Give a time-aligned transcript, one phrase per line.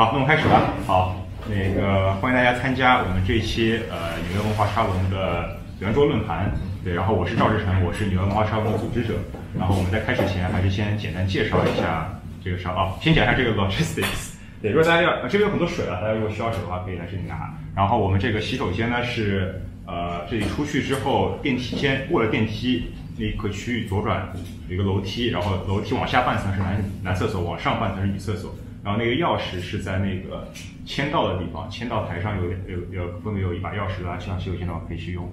[0.00, 0.72] 好，那我们开始吧。
[0.86, 1.14] 好，
[1.46, 6.50] 那个欢迎大家参加我们这一期呃纽约文化沙龙的圆桌论坛。
[6.82, 9.16] 对，然后我是赵志成，我是纽约文化沙龙的组织者。
[9.54, 14.36] 然后我们在开始前还是先简单介绍一下这个沙哦，先讲一下这个 logistics。
[14.62, 17.52] 对，如果大家要，这边有很多水啊，大家如果需要水的话可以来这里拿。
[17.76, 24.32] 然后我们这个洗手间呢是呃这里出去之后电梯间过了电梯那个区域左转
[24.66, 28.50] 有一个楼梯，然后楼梯往下半层是男男厕所，往上半层是女厕所。
[28.82, 30.48] 然后那个钥匙是在那个
[30.86, 35.30] 签到的地方，签到台上有有有分别有一把钥匙啊，希望洗手间的话可以去用。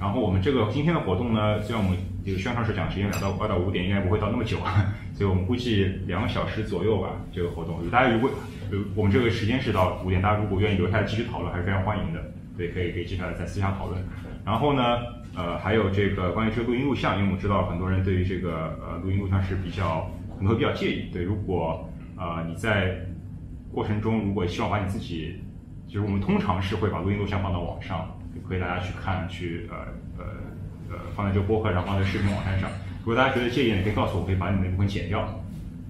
[0.00, 4.58] 然后我们这个今天的活动呢，虽然我们这个宣传时讲时间两到二到五点，应该不会到那么久，
[5.14, 7.10] 所以我们估计两个小时左右吧。
[7.32, 8.30] 这个活动，大家如果
[8.70, 12.20] 呃我们这个时间是到五点，大家如果愿意留下来继续讨论，还是非常欢迎的。
[12.56, 14.00] 对，可以可以接下来再私下讨论。
[14.44, 14.98] 然后呢，
[15.34, 21.10] 呃，还有这个关于这个录音录像，因为我们知道很多人对于这个呃录音录像是比较可能会比较介意。
[21.12, 23.06] 对，如果呃你在
[23.72, 25.40] 过程中如果希望把你自己，
[25.86, 28.16] 就是我们通常是会把录音录像放到网上，
[28.48, 29.76] 可以大家去看去呃
[30.18, 30.24] 呃
[30.90, 32.70] 呃放在这个播客上，放在视频网站上。
[33.00, 35.42] 如果大家觉得介意，你可以告诉我，可以把你们那部分剪掉。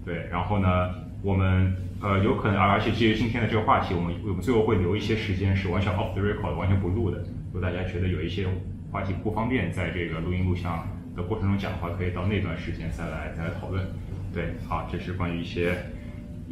[0.05, 7.19] 对，然后呢，我们呃有可能，而且基于今天的这个话题，我们我们最后会留一些时间是完全 off the record，完全不录的。
[7.53, 8.47] 如果大家觉得有一些
[8.91, 13.86] 话题不方便在这个录音录像的过程中讲的话，可以到那段时间再来再来讨论。
[14.33, 15.77] 对，好，这是关于一些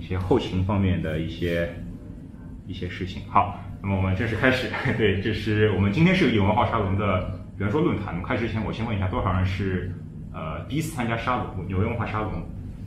[0.03, 1.73] 一些后勤方面的一些
[2.67, 3.23] 一些事情。
[3.29, 4.69] 好，那么我们正式开始。
[4.99, 8.21] 对，这是我们今天是有文化沙龙的圆桌论坛。
[8.21, 9.95] 开始之前，我先问一下，多少人是
[10.35, 12.33] 呃第一次参加沙龙纽约文化沙龙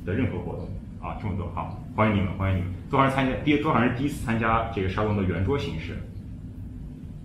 [0.05, 0.69] 的任何活动？
[0.99, 2.73] 啊，这么多，好，欢迎你们，欢迎你们。
[2.89, 3.33] 多少人参加？
[3.45, 5.97] 第多少人第一次参加这个沙龙的圆桌形式？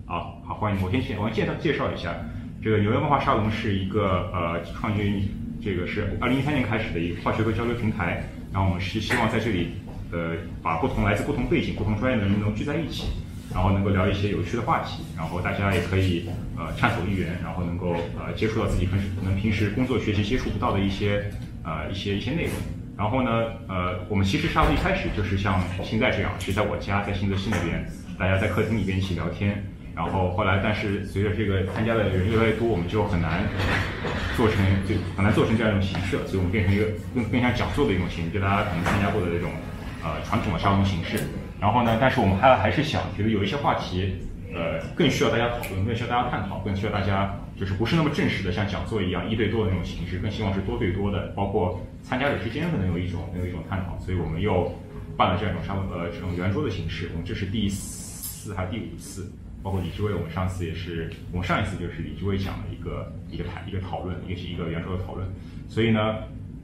[0.05, 0.85] 好好，欢迎你。
[0.85, 2.15] 我先先我先介绍介绍一下，
[2.63, 5.23] 这个纽约文化沙龙是一个呃创建于
[5.61, 8.23] 这个是二零一三年开始的一个跨学科交流平台。
[8.53, 9.69] 然后我们是希望在这里
[10.11, 13.05] 呃把不同来自不同背景、不同专业的人能聚在一起，
[13.53, 21.31] 然后能够聊一些有趣的话题，然后大家也可以呃畅所欲言，然后能够呃接触到自己可能可能平时工作学习接触不到的一些
[21.63, 22.53] 呃一些一些内容。
[22.97, 27.83] 然后呢，呃，我们其实沙龙一开始就是像现在这样，是在我家，在新泽西那边，
[28.19, 29.63] 大家在客厅里边一起聊天。
[29.95, 33.43] 然后后来，但是随着这个参加的人越来越多，我们就很难
[34.37, 36.27] 做成，就很难做成这样一种形式了。
[36.27, 36.85] 所以我们变成一个
[37.15, 39.49] 更更像讲座的一种形式，就大家可能参加过的这种
[40.03, 41.19] 呃传统的沙龙形式。
[41.59, 44.15] 然后呢，但是我们还还是想，觉得有一些话题，
[44.53, 53.97] 呃，更需要大家讨论，更需要大家探讨，更需要大家就是不是那么正式的，像讲座一样一对多的那种形式，更希望是多对多的，包括参加者之间可能有一种能有一种探讨。
[53.99, 54.73] 所以我们又
[55.15, 57.09] 办了这样一种沙龙呃这种圆桌的形式。
[57.13, 59.31] 我们这是第四还是第五次？
[59.63, 65.27] 包括李志威，我们上次也是，我们上一次就是李志威讲了一个一个谈一个讨论，一个是一个圆桌的讨论。
[65.69, 66.15] 所以呢，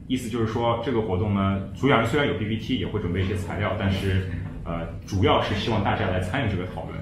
[0.08, 4.28] 意思就是说这个活动呢，主讲人虽然有 PPT，也会准备一些材料，但是
[4.64, 6.98] 呃，主要是希望大家来参与这个讨论。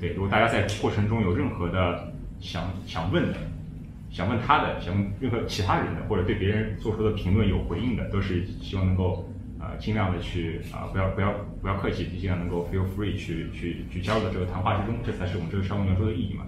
[0.00, 3.38] 对，如果大家在过程中有任何的想想问的，
[4.10, 9.30] 想问他的，想问任何其他人的，或者对别人做出的评论有回应的，都是希望能够。
[9.58, 16.44] 呃，尽量的去啊，不要不要不要客气，尽量能够 feel free 去去去加入到这个谈话之中，这才是我们这个商务圆桌的意义嘛。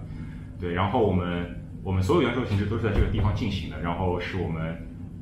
[0.61, 4.77] 对，然后我们我们所有圆桌形式都是在这个地方进行的，然后是我们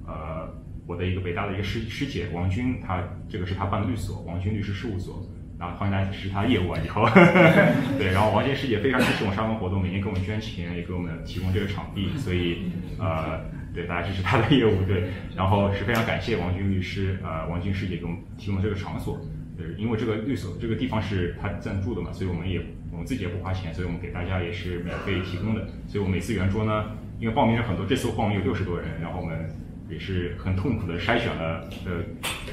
[0.06, 0.54] 呃
[0.88, 5.22] 我的一个北大的一个师师姐王军，她这个是她办的律所，王军律师事务所，
[5.60, 7.06] 然后欢迎大家支持她业务啊以后。
[8.00, 13.40] 对，然后王军师姐非常支持我们沙龙活动，每年给我们捐钱，也给我们提供这个场地，所以呃。
[13.74, 15.04] 对，大家支持她的业务，对，
[15.36, 19.22] 然后是非常感谢王军律师，呃，王军师姐给我们提供这个场所，
[19.60, 22.60] 呃，因为这个律所这个地方是他赞助的嘛，所以我们也
[22.92, 26.86] 我们自己也不花钱，所以我们给大家也是免费提供的，所以我每次圆桌呢，
[27.20, 29.48] 因为报名人很多，这次报名有六十多人，然后我们
[29.90, 32.04] 也是很痛苦的筛选了，呃，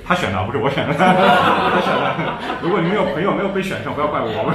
[0.05, 4.55] 他选的不是我选的， 他选的，如果你们有朋友没有被选上，不要怪我，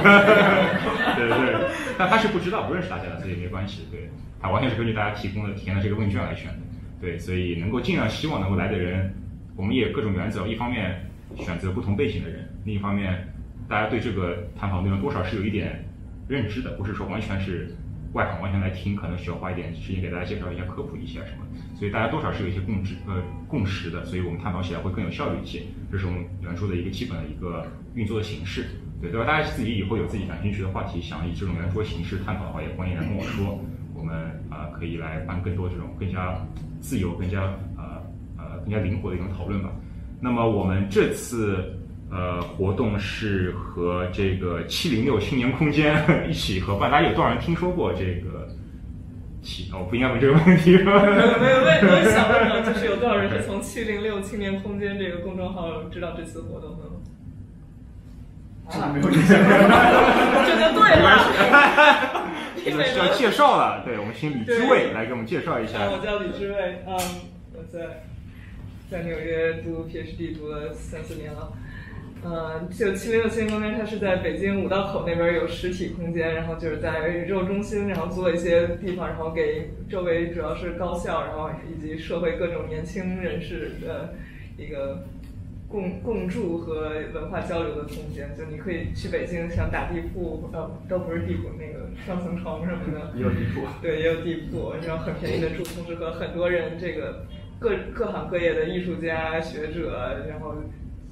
[1.16, 1.68] 对对，
[1.98, 4.08] 但他是不知道不认识大家的，所以没关系，对。
[4.42, 6.56] 他完全是根据大家提供的填的这个问卷来选的，
[6.98, 9.14] 对，所以能够尽量希望能够来的人，
[9.54, 11.04] 我们也各种原则，一方面
[11.36, 13.28] 选择不同背景的人，另一方面
[13.68, 15.84] 大家对这个探讨内容多少是有一点
[16.26, 17.76] 认知的，不是说完全是
[18.14, 21.44] 外行完全来听，可能需要花一点时间给大家介绍一下、科普一下什么，
[21.80, 28.66] 所以大家多少是有一些共知呃共识的，所以我们探讨起来会更有效率一些，这是我们原著的一个基本的一个运作的形式，
[29.00, 29.24] 对，对吧？
[29.26, 33.58] 大家自己以后有自己感兴趣的话题，想以这种圆桌形式探讨的话，也欢迎来跟我说。
[33.94, 34.14] 我们
[34.50, 36.34] 啊可以来办更多这种更加
[36.80, 37.42] 自由、更加
[37.76, 38.02] 呃
[38.36, 39.72] 呃更加灵活的一种讨论吧。
[40.20, 41.78] 那么我们这次
[42.10, 48.39] 呃活动是和这个七零六青年空间 一起合办，大家有多少人听说过这个？
[49.42, 51.02] 七哦，不应该问这个问题吧？
[51.02, 56.84] 没有没有，我我 想问问，就是有多少人是从七零六青年空间这个公众号知道这次活动的？
[58.78, 59.36] 啊，没有 印象。
[60.46, 62.26] 这就对了。
[62.62, 65.88] 这个是要介绍了，对，我们请李知卫来给我们介绍一下。
[65.90, 66.94] 我叫李知卫，嗯，
[67.54, 68.04] 我在
[68.90, 71.50] 在纽约读 PhD 读了三四年了。
[72.22, 84.12] 嗯，就七零六新空间，它是在北京五道口那边有实体空间，然后就是在宇宙中心，然后租了一些地方，然后给周围主要是高校，然后以及社会各种年轻人士的
[84.58, 85.02] 一个
[85.66, 88.28] 共共住和文化交流的空间。
[88.36, 97.24] 就你可以去北京，想打地铺，呃，都不是地铺，那个双层床什么的， 也有地铺，对，也有地铺，然后很便宜的住，同时和很多人这个
[97.58, 100.54] 各各行各业的艺术家、学者，然后。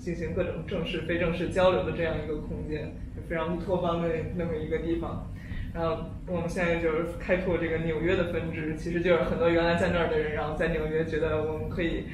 [0.08, 2.94] 进行各种正式、非正式交流的这样一个空间，
[3.28, 5.30] 非常乌托邦的那么一个地方。
[5.74, 12.04] 然后我们现在就是开拓这个纽约的分支，其实就是很多原来在那儿的人，然后在纽约觉得我们可以，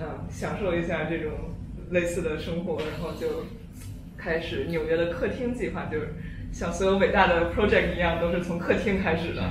[0.00, 1.30] 嗯，享受一下这种
[1.90, 3.44] 类似的生活，然后就
[4.16, 6.08] 开始纽约的客厅计划，就是
[6.52, 9.42] 像所有伟大的 project 一样，都是从客厅开始的。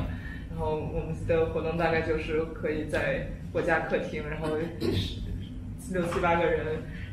[0.50, 4.58] 然后我们的活动大概就是可以在我家客厅，然后
[5.94, 6.66] 六七八个人。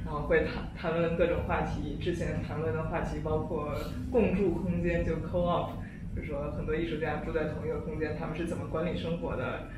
[0.08, 3.74] 然后会谈谈论各种话题，之前谈论的话题包括
[4.10, 5.72] 共住空间，就 co-op，
[6.14, 9.68] 比如说很多艺术家住在同一个空间，他们是怎么管理生活的。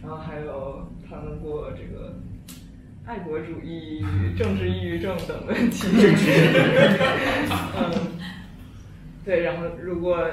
[0.00, 2.14] 然后还有谈论过这个
[3.04, 4.00] 爱国主义、
[4.38, 5.88] 政治抑郁症等问题。
[7.76, 7.90] 嗯，
[9.24, 10.24] 对，然后如果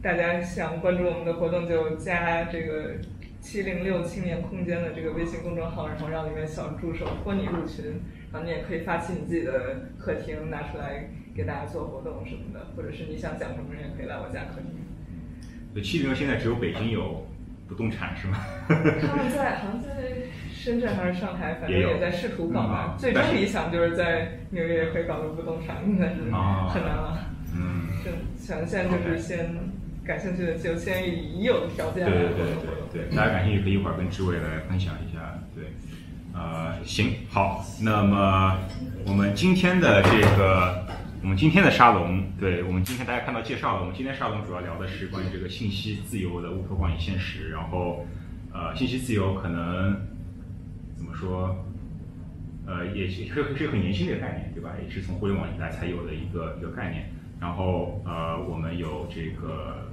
[0.00, 2.94] 大家想关注我们的活动，就加这个
[3.42, 8.00] 七零六青年空间的这个微信公众号，然后让里面小助手托你入群。
[8.32, 14.70] 然后你也可以发起你自己的客厅，拿出来给大家做活动什么的，或者是你想讲什么，也可以来我家客厅。
[15.74, 17.26] 对，七零六现在只有北京有
[17.68, 18.38] 不动产是吗？
[18.68, 19.88] 他们在好像在
[20.50, 22.96] 深圳还是上海，反正也在试图搞吧。
[22.98, 27.18] 最终理想就是在纽约也可以搞个不动产，但是很难了。
[27.54, 27.88] 嗯。
[28.04, 29.54] 就想现在就是先
[30.04, 32.44] 感兴趣的就先以已有的条件来对对对
[32.92, 35.11] 对对，大家感兴趣可以一会儿跟志伟来分享一下。
[36.34, 38.58] 呃，行，好，那么
[39.06, 40.86] 我们今天的这个，
[41.22, 48.06] 我们今天的沙龙，对我们今天大家看到介绍了，我们今天沙龙主要聊的是关于这个信息自由的乌托邦与现实，然后，
[48.52, 49.94] 呃，信息自由可能
[50.96, 51.54] 怎么说，
[52.66, 54.70] 呃，也是是很年轻的一个概念，对吧？
[54.82, 59.86] 也是从互联网以来才有的一个一个概念，然后呃，我们有这个，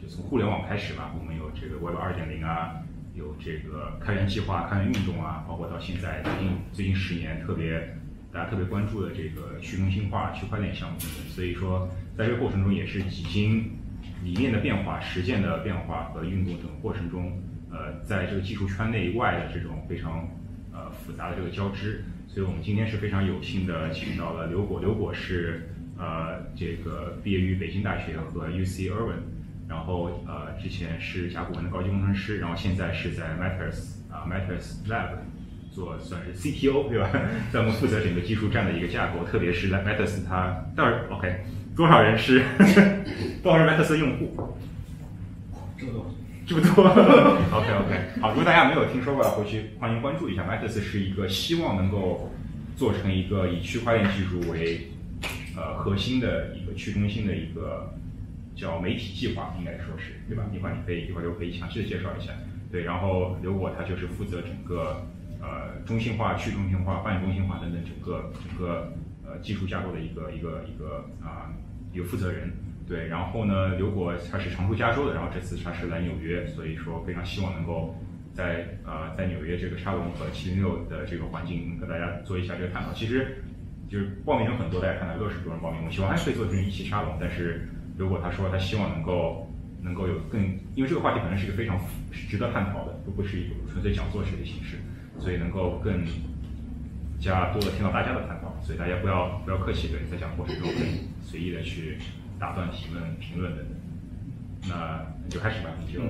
[0.00, 2.76] 就从互联网开始吧，我们有这个 Web 二点零啊。
[3.20, 7.78] 有这个开源计划、开源运动啊，包括到现在最近最近十年特别
[8.32, 11.28] 大家特别关注的这个去中心化、区块链项目等等。
[11.28, 13.70] 所以说，在这个过程中也是几经
[14.24, 17.30] 理念的变化、实践的变化和运动整个过程中，
[17.70, 20.26] 呃，在这个技术圈内外的这种非常
[20.72, 22.02] 呃复杂的这个交织。
[22.26, 25.68] 所以我们今天是非常有幸的请到了刘果，刘果是
[25.98, 29.39] 呃这个毕业于北京大学和 UC Irvine。
[29.70, 35.10] 然后呃，之前是甲骨文的高级工程师，然后现在是在 Matters 啊 Matters Lab
[35.72, 37.08] 做算是 CTO 对吧？
[37.52, 41.44] 在我们负责整个技术站的一个架构，特别是 Matters 它到底 OK
[41.76, 42.42] 多少人是
[43.44, 44.58] 多少 Matters 用户？
[45.78, 46.06] 这么多，
[46.46, 46.84] 这么多。
[47.56, 52.32] OK OK 好，如果大家没有听说过，回去欢迎关注一下 Matters 是一个希望能够
[52.76, 54.88] 做成一个以区块链技术为
[55.56, 57.94] 呃核心的一个去中心的一个。
[58.60, 60.44] 叫媒体计划，应该说是对吧？
[60.52, 62.32] 一会儿你可以一会儿就可以详细的介绍一下。
[62.70, 65.04] 对，然后刘果他就是负责整个
[65.40, 68.92] 呃中心化、去中心化、半中心化等等整个整个
[69.24, 71.50] 呃技术架构的一个一个一个啊
[71.92, 72.52] 一个负责人。
[72.86, 77.96] 对，然后呢，刘果他是常驻加州的，然后这次他是来纽约，所以说非常希望能够
[78.32, 82.92] 在呃在纽约这个沙龙和七零六的这个环境跟大家做一下这个探讨。
[82.92, 83.42] 其实
[83.88, 87.68] 就是报名人很多，大家看到六十多人报名，我希望还可以做成一期沙龙，但是。
[88.00, 89.46] 如果他说他希望能够
[89.82, 90.40] 能够有更，
[90.74, 91.78] 因为这个话题本身是一个非常
[92.10, 94.78] 值得探讨的，不不是一个纯粹讲座式的形式，
[95.18, 96.02] 所以能够更
[97.20, 101.98] 加多的听到大家的探讨，所以大家不要不要客气对在讲过程中可以随意的去
[102.38, 103.76] 打断提问、评论等等。
[104.70, 106.00] 那就开始吧，你就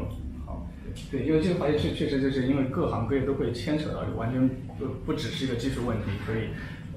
[0.47, 0.71] 好。
[1.11, 6.51] 对，因为这个话题确确实就是因为各行各业都会牵扯到，就完全不不只是一个技术问题，所以。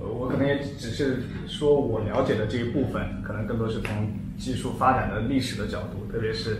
[0.07, 6.57] 我可能也只是说我了解的这一部分，可能更多是从技术发展的历史的角度，特别是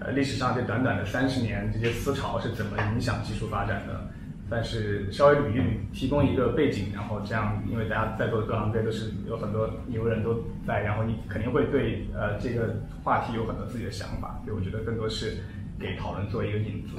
[0.00, 4.08] 呃历史上这短短的三十年，这些思潮是怎么影响技术发展的。
[4.50, 15.38] 但是稍微捋一捋，提供一个背景，然后这样，因为大家在座的各行各业都是有很多牛人都在，然后你肯定会对呃这个话题有很多自己的想法，所以我觉得更多是
[15.80, 16.94] 给讨论做一个引子。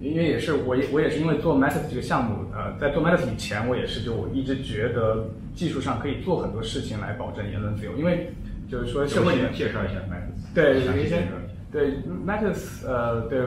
[0.00, 7.96] 因为也是我也我也是因为做 Matters 这个项目，呃，在做 Matters 以前，我也是就我一直觉得技术上可以做很多事情来保证言论自由。
[7.96, 8.30] 因为
[8.70, 10.54] 就是说社会里面介绍一下 Max。
[10.54, 11.26] 对，有一些
[11.72, 11.94] 对
[12.26, 13.40] Max 呃对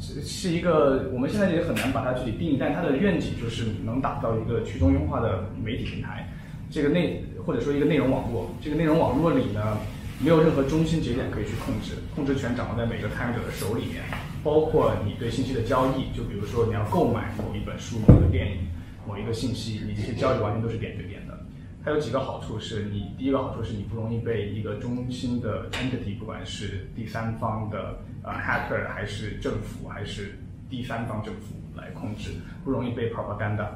[0.00, 6.28] 是是一个我们现在也很难把它具体定义，但它的愿景就是能打造一个去中心化的媒体平台，
[6.70, 9.78] 这个内或者说一个内容网络，这个内容网络里呢
[10.22, 14.04] 没有任何中心节点可以去控制，控制权掌握在每个参与者的手里面，
[14.42, 18.68] 包括你对信息的交易，就比如说你要购买某一本书、某一个电影、
[19.06, 21.38] 某一个信息，你这些交易完全都是点对点的。
[21.84, 32.32] 它有几个好处是你第一个好处是你不容易被一个中心的 entity，不管是第三方的呃 hacker 还是政府还是第三方政府来控制，
[32.64, 33.68] 不容易被 propaganda。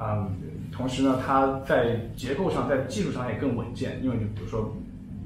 [0.00, 0.30] 嗯，
[0.72, 4.74] 同时呢，它在结构上、在技术上也更稳健，因为你比如说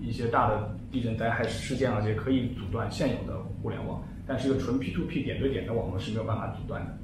[0.00, 6.98] 一些大的地震灾害事件啊，这些可以阻断现有的互联网，但是一个纯 P2P 点对点的网络是没有办法阻断的。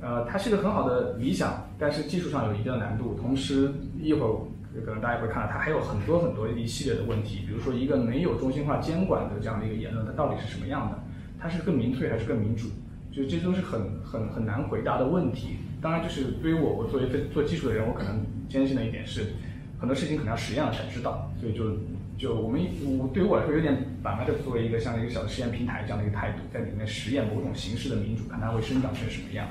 [0.00, 3.14] 呃，它是一个很好的理想，但是技术上有一定的难度。
[3.14, 10.98] 同时，一会儿可能大家会看到它还有很多很多一系列的问题，比如说一个没有中心化监管的这样的一个言论，它到底是什么样的？
[11.40, 12.68] 它是更民粹还是更民主？
[13.10, 15.56] 就这都是很很很难回答的问题。
[15.80, 19.32] 当然，就是对于我，我作为做做技术的人，我可能坚信的一点是，
[19.78, 21.30] 很多事情可能要实验了才知道。
[21.40, 21.76] 所以就
[22.16, 22.60] 就我们
[22.98, 29.46] 我对于我来说，有点把 m e t a 作为一个像一个小的实验平台这样的一个态度，在里面实验某种形式的民主，看它会生长成什么样。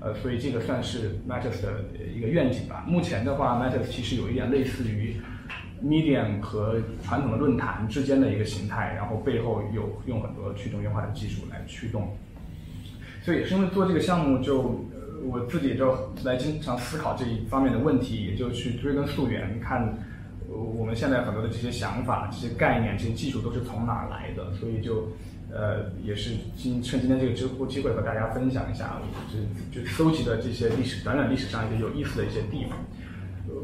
[0.00, 2.84] 呃，所以这个算是 Matters 的一个愿景吧。
[2.86, 5.16] 目前的话，Matters 其实有一点类似于
[5.82, 12.16] Medium 和传统的论坛之间的一个形态，然后背后有用很多去中心化的技术来驱动。
[13.22, 14.84] 所以也是因为做这个项目就，
[15.26, 19.96] 我自己就来经常思考这一方面的问题，也就去追根溯源，看
[20.48, 24.52] 我们现在很多的这些想法、这些概念、这些技术都是从哪儿来的。
[24.52, 25.08] 所以就
[25.50, 29.00] 呃也是今趁今天这个知乎机会和大家分享一下，
[29.32, 32.78] 就就搜集的这些历史短短历史上一些有意思的一些地方。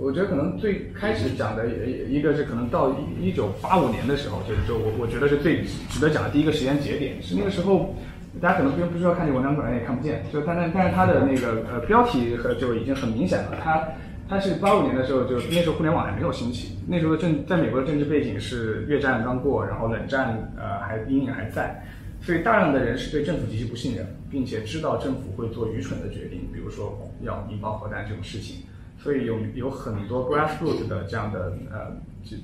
[0.01, 1.67] 我觉得可能最开始讲的
[2.09, 7.95] 一个是可能到一一九八五年的时候，就是就我我觉得是最值得讲的第一个时间节点，是那个时候。
[8.41, 10.23] 大家可能不不需要看这文章，本来也看不见。
[10.33, 13.59] 就但但但是它的那个呃标题和就已经很明显了。
[13.63, 13.83] 它
[14.29, 21.83] 它是八五年的时候，就那时候互联网还没有兴起，那时候的政在美国的政治背景是越战刚过，然后冷战呃还阴影还在，
[22.21, 28.65] 所以大量的人是对政府极其不信任，并且知道政府会做愚蠢的决定，比如说要引爆核弹这种事情。
[29.03, 31.91] 所以有有很多 grassroots 的这样的呃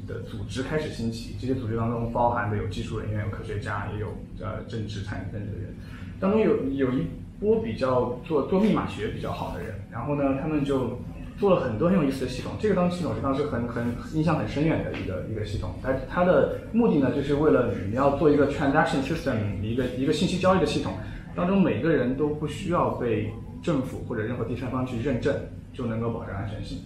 [0.08, 4.08] 的组织开始兴起，这些组织当中包含的有技术人员、有科学家，也有
[4.40, 5.74] 呃政治参与政治的人。
[6.18, 7.06] 当中有有一
[7.38, 10.98] 波比较做做密码学比较好的人，然后呢，他们就
[11.38, 12.52] 做了很多很有意思的系统。
[12.58, 15.74] 这个当系统是当时很很印象很深远的一个一个系统。
[15.82, 20.94] 它它的目的呢，就是为了你要做一个 transaction system 一个一个信息交易的系统，
[21.34, 23.30] 当中每个人都不需要被
[23.62, 25.34] 政府或者任何第三方去认证。
[25.76, 26.78] 就能够保证安全性。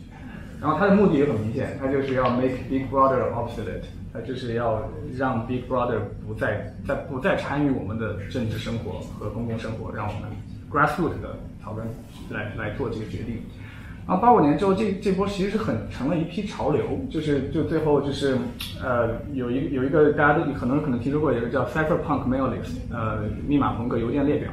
[0.60, 4.82] 然后它的目的也很明显，它就是要 make Big Brother obsolete，它就是要
[5.16, 10.30] 让 Big Brother 不再再不再参与我们的政治生活和公共生活，让我们
[10.70, 11.86] grassroots 的讨论
[12.28, 13.42] 来来做这个决定。
[14.06, 18.36] 然后八五年之后，这这波其实是很成了一批潮流，就是就最后就是
[18.82, 24.50] 呃有一有一个大家都可能可能听说过，一个叫 Cypherpunk m a i l i s t 呃密码朋克邮件列表。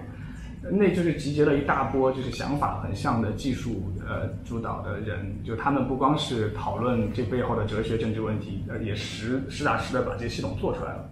[0.71, 11.09] 那就是集结了一大波就是想法很像的技术呃主导的人，就他们不光是讨论这背后的哲学政治问题，呃也实实打实的把这些系统做出来了。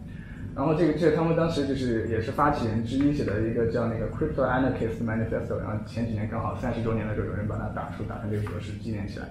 [0.56, 9.26] 然后这个这他们当时就是也是发起人之一写的一个叫那个 Crypto Anarchist Manifesto，然后前几年刚好三十周年的时候，有人把它打出打成这个格式纪念起来。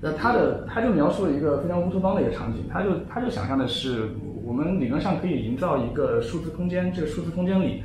[0.00, 4.08] 那他的他就描述了一个非常乌托邦的一个场景，他就他就想象的是
[4.44, 7.82] 我们理论上可以营造一个数字空间，这个数字空间里。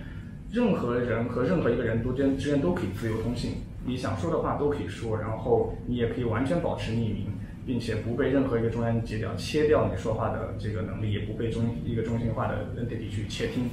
[0.54, 3.54] 任何人和任何一个人都间之间都可以自由通信，
[3.88, 7.26] 你想说的话都可以说，然后你也可以完全保持匿名，
[7.66, 13.68] 并且不被任何一个中央节点切掉你说话的这个能力，也不被中一个中心化的 entity 去窃听。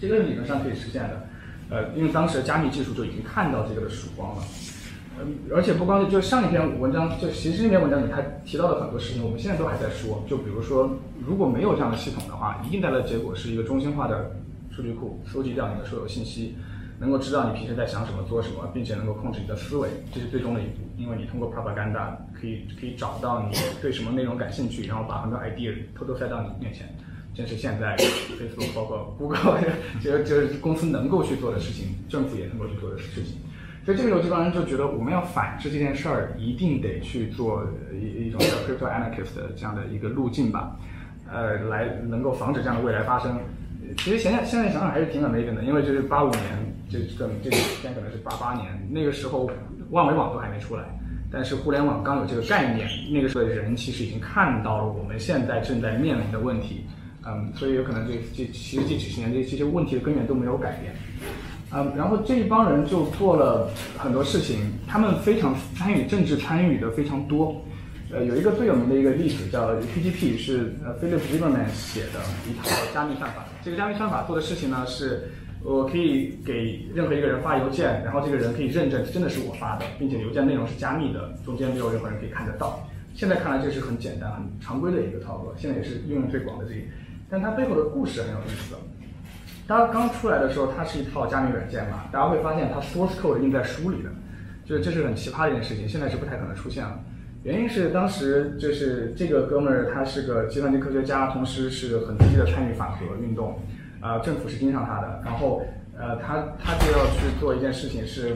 [0.00, 1.28] 这个理论上可以实现的，
[1.68, 4.42] 呃，因为当时加密技术就已经看到这个的曙光了。
[5.20, 10.24] 嗯，而且不光是就上一篇文章，就其实那篇文章里他提到的很多事情，我们现在都还在说。
[10.26, 10.96] 就比如说，
[11.26, 14.36] 如果没有这样的系统的话，一定带来的结果是一个中心化的。
[14.74, 16.56] 数据库收集掉你的所有信息，
[16.98, 20.80] 能够知道你平时在想什么、做什么，并且能够控制你的思维，这是最终的一步。
[20.96, 26.88] 因为你通过 propaganda 可以可以找到你对什么内容感兴趣，然后把很多 idea 偷偷塞到你面前。
[27.34, 29.60] 这是现在 Facebook 包括 Google
[30.02, 33.36] 就就是公司能够去做的事情，政府也能够去做的事情。
[33.84, 40.76] 所以这个时候，这帮人就觉得我们要反制这件事儿，一定得去做一一种叫 crypto anarchist 的这样的一个路径吧，
[41.28, 43.40] 呃，来能够防止这样的未来发生。
[43.98, 46.42] 其实现在现在想想还是挺有预见的，因为就是八五年，
[46.90, 49.50] 这这这时间可能是八八年，那个时候
[49.90, 50.82] 万维网都还没出来，
[51.30, 56.84] 但是互联网刚有这个概念，那个时候的人其实已经看到了我们现在正在面临的问题，
[57.26, 60.94] 嗯，所以有可能这这其实这几十年这这些问题的根源都没有改变，
[61.72, 64.58] 嗯，然后这一帮人就做了很多事情，
[64.88, 67.62] 他们非常参与政治参与的非常多，
[68.10, 75.28] 呃，有一个最有名的一个例子叫 PGP，是呃 Philip Zimmerman 写的一套加密算法，这个加密算法做的事情呢是。
[75.64, 82.84] 我可以给任何一个人发邮件，然后这个人可以认证真的是我发的，并且邮件内容是加密的，中间没有任何人可以看得到。
[83.14, 86.82] 现在看来这是很简单、很常规的一个操作，现在也是应用最广的这一。
[87.30, 88.74] 但它背后的故事很有意思。
[89.68, 94.10] 它刚出来的时候，它是一套加密软件嘛，大家会发现它 source code 印在书里的，
[94.64, 96.98] 就是这是很奇葩的一件事情，现在是不太可能出现了。
[97.44, 103.58] 原因是当时就是这个哥们儿他是个计算机科学家，同时是很积极的参与反核运动。
[104.00, 105.62] 啊，政府是盯上他的，然后，
[105.96, 108.34] 呃，他他就要去做一件事情，是，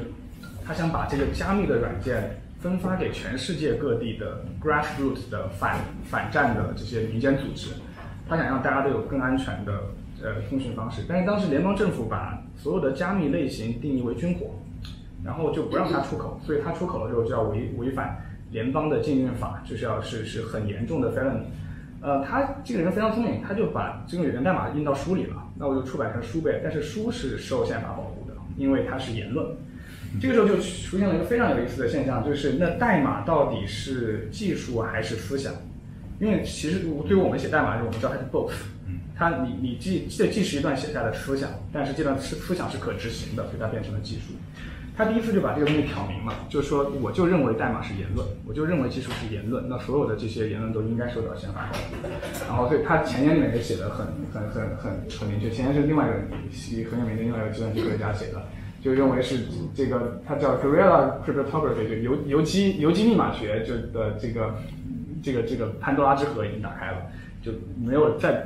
[0.65, 7.71] 他想把这个加密的软件分发给全世界各地的 grassroots 的反反战的这些民间组织，
[8.29, 9.73] 他想让大家都有更安全的
[10.23, 11.03] 呃通讯方式。
[11.09, 14.55] 但是当时联邦政府把所有的加密类型定义为军火，
[15.25, 18.25] 然后就不让他出口，所以他出口了之后就要违违反
[18.57, 21.43] 联邦的禁运法，就是要是是很严重的 felony。
[22.01, 25.37] 呃，他这个人非常聪明，他就把这个源代码印到书里了。
[25.59, 26.63] 那我就出版成书呗。
[26.65, 29.47] 但是书是受宪法保护的，因为它是言论。
[30.23, 35.53] 这个时候就出现了一个非常有意思的现象，就是那代码到底是技术还是思想？
[36.19, 38.55] 因为其实对于我们写代码的时候，我们知道它是 both。
[39.15, 44.33] 它你你既这既是一段写下的思想，但是这段思思想是可执行的，所以它变成了技术。
[44.97, 52.09] 他第一次就把这个东西挑明了，就是说，我就认为代码是言论，我就认为技术是言论，那所有的这些言论都应该受到宪法保护。
[52.49, 55.51] 然后，所以他前言里面也写的很很很很很明确。
[55.51, 58.43] 前言是另外一个很有名的另外一个计算机科学家写的，
[58.81, 59.41] 就认为是
[59.75, 64.55] 这个，他叫 Guerrilla Cryptography，就游游击游击密码学，就的这个
[65.23, 67.03] 这个这个潘多拉之盒已经打开了，
[67.43, 68.43] 就没有再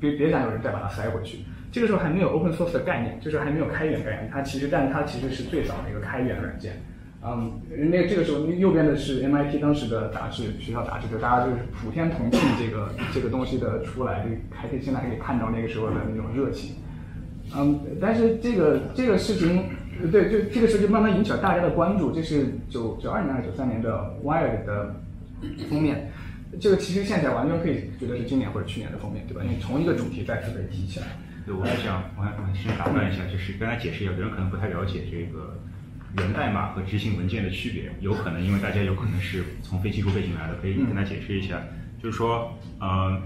[0.00, 1.38] 别别想有人再把它塞回去。
[1.72, 4.30] 这个时候还没有 open source 的概念，就是还没有开源概念。
[4.30, 6.74] 它其实，但是它其实是最早的一个开源软件。
[7.24, 7.50] 嗯，
[7.90, 16.74] 那这个时候右边的是 MIT 当时的杂志，学校杂志，就大家就是普天同庆这个这个东西的出来，就还可以现在还可以看到那个时候的那种热情。
[17.56, 19.64] 嗯，但是这个这个事情，
[20.10, 22.10] 对，就这个事情慢慢引起了大家的关注。
[22.12, 24.94] 这是九九二年还是九三年的 Wired 的
[25.70, 26.10] 封面，
[26.60, 29.42] 这个其实现在完全可以觉得是今年或者去年的封面，对吧？
[29.44, 31.06] 因为同一个主题再次被提起来。
[31.44, 35.58] 对，我还想，我还我还先打断一下，就是跟大家解释一下，有人可能不太了解这个
[36.18, 41.60] 源代码和执行文件的区别，有可能因为大家有可能是从非技术背景来的，可以跟他解释一下，
[42.00, 43.20] 就是说，呃，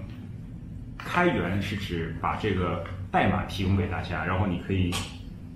[0.96, 4.90] 开源是指把这个代码提供给大家，然后你可以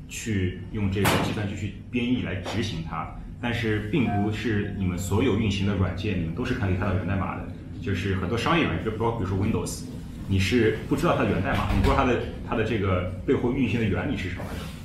[0.06, 3.08] 去用这个计算机去编译来执行它，
[3.40, 7.48] 但是并不是你们所有运行的软件，你们都是可以看到源代码的，
[7.80, 9.84] 就是很多商业软件，比如说比如说 Windows。
[10.30, 14.44] 你是不知道它的源代码，你不知道它的它的这个背后运行的原理是什么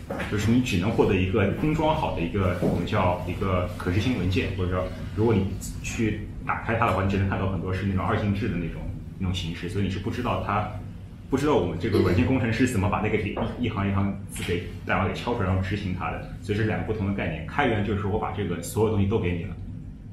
[0.09, 5.45] 的，就是你只能获得一个封装好的一个我们叫一个可执行文件，或者说如果你
[5.83, 8.81] 去打开它的话，你只能看到很多是那种二进制的那种
[9.19, 10.67] 那种形式，所以你是不知道它
[11.29, 17.45] 不知道我们这个软件工程师怎么把那个给一行一行字给代码给敲出来然后执行它的，所以是两个不同的概念。
[17.45, 19.55] 开源就是我把这个所有东西都给你了，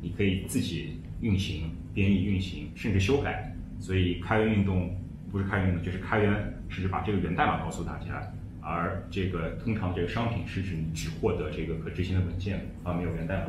[0.03, 3.51] 你可以自己运行、编译、运行，甚至修改。
[3.81, 4.95] 所以开源运动。
[5.33, 6.31] 不是开源的，就是开源
[6.69, 8.23] 是指把这个源代码告诉大家，
[8.61, 13.47] 而这个通常这个商品是指你只获得这个可执行的文件，而没有源代码。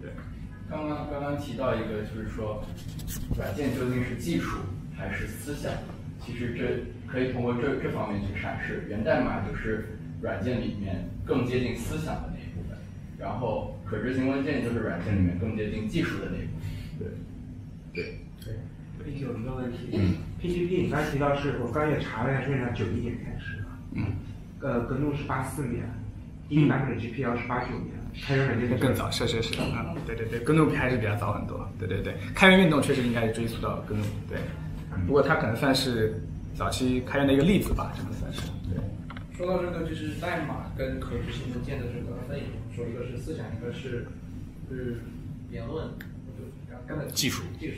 [0.00, 0.08] 对。
[0.70, 2.62] 刚刚刚刚提到一个，就是说，
[3.36, 4.58] 软件究竟是技术
[4.96, 5.72] 还是思想？
[6.20, 12.78] 其实这可以通过这这方面去阐释，源代码就是软件里面更接近思想的那一部分，
[13.18, 17.08] 然后可执行文件就是软件里面更接近技术的那一部分。
[17.92, 18.04] 对。
[18.04, 18.18] 对。
[18.44, 18.54] 对。
[19.20, 20.00] 有一个问题
[20.40, 24.04] ，PGP 你刚才提到是我刚也查了一下，是在九一年开始的，嗯，
[24.60, 25.84] 呃，格怒是八四年，
[26.48, 34.38] 第一版本的 GPL 是八九年，开源软件更早，是是是，嗯，对对对，格怒还是比较早很多，对对对，开源运动确实应该追溯到格怒，对，
[35.06, 36.22] 不过它可能算是
[36.54, 38.80] 早期开源的一个例子吧，这么算是，对。
[39.36, 42.44] 说到这个就是代码跟可执行文件的这个分野，
[42.74, 44.06] 说一个是思想，一个是
[44.70, 45.02] 是
[45.50, 45.86] 言论，
[46.38, 47.76] 就刚才技术技术。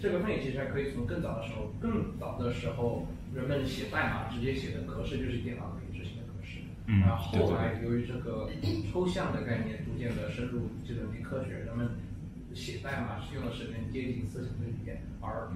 [0.00, 6.60] 这个分野其实还可以从更早的时候，更早的时候，人们写代码直接写的格式就是电脑可以执行的格式。
[6.86, 7.00] 嗯。
[7.00, 8.48] 然后后来由于这个
[8.92, 11.90] 抽象的概念逐渐的深入计算机科学，人们
[12.54, 15.50] 写代码是用的是更接近思想的语言，而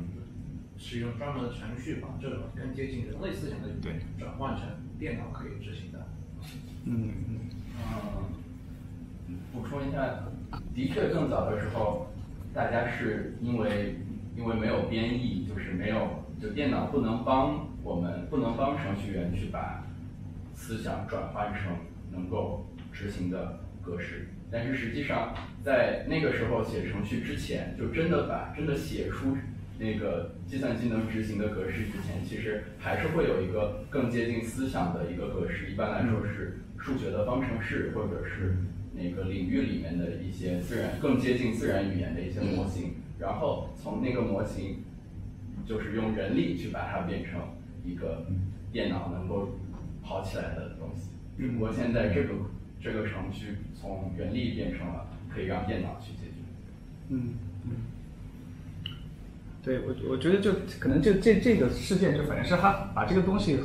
[0.76, 4.66] 使用专门的程序把这种更接近人类思想的语言转换成
[4.98, 6.06] 电脑可以执行的。
[6.84, 7.38] 嗯嗯。
[9.52, 10.24] 补充一下。
[10.74, 12.08] 的确更早的时候，
[12.54, 13.96] 大家是因为
[14.38, 19.84] 因为没有编译，就是没有就电脑不能帮我们不能帮程序员去把
[20.54, 21.76] 思想转换成
[22.12, 24.28] 能够执行的格式。
[24.50, 29.36] 但是实际上，在那个时候写程序之前，就真的把真的写出
[29.78, 35.72] 那个计算机能执行的格式之前，其实还是会有一个更接近思想的一个格式。
[35.72, 38.56] 一般来说是数学的方程式，或者是
[38.94, 42.94] 那个领域里面的一些自然更接近自然语言的一些模型。
[43.18, 44.82] 然后从那个模型，
[45.66, 47.40] 就是用人力去把它变成
[47.84, 48.26] 一个
[48.72, 49.50] 电脑能够
[50.02, 51.10] 跑起来的东西。
[51.36, 52.34] 只不过现在这个。
[52.80, 56.36] 这个程序从人力变成了可以让电脑去解决。
[57.08, 57.70] 嗯嗯，
[59.64, 63.58] 对我我觉得就可能就这这个事件就反正是他把这个东西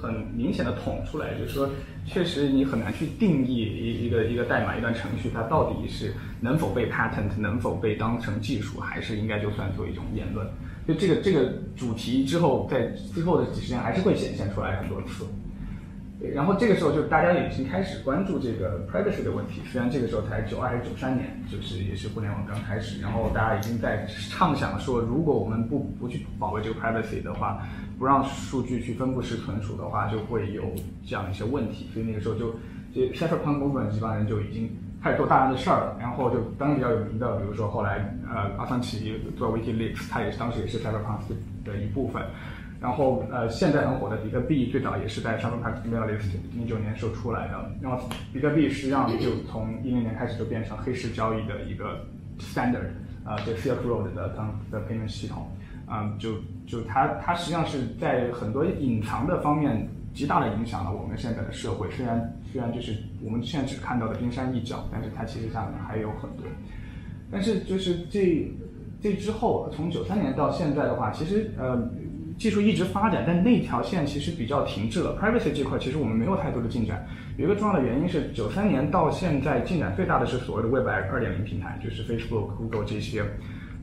[0.00, 1.68] 很明显的捅出来，就是说
[2.06, 10.46] 确实你很难去定义一一个一个代码一段程序它到底是能否被 patent 能否被当成技术，还是应该就算作一种言论。
[10.88, 15.26] 就这个这个主题之后在之后的几十年还是会显现出来很多次。
[16.34, 27.66] 然后这个时候就大家已经开始关注这个 privacy 的问题，虽然这个时候才九二还是九三年，就是也是互联网刚开始，然后大家已经在畅想说，如果我们不不去保卫这个 privacy 的话，
[28.00, 30.64] 不让数据去分布式存储的话，就会有
[31.06, 31.86] 这样一些问题。
[31.92, 32.54] 所以那个时候就
[32.94, 34.70] 这 cyberpunk movement 这帮人就已经
[35.02, 35.96] 开始做大量的事儿了。
[36.00, 41.20] 然后就当然比较有名的，比如说后来呃阿桑奇做 WikiLeaks，他也是当时也是 cyberpunk
[41.62, 42.22] 的一部分。
[42.80, 47.70] 然后，呃，现在很火的比特币最早也是在 Cyberpunk Mailist 零九年时候出来的。
[47.82, 52.06] 然后，比特币实际上就从一零年开始就变成黑市交易的一个
[52.38, 52.88] standard，
[53.22, 55.46] 啊，这 Silk Road 的当的 payment 系统，
[55.90, 61.90] 啊，就就它它实际上是在很多隐藏的方面极大的影响了我们现在的社会。
[61.90, 66.46] 虽然虽然就是我们现在只看到的冰山一角，但是它其实下面还有很多。
[67.30, 68.50] 但是就是这
[69.02, 71.90] 这之后，从九三年到现在的话，其实呃。
[72.38, 75.14] 技术一直发展，但那条线其实比较停滞了。
[75.20, 77.06] Privacy 这块其实我们没有太多的进展。
[77.36, 83.22] 有一个重要的原因是，九三年到现在进展最大的是所谓的 Web 二点零平台，就是 Facebook、Google 这些，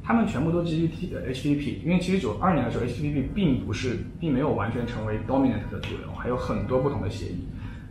[0.08, 1.84] 他们全部都基于 T HTTP。
[1.84, 7.46] 因为其实九二年的时候，HTTP 并不是，并没有完全成为 dominant 的主流，还有很多不同的协议。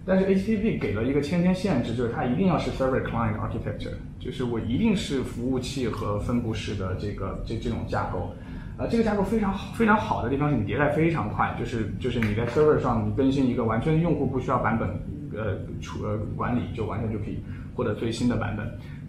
[0.07, 8.33] 但是 HTTP 给了一个先天限制，就是它一定要是 Server Client Architecture，就是我一定是服务器和分布式的这个这这种架构。
[8.79, 14.89] 呃，这个架构非常好，非常好的地方是你迭代非常快，就是就是你在 server 上你更新一个完全用户不需要版本，
[15.35, 17.39] 呃，处呃管理就完全就可以
[17.75, 18.67] 获得最新的版本，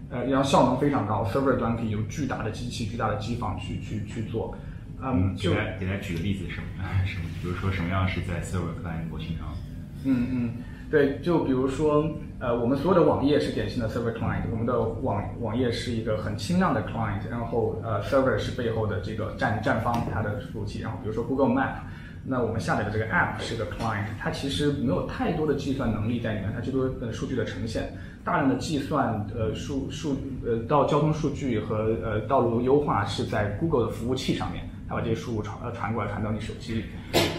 [0.10, 4.56] 呃，然后效能非常高，server 端可以有巨大的机器、巨大的机房去去去做。
[5.02, 6.66] 嗯，就给大家举个例子，什么
[7.06, 9.48] 什么，比如说什么样是在 server client 模型上？
[10.06, 10.52] 嗯嗯。
[10.90, 21.74] 对，就比如说，呃，我们所有的网页是典型的 server client，我们的网网页是一个很轻量的 client，然后呃，server 是背后的这个站站方它的服务器，然后比如说 Google Map，
[22.24, 27.92] 那我们下载的这个 app 是个 client，它其实没有太多的计算能力在里面，它最多的数据的呈现，
[28.28, 34.68] 大量的计算，呃，数数呃到交通数据和呃道路优化是在 Google 的服务器上面。
[34.90, 36.84] 它把这些数据传呃传过来，传到你手机里，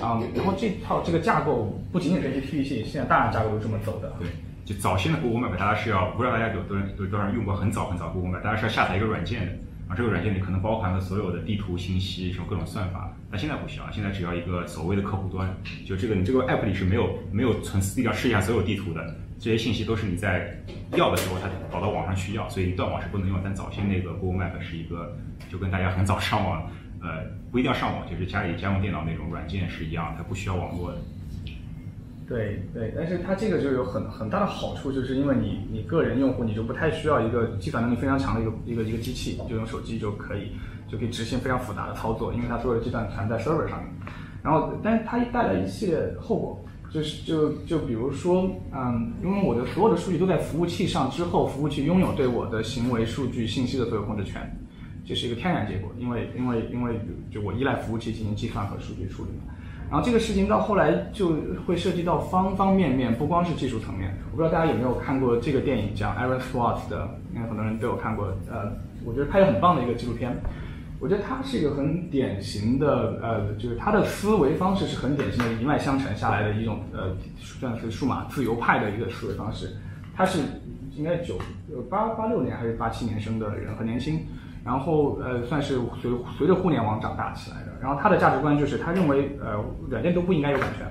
[0.03, 4.11] 啊，然后这套这个架构不仅仅是 HTTP，现在大量架构都这么走的。
[4.19, 4.29] 对，
[4.65, 9.53] 就早先的 Google Map，大家是要不知道大家有多人有多少人用过很早很早 Google Map，大家是要下载一个软件的，
[9.89, 13.15] 啊，这个软件里可能包含了所有的地图信息，什么各种算法。
[13.31, 15.55] 但现在不需要，现在只要一个所谓的客户端，
[15.87, 20.57] 就这个你这个 App 里是没有没有从地上试一下所有地图的，这些信息都是你在
[20.97, 23.39] 要的时候它导到网上去要，所以断网是不能用。
[23.43, 25.17] 但早先那个 Google Map 是一个
[25.51, 26.71] 就跟大家很早上网。
[27.01, 27.23] 呃，
[27.53, 30.99] 不一定要上网，就是家里家用电脑那种软件是一样，它不需要网络的。
[32.29, 40.51] 对对，但是它这个就有很很大的好处，就是因为你你个人用户你就不太需要一个计算能力非常强的一个一个一个机器，就用手机就可以
[40.89, 43.93] 就可以执行非常复杂的操作，因为它所有的计算全在 server 上面。
[44.43, 54.41] 然后，但是它带来一系列后果，就是就就比如说，嗯，因为我的所有的数据都在服务器上之后，服务器拥有对我的行为数据信息的所有控制权。
[55.05, 59.55] 这是一个天然结果，因为因为因为就我依赖服务器进行计算和数据处理嘛。
[59.91, 61.35] 然后这个事情到后来就
[61.67, 64.15] 会涉及到方方面面，不光是技术层面。
[64.31, 68.27] 我不知道大家有没有看过这个电影，叫 Aaron Swartz 的，应该很多人都有看过。
[68.51, 68.71] 呃，
[69.05, 70.37] 我觉得拍的很棒的一个纪录片。
[71.01, 79.77] 我觉得他是一个很典型的，呃，就是他的思维方式是很典型的一脉相承下来的一种，呃，算是数码自由派的一个思维方式。
[80.17, 80.41] 他是
[80.97, 81.39] 应该九
[81.89, 84.21] 八八六年还是八七年生的人，很年轻。
[84.65, 87.73] 然后呃，算是随随着互联网长大起来的。
[87.81, 90.87] 然后他的价值观就是，他认为呃，软件都不应该有版权，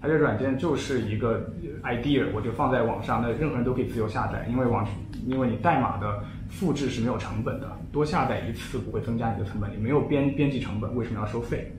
[0.00, 1.50] 他这软件就是一个
[1.82, 4.86] idea，我就放在网上，那任何人都可以自由下载，因为网，
[5.26, 11.72] 因为你代码的复制是没有成本的，多下载一次不会增加你的成本，你没有编编辑成本，为什么要收费？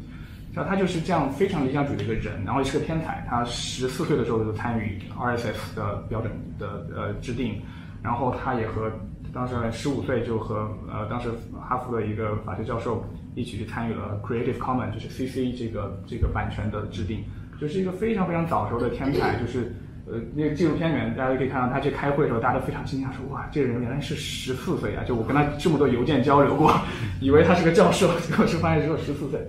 [0.53, 3.23] 那他就是这样非常理想主义的一个人，然后也是个天才。
[3.30, 7.62] 他十四岁的时候就参与 RSS 的标准的呃制定，
[8.01, 8.91] 然后他也和
[9.32, 11.30] 当时十五岁就和呃当时
[11.62, 17.23] 哈佛的一个法学教授一起去参与了 Creative Common，就是 CC 这个这个版权的制定，
[17.62, 19.39] 就是一个非常非常早熟的天才。
[19.39, 19.75] 就是
[20.10, 25.04] 呃那个纪录片里面大家可以看到他去开会的时候，大家都非常惊讶，说哇这个人原来是十四岁啊！
[25.06, 26.74] 就我跟他这么多邮件交流过，
[27.20, 29.39] 以为他是个教授， 结果是发现只有十四岁。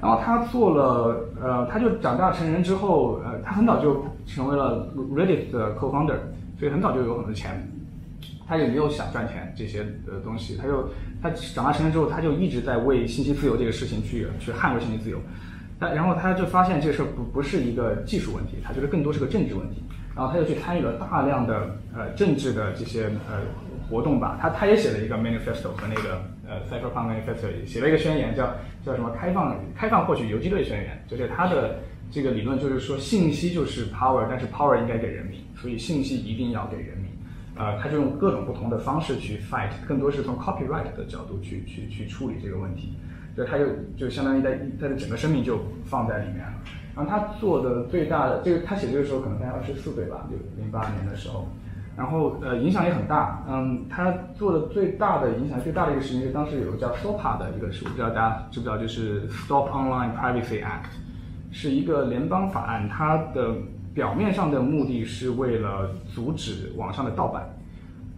[0.00, 6.14] 然后他做了，呃，他就长大成人之后，呃，他很早就成为了 Reddit 的 co-founder，
[6.56, 7.68] 所以很早就有很多钱。
[8.46, 10.88] 他也没有想赚钱这些的东西，他就
[11.20, 15.18] 他长大成人之后，他就一直在为信息自由这个事情去去捍卫信息自由。
[15.80, 19.82] 他然后他就发现这事儿不不是一个技术问题，他觉得更多是个政治问题。
[20.18, 23.40] 然后他就去参与了大量的呃政治的这些呃
[23.88, 24.36] 活动吧。
[24.40, 28.52] 他他也写了一个 manifesto 和那个呃 Cyberpunk manifesto 写了一个宣言，叫
[28.84, 31.00] 叫什么开放开放获取游击队宣言。
[31.06, 31.78] 就是他的
[32.10, 37.08] 这个理论就是说信息就是 power，但是 power 应该给人民，所以信息一定要给人民。
[37.54, 42.92] 呃，他就用各种不同的方式去 fight，更多是从 copyright 的角度去去去处理这个问题。
[43.36, 46.54] 所以他就就相当于在他的整个生命就放在里面了。
[46.98, 51.46] 然后他做的最大的这个，他写这个时候可能才二十四岁吧，就零八年的时候。
[51.96, 53.44] 然后呃，影响也很大。
[53.48, 60.90] 嗯，他做的最大的影响最大的一个事情是当时有个叫 SOPA 的一个事，不知道大家知不知道，就是 Stop Online Privacy Act，
[61.52, 63.54] 是一个联邦法案，它的
[63.94, 67.48] 表面上的目的是为了阻止网上的盗版。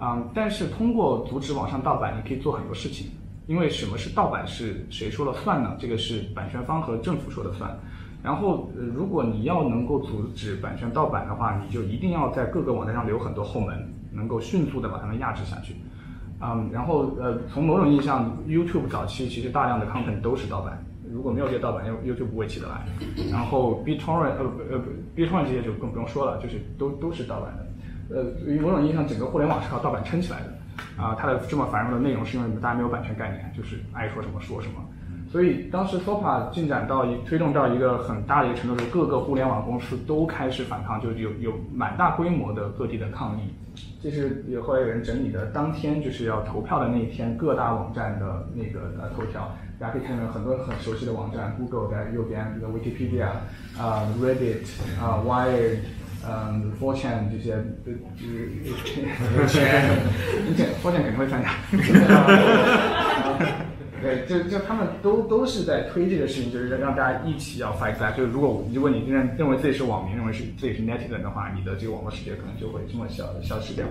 [0.01, 3.11] 嗯，但是通过阻止网上盗版，你可以做很多事情。
[3.47, 5.77] 因为什么是盗版是谁说了算呢？
[5.79, 7.71] 这个是版权方和政府说了算。
[8.23, 15.77] 然后，如果你要能够阻止版权盗版的话，你就一定要在各个网站上留很多后门，能够迅速的把它们压制下去。
[16.43, 22.87] 嗯，然后呃，从某种意义上，YouTube 早期其实大量的 content 都是盗版，如果没有这些盗版，YouTube 不会起得来。
[23.31, 24.81] 然后 BitTorrent 呃呃
[25.17, 27.67] BitTorrent 这些就更不用说了，就是都都是盗版的。
[28.17, 28.25] 呃，
[28.61, 31.03] 某种意义上，整个互联网是靠盗版撑起来的。
[31.03, 34.75] 啊，它的这么繁荣的内容是因为大家没有版权概念，就是爱说什么说什么。
[35.31, 43.43] 所以当时 SOPA 进展到一推动到一个很大的一个程度，是各个互联网公司都开始反抗，就有有蛮大规模的各地的抗议。
[44.03, 53.27] 这是有后来有人整理的，当天就是要投票的那一天，各大网站的那个呃头条，大家可以看到很多很熟悉的网站，Google 在右边，这个 Wikipedia，
[53.79, 54.67] 啊，Reddit，
[55.01, 55.79] 啊，Wired。
[56.23, 58.51] 嗯，Fortune 这些，呃，就是
[59.41, 61.49] 而且 Fortune 肯定会参加。
[64.01, 68.17] 对，就就他们都都是在推这个事情，就是让大家一起要 fight back。
[68.17, 73.87] 就是如果如果你认认为自己是网民，认为是自己是 netizen 的话，你的这个网络世界可能就会这么消消失掉。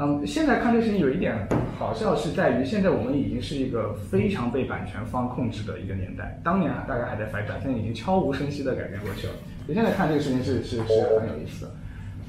[0.00, 1.34] 嗯，现在看这个事情有一点
[1.76, 6.40] 好笑，是在于现在我们已经是一个非常被版权方控制的一个年代。
[6.44, 9.32] 当年啊，大家还在 fight back，现在已经悄无声息的改变过去了。
[9.66, 10.82] 你现在看这个事情是是是
[11.18, 11.72] 很有意思的。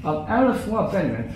[0.02, 1.28] 啊，Aaron Swap 在里面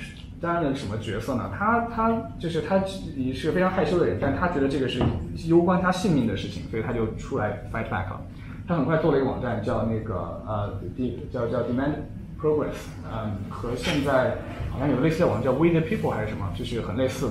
[0.44, 1.50] 担任什么角色呢？
[1.58, 2.76] 他他就是他
[3.16, 5.02] 也是个非常害羞的人，但他觉得这个是
[5.48, 8.20] 攸关他性命的事情，所以他就出来 fight back 了。
[8.68, 10.14] 他很快做了一个网站，叫那个
[10.46, 11.94] 呃 D 叫叫 Demand
[12.38, 12.76] Progress，
[13.10, 14.36] 嗯，和现在
[14.70, 17.30] 好像有类似的网站叫 We the People 还是什么，就是很类似。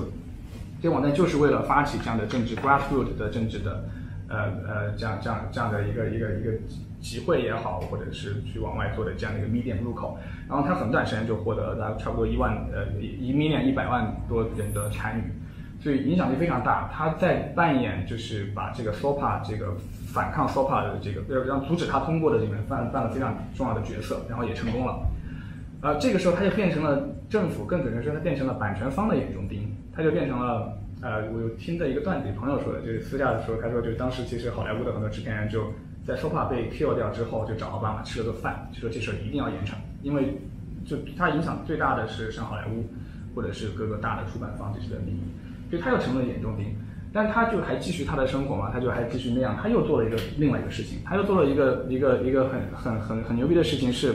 [0.82, 3.84] 这个网站就是为了发起这样的政治 grassroots 的政治的
[4.28, 6.50] 呃呃这样这样这样的一个一个一个。
[7.04, 15.22] 集会也好，或者是去往外做的这样的一个 medium 入口，然后他很短时间就获得了差不多一万呃一 million 一百万多人的参与，
[15.82, 16.90] 所以影响力非常大。
[16.90, 19.76] 他在扮演就是把这个 SOPA 这个
[20.14, 25.06] 反抗 SOPA 的这个要让阻止他通过的里面扮扮了非常重要的角色，然后也成功了。
[25.82, 35.70] 呃，这个时候他就变成了政府，更准确说他变成了版权方的眼中钉，他就变成了呃，我有听的一个段子，朋友说的，就是私下的时候，他说就是当时其实好莱坞的很多制片人就。
[36.06, 40.36] 在 SOPA 被 kill 掉之后，就找奥巴马吃了个饭，就说这事儿一定要严惩，因为
[40.84, 42.84] 就他影响最大的是上好莱坞，
[43.34, 45.20] 或者是各个大的出版方这些的利益，
[45.70, 46.66] 所以他又成了眼中钉。
[47.16, 54.12] 但他就还继续他的生活嘛，他就还继续那样，他又做了一个另外一个事情，他又做了一个一个一个很很很很牛逼的事情是，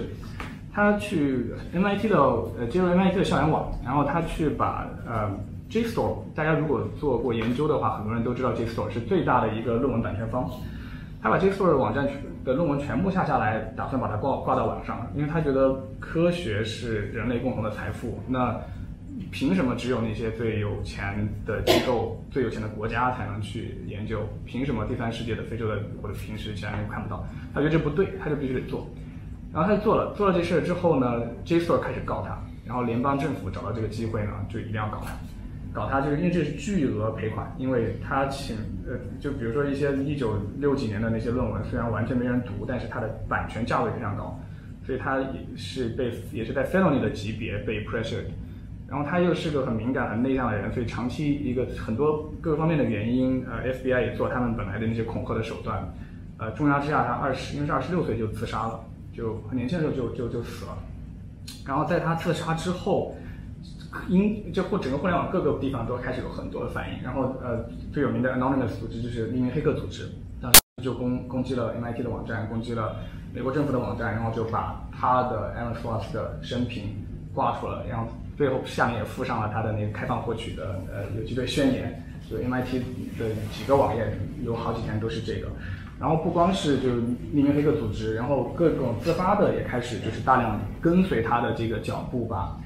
[0.74, 2.18] 他去 MIT 的
[2.60, 5.32] 呃接入 MIT 的校园网，然后他去把呃
[5.72, 10.48] JSTOR，大家如果做过研究的话，很多人都知道 JSTOR 是最大的一个论文版权方。
[11.22, 12.08] 他把这个所有的网站
[12.46, 18.20] 的论文全部下下来，打算把它挂挂到网上，因为他觉得科学是人类共同的财富。
[18.28, 18.58] 那
[19.32, 24.22] 凭什么只有那些最有钱的机构、最有钱的国家才能去研究？
[24.46, 27.26] 凭什么第三世界的非洲的或者平时其他人看不到？
[27.54, 28.88] 他觉得这不对，他就必须得做。
[29.52, 35.12] 然后他就做了，做了这事儿之后呢，JSTOR 开始告他，然后联邦政府找到这个机会呢，就一定要搞他，
[35.74, 38.56] 搞他就是因为这是巨额赔款，因为他请
[38.88, 44.40] 呃，就比如说一些一九六几年的那些论文，虽然完全没人读，但是它的版权价位非常高，
[44.86, 48.26] 所以他也是被也是在 felony 的级别被 pressured。
[48.88, 55.88] 然后他又是个很敏感、很内向的人，所以长期一个很多各方面的原因，呃，FBI 也做他们本来的那些恐吓的手段，
[56.40, 60.76] 呃，重压之下，他二十，因为是二十六岁就自杀了，就很年轻的时候就就就死了。
[61.68, 63.16] 然后在他自杀之后，
[64.08, 67.04] 因就互整个互联网各个地方都开始有很多的反应。
[67.04, 70.10] 然后呃，最有名的 Anonymous 组织就是匿名黑客组织，
[70.42, 72.98] 当时就攻攻击了 MIT 的网站，攻击了
[73.34, 76.96] 美国政府的网站，然后就把他的 Alan Schwartz 的生平
[77.34, 78.08] 挂出了，然后。
[78.40, 82.82] 最后下面也附上了他的那个开放获取的呃游击队宣言，就 MIT
[83.20, 85.50] 的几个网页有好几天都是这个。
[86.00, 92.58] 然后不光是就匿名黑客组织，然后各种自发的也开始就是大量跟随他的这个脚步吧。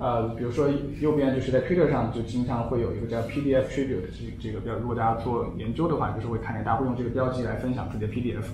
[0.00, 0.66] 呃，比如说
[0.98, 8.44] 右边就是在 Twitter 上就经常会有一个叫 PDF Tribute 这这个标，如果大家做研究的话，就是会看见大家会用这个标记来分享自己的 PDF。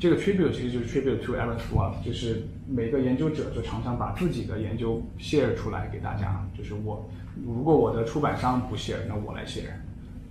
[0.00, 6.44] 这个 tribute 其实就是 tribute to Aaron Swartz，就是每个研究者就常常把自己的研究 share 出来给大家。
[6.58, 7.08] 就是我，
[7.46, 9.72] 如果我的出版商不 share，那我来 share，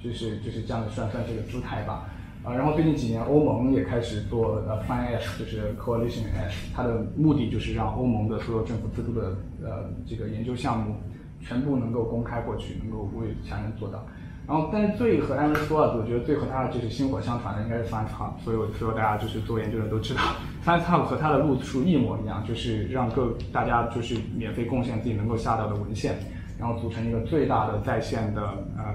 [0.04, 2.06] 就是就是这样的算算这个姿态吧。
[2.46, 10.96] 啊，然后最近几年欧盟也开始做呃 Plan S，就是 Coalition S，它的目的就是让欧盟的所有政府资助的呃这个研究项目
[11.42, 14.06] 全部能够公开过去，能够为下人做到。
[14.48, 18.40] 然后，但是最和 Aaron Swartz，我觉得最和他就是薪火相传的应该是 Science Hub。
[18.44, 20.22] 所有所有大家就是做研究的都知道
[20.64, 26.16] ，Science Hub 和他的路数一模一样，就是让各大家就是免费贡献自己能够下到的文献，
[26.60, 28.42] 然后组成一个最大的在线的
[28.78, 28.94] 呃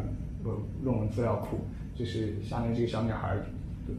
[0.84, 1.58] 论文资料库。
[2.00, 3.36] 就是下面这个小女孩，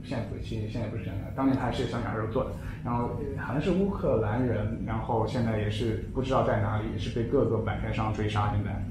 [0.03, 2.49] 现在不，现现在不是小女孩，当年她还是小女孩时候做的。
[2.83, 8.83] 然后好像是乌克兰人，然后现在也是不知道在哪里，也是被各个版权商追杀现在。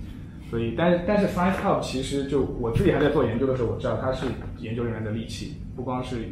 [0.48, 4.26] 所以，但但是 Science Hub 其实就我自己还在做研究的时候，我知道它是
[4.58, 6.28] 研究人员的利器，不光是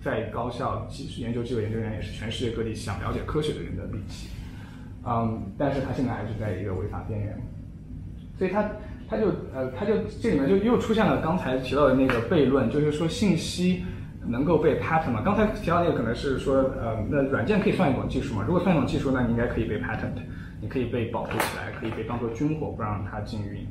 [0.00, 4.28] 在高校其实研究机构研究员，也是全世界各地想了解科学的人的利器。
[5.04, 7.36] 嗯，但是他现在还是在一个违法边缘，
[8.38, 8.70] 所以他
[9.10, 13.84] 他就呃他就这里面就又出现了刚才提到的那个悖论，就是说信息
[14.24, 15.20] 能够被 patent 吗？
[15.24, 18.44] 刚才提到那个可能是说呃那软件可以算一种技术嘛？
[18.46, 20.14] 如果算一种技术，那你应该可以被 patent。
[20.62, 23.66] 你可以被保护起来，可以被当做军火，不让它禁运。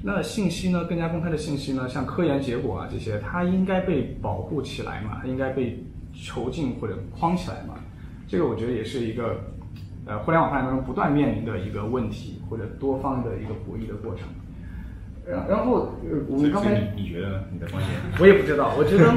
[0.00, 0.84] 那信息呢？
[0.84, 1.88] 更加公开的信息呢？
[1.88, 5.18] 像科研结果啊这些，它应该被保护起来嘛？
[5.20, 5.76] 它应该被
[6.14, 7.74] 囚禁或者框起来嘛？
[8.28, 9.34] 这个我觉得也是一个，
[10.06, 14.28] 呃，互联网发展当中不断面临的一个问题，或者多方的一个博弈的过程。
[15.28, 15.92] 然然后，
[16.26, 18.00] 我们刚才你你觉得你的观点？
[18.18, 19.12] 我也不知道，我觉得，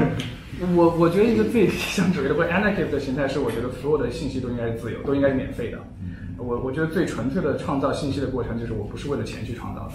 [0.76, 5.78] 我我觉得一个最理想主义的或 anarchist 的形态是，我觉得所有的信息都应该是自由，都应该是免费的。
[6.36, 9.94] 我我觉得最纯粹的创造信息的过程，就是我不是为了钱去创造的，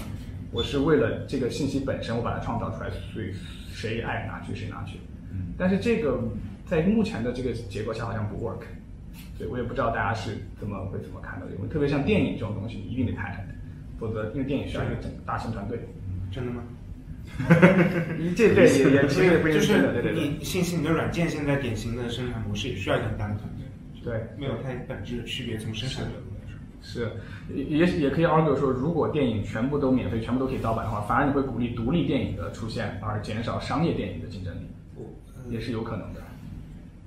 [0.52, 3.32] 我是为了这个信息本身，我把它创造出来，所以
[3.72, 4.98] 谁爱拿去谁拿去。
[5.56, 6.20] 但是这个
[6.66, 8.64] 在目前的这个结构下好像不 work，
[9.38, 11.46] 所以我也不知道大家是怎么会怎么看的。
[11.56, 13.46] 因为特别像电影这种东西，一定得 patent，
[14.00, 15.78] 否则因为电影需要一个整大型团队。
[16.32, 16.64] 真的吗？
[18.36, 20.14] 这对也 也其实也不就是对对对。
[20.14, 23.66] 你信息你的软件现在典型的生产模式也需要一个很大的团队，
[24.04, 26.58] 对，没有太本质的区别，从生产角度来说。
[26.82, 27.12] 是，
[27.54, 34.68] 也也可以 argue 说，如果电影全部都免费，全部都可以盗版的话，反而你会鼓励独立电影的出现，而减少商业电影的竞争力，
[35.50, 36.22] 也是有可能的。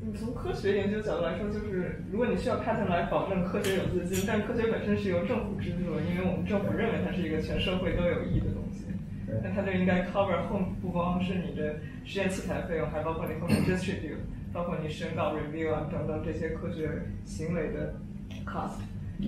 [0.02, 8.59] 你从科学研究角度来说，就是如果你需要 patent 来保证科学有资金，但科学本身是由政府资助的，因为我们政府认为它是一个全社会都有益的东西，
[9.42, 14.18] 那它就应该 cover 后不光是你的实验器材费用，还包括你后面 distribute，
[14.52, 17.94] 包括你申告 review 啊等等这些科学行为的
[18.44, 18.80] cost。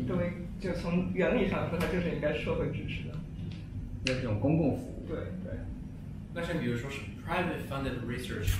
[0.06, 3.14] 作为就从原理上说，它就是应该社会支持的，
[4.06, 5.04] 那是种公共服务。
[5.06, 5.52] 对对。
[6.32, 8.56] 那像比如说是 private funded research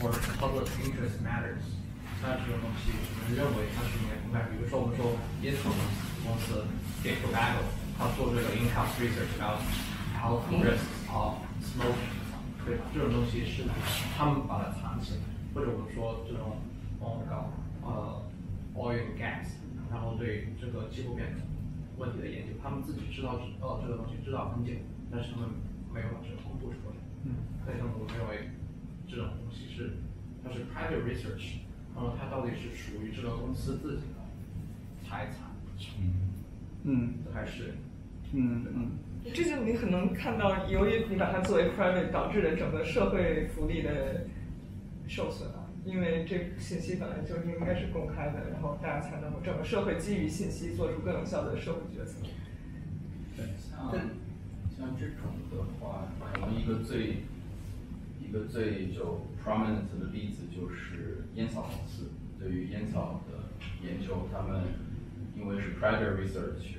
[0.00, 1.66] or public interest matters，
[2.22, 4.46] 那这种东西我们认为它是应该公开。
[4.46, 5.70] 比如说我们说烟草
[6.22, 6.62] 公司
[7.02, 7.66] Big Tobacco，
[7.98, 9.58] 它做这个 in-house research about
[10.18, 12.12] health risks of smoking，
[12.66, 12.84] 对吧？
[12.92, 13.62] 这种东西是
[14.16, 15.20] 他们把它藏起来，
[15.54, 16.58] 或者我们说这种
[16.98, 17.50] 广告
[17.82, 18.22] 呃
[18.74, 19.56] oil and gas。
[19.90, 21.40] 然后对这个气候变化
[21.96, 24.72] 问题的研究，他们自己知道呃这个东西知道很久，
[25.10, 25.48] 但是他们
[25.94, 26.96] 没有把这个公布出来。
[27.24, 28.50] 嗯，所以我们认为
[29.08, 29.96] 这种东西是
[30.44, 31.64] 它是 private research，
[31.96, 35.56] 然后它到底是属于这个公司自己的财产，
[35.98, 36.12] 嗯
[36.84, 37.78] 嗯，还是
[38.34, 38.90] 嗯嗯，
[39.32, 44.26] 这就你很能看到，由于你把它作为 private 导致的整个社会福利的
[45.06, 45.64] 受损啊。
[45.84, 52.18] 因为这信息本来就应该是公开的，然后大家才能够整个社会基于信息做出更有效的社会决策。
[53.34, 53.90] 对，像
[54.76, 57.22] 像这种的话，可能一个最
[58.20, 62.10] 一个最就 prominent 的例子就是烟草公司。
[62.38, 63.48] 对于烟草的
[63.82, 64.62] 研究，他们
[65.34, 66.77] 因为是 private research，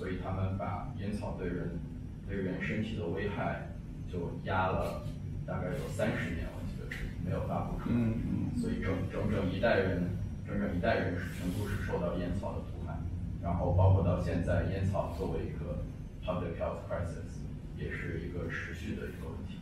[0.00, 1.78] 所以他们把烟草对人
[2.26, 3.68] 对人身体的危害
[4.10, 5.04] 就压了
[5.46, 7.94] 大概有三十年，我记得是没有发布出来。
[7.94, 8.58] 嗯嗯。
[8.58, 10.16] 所以整整整一代人，
[10.48, 12.96] 整整一代人是全部是受到烟草的毒害，
[13.42, 15.84] 然后包括到现在，烟草作为一个
[16.24, 17.36] public health crisis，
[17.76, 19.58] 也是一个持续的一个问题。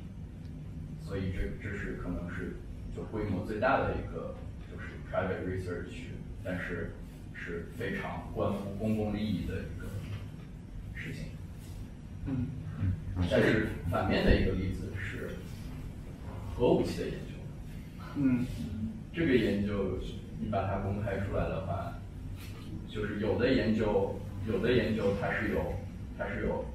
[1.02, 2.54] 所以这这是可能是
[2.94, 4.36] 就规模最大的一个
[4.70, 6.14] 就是 private research，
[6.44, 6.92] 但是
[7.34, 9.64] 是非常关乎公共利益的
[11.08, 11.24] 事情。
[12.26, 12.46] 嗯
[12.78, 12.92] 嗯，
[13.30, 15.30] 但是反面的一个例子是
[16.54, 17.34] 核武器的研究。
[18.16, 18.46] 嗯，
[19.12, 19.98] 这个研究
[20.38, 21.94] 你把它公开出来的话，
[22.88, 25.74] 就是有的研究，有的研究它是有，
[26.18, 26.66] 它是有，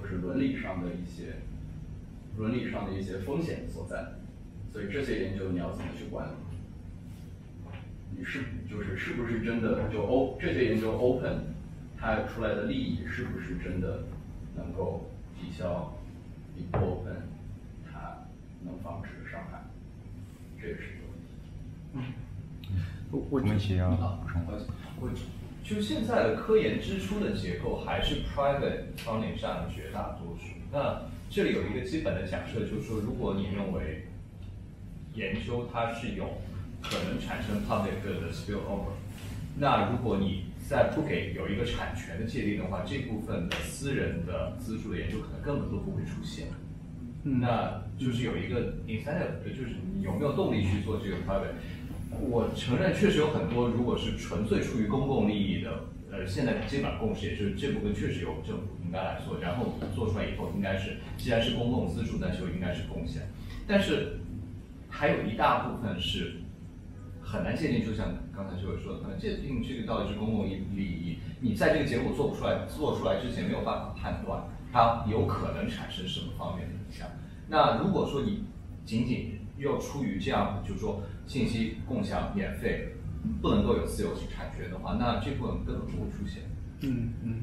[0.00, 1.34] 就是伦理上的一些，
[2.36, 4.14] 伦理上的一些风险所在，
[4.72, 6.32] 所以这些研究你要怎么去管理？
[8.16, 11.51] 你是就是是不是真的就 O 这些研究 open，
[12.02, 14.02] 它出来的利益是不是真的
[14.56, 15.08] 能够
[15.40, 15.94] 抵消
[16.56, 17.28] 你不 open
[17.86, 18.26] 它
[18.64, 19.62] 能防止的伤害？
[20.60, 21.28] 这也是一个问题。
[21.94, 22.02] 嗯
[23.12, 24.42] 我我们一起要补充。
[25.00, 25.10] 我
[25.62, 30.54] 就现在的科研支出的结构还是 private funding 占了绝大多数。
[30.72, 34.08] 那这里有一个基本的假设，就是说，如果你认为
[35.14, 36.24] 研究它是有
[36.82, 38.94] 可能产生 public 的 spillover，
[39.56, 46.46] 那如果你在不给有一个产权的界定的话，这部分的私人的资助的研究可能根本都不会出现。
[47.24, 51.52] 嗯那就是有一个 incentive，就是你有没有动力去做这个 private。
[52.20, 63.22] 我承认，确实有很多，如果是纯粹出于公共利益的，呃，现在基本上共识也就是这部分确实由政府应该来做，然后做出来以后应该是，既然是公共资助，那就应该是贡献。
[63.68, 64.18] 但是
[64.88, 66.41] 还有一大部分是
[67.32, 71.16] 很难界定，就像刚才这位说的，很难界定这个到底是公共利利益。
[71.40, 77.08] 你在这个结果做不出来，做出来之前没有办法判断它有可能产生什么方面的影响。
[77.48, 78.44] 那如果说你
[78.84, 82.88] 仅仅又出于这样，就是说信息共享免费，
[83.40, 86.42] 不能够有私有产权的话，那这部分根本不会出现。
[86.80, 87.42] 嗯嗯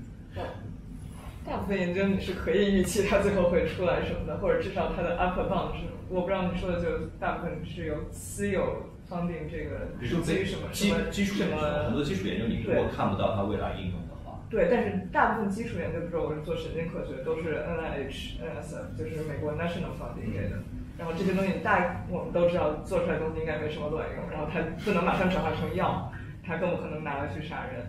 [1.44, 20.62] 大部分研究你是可以预期它最后会出来什么的，或者至少它的 upper bound 是，我不知道你说的就大部分是由私有 funding 这个比如说基于什么什基么基础研究，什么很多基础研究你如果看不到它未来应用的话，对，但是大部分基础研究，比如说我是做神经科学，都是 NIH、NSF，就是美国 National Funding 给的。
[20.98, 26.12] 然后这些东西大我们都知道，做出来的东西应该没什么卵用，然后它不能马上转化成药，
[26.46, 27.86] 它更不可能拿来去杀人。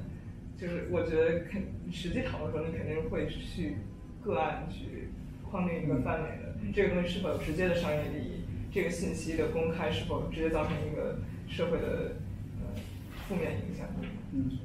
[0.56, 1.60] 就是我觉得肯
[1.90, 3.76] 实际讨论的时候，你肯定会去
[4.22, 5.10] 个案去
[5.50, 8.39] 框定一个范围的，这个东西是否有直接的商业利益，
[8.72, 11.18] 这个信息的公开是否直接造成一个
[11.48, 12.12] 社会的
[12.60, 12.80] 呃
[13.28, 13.86] 负面影响。
[14.32, 14.58] 嗯，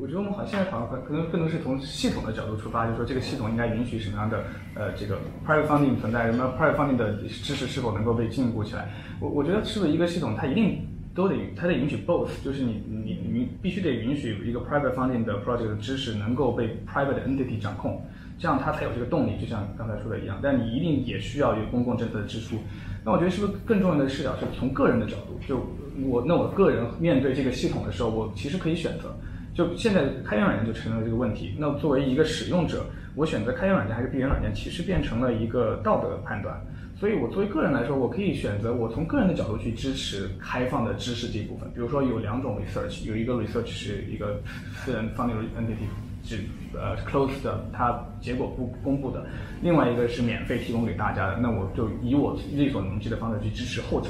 [0.00, 8.88] 我觉得我们好像现在讨论可能更多是从系统的角度出发，就是说这个系统应该允许什么样的呃这个 private funding 存在，什么 private funding 的知识是否能够被禁锢起来。
[9.20, 18.00] 我我觉得是不是一个系统它一定都得它得允许 both，就是你你你必须得允许一个 private funding 的 project 的知识能够被 private entity 掌控，
[18.38, 20.38] 这样它才有这个动力，就像刚才说的一样。
[20.42, 22.56] 但你一定也需要有公共政策的支出。
[23.04, 25.58] 那我觉得是不是更重要的视角是从个人的角度，就
[26.06, 29.14] 我那我个人面对这个系统的时候，我其实可以选择。
[29.54, 31.54] 就现在开源软件就成了这个问题。
[31.58, 36.60] 那作为一个使用者，我选择开源软件还是闭源软件，其实变成了一个道德判断。
[36.98, 41.68] 所以我作为个人来说，我可以选择我从个人的角度去支持开放的知识这一部分。
[41.72, 44.40] 比如说有两种 research，有一个 research 是一个
[44.76, 45.86] 私人 funding entity
[46.24, 46.40] 是
[46.72, 49.20] 呃 closed 的，它结果不公布的；
[49.62, 51.36] 另外一个是免费提供给大家的。
[51.36, 54.08] 那我就以我力所能及的方式去支持后者。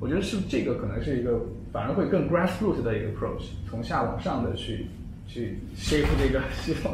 [0.00, 1.38] 我觉得是这个可能是一个
[1.70, 4.86] 反而会更 grassroots 的一个 approach，从下往上的去
[5.26, 6.90] 去 shape 这个系统。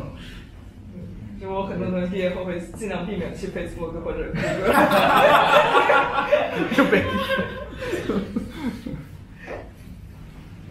[1.40, 4.72] 就我很多同学毕业后会尽量避免去 Facebook 或者谷歌。
[6.74, 7.04] 就被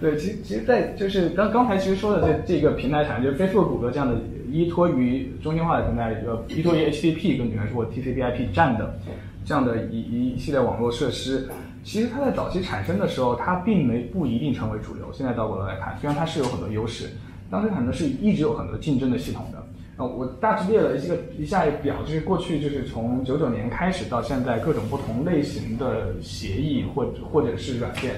[0.05, 4.15] 对，其实其实，在就是刚刚才其实说的这这个平台产业，就是 Facebook、谷歌这样的
[4.51, 8.99] 依托于中心化的平台，呃，依托于 HTTP 跟比方说 TCP/IP 站的
[9.43, 9.99] 这样的一
[10.33, 11.49] 一系列网络设施，
[11.83, 15.11] 其实它在早期产生的时候，它并没不一定成为主流。
[15.11, 17.09] 现在倒过来看，虽然它是有很多优势，
[17.49, 19.57] 当时可能是一直有很多竞争的系统的。
[19.97, 28.11] 啊，我大致列了一个一下表，就是过去就是从九九年开始到现在，各种不同类型的协议或或者是软件，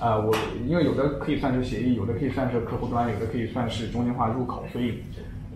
[0.00, 0.34] 呃，我
[0.66, 5.02] 因为有的可以算是协议，有的可以算是客户端，有的可以算是中心化入口，所以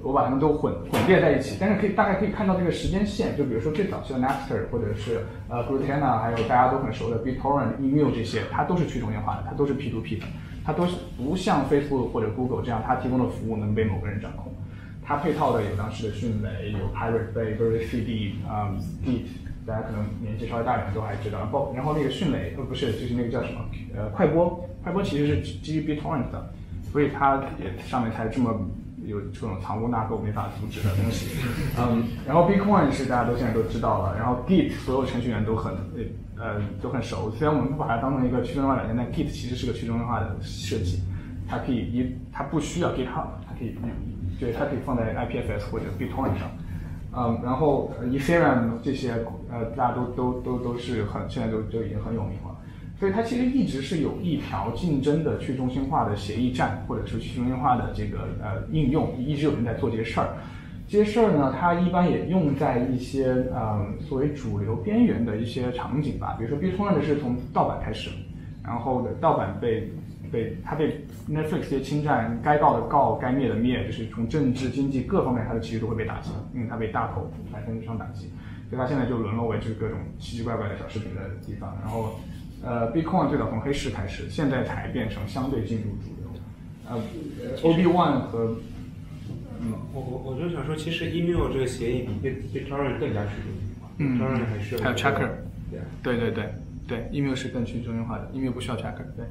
[0.02, 1.56] 我把它们都混混列在一起。
[1.58, 10.26] 但是可以大概可以看到这个时间线，就比如说最早期的 Napster 或者是呃 Grutana，还有大家都很熟的 BitTorrent、Email 这些，它都是去中心化的，它都是 P2P 的，
[10.62, 14.52] 它都是不像 Facebook 或者 Google 这样，它提供的服务能被某个人掌控。
[15.06, 19.26] 它配套的有当时的迅雷，有 Pirate Bay、Very CD、嗯 Git，
[19.66, 21.38] 大家可能年纪稍微大一点都还知道。
[21.38, 23.60] 然后然后那个迅雷呃不是，就是那个叫什么
[23.96, 26.52] 呃快播，快播其实是基于 BitTorrent 的，
[26.92, 28.58] 所以它也上面才这么
[29.04, 31.36] 有这种藏污纳垢没法阻止的东西。
[31.78, 35.72] 嗯，然后 Bitcoin 是大家都现在都知道了，然后 Git 所有程序员都很
[36.36, 41.00] 呃呃都很熟，虽然我们不把它当成一个去中心化软件，但 Git 其实是个去中心化的设计，
[41.48, 43.74] 它可以一它不需要 GitHub，它可以。
[44.40, 46.50] 对，它可以放在 IPFS 或者 BitTorrent 上，
[47.16, 49.12] 嗯，然后 Ethereum 这些
[49.50, 52.56] 呃，大家都都都都是很现在都都已经很有名了，
[52.98, 60.28] 所以它其实一直是有一条竞争的去中心化的协议站，或者是去中心化的这个呃应用，一直有人在做这些事儿。
[60.88, 68.10] 这些事儿呢，它一般也用在一些呃作为主流边缘的一些场景吧，比如说 BitTorrent 是从盗版开始，
[68.64, 69.92] 然后盗版被。
[70.34, 78.22] 被他被 Netflix 这些侵占，该告的告，该灭的灭，就是从政治、经济各方面，他的其实都会被打击，因为他被大头百分之上打击，
[78.68, 81.72] 所以他现在就沦落为就是各种奇奇怪怪的小视频的地方。
[81.80, 82.18] 然后，
[82.64, 86.28] 呃，Bitcoin 最早从黑市开始，现在才变成相对进入主流。
[86.88, 86.98] 呃
[87.62, 88.56] ，OB One 和，
[89.60, 95.30] 嗯，我我我就想说，其实 Email 这个协议比 Bittorrent 更加去中心化，Bittorrent 还是还有 Checker，
[96.02, 96.52] 对对对
[96.88, 99.24] 对，Email 是更去中心化的，Email 不需要 Checker，对。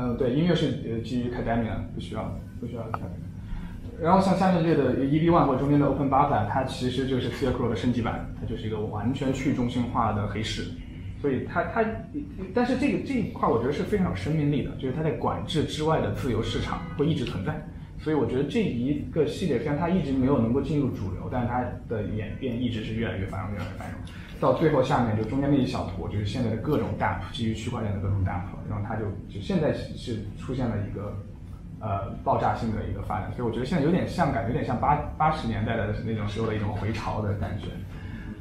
[0.00, 4.00] 嗯，对，音乐是呃基于 Cademia，不需要不需要 cadmia。
[4.00, 10.66] 然后像下面这个 EB One 或中间的 Open Beta，它其实就是 Silk 的升级版，它就是一个完全去中心化的黑市。
[11.20, 11.84] 所以它它，
[12.54, 17.60] 但是这个这一块我觉得是非常有生命力的，就是它在管制之外的自由市场会一直存在。
[18.00, 24.00] 所以我觉得这一个系列虽然它一直没有能够进入主流，但是它的演变一直是越来越繁荣，越来越繁荣。
[24.40, 31.16] 到最后下面就中间那一小坨，就是现在的各种 DApp，基于区块链的各种 DApp，然后它就就现在是出现了一个
[31.80, 37.66] 呃爆炸性的一个发展，所以我觉得现在有点像感觉有点像八八十年代的那种时候的一种回潮的感觉。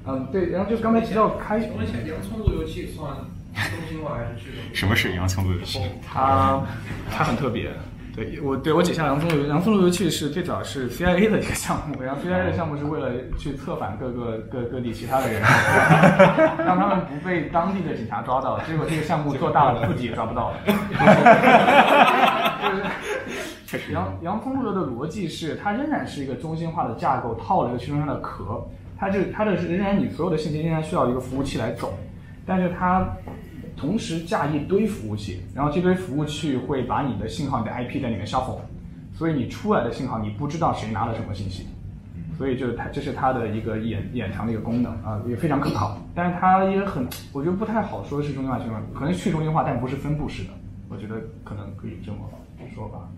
[0.06, 3.16] 嗯，对，然后就刚才提到开，请问一下，洋葱路由器算
[3.56, 4.76] 中心化还是去中心化？
[4.76, 5.82] 什么是洋葱路由器？
[6.08, 6.64] 它
[7.10, 7.72] 它很特别。
[8.18, 15.38] 对我对我解下洋葱路由洋葱路由器是最早是 CIA 的一个项目，然后 CIA 的项目是为了去策反各个各各地其他的人，
[16.66, 18.60] 让他们不被当地的警察抓到。
[18.62, 20.58] 结果这个项目做大了，自己也抓不到了。
[23.68, 28.68] 就是洋洋葱路由的逻辑是，它仍然是一个中心化的架构，套了一个去中心的壳。
[28.98, 31.94] 它这它的仍然你所有的信息仍然需要一个服务器来走，
[32.48, 33.08] 但是它。
[33.78, 38.60] 同时架一堆服务器，然后这堆服务器会把你的信号、你的 IP 在里面 shuffle，
[39.14, 41.68] 所以你出来的信号你不知道谁拿了什么信息，
[42.36, 46.02] 所以就它这是它的一个掩掩藏的一个功能啊，也非常可靠。
[46.16, 50.50] 但是它也很，我觉得不太好说是中心化情况，可能去中心化，但不是分布式的，
[50.90, 52.18] 我觉得可能可以这么
[52.74, 53.10] 说吧。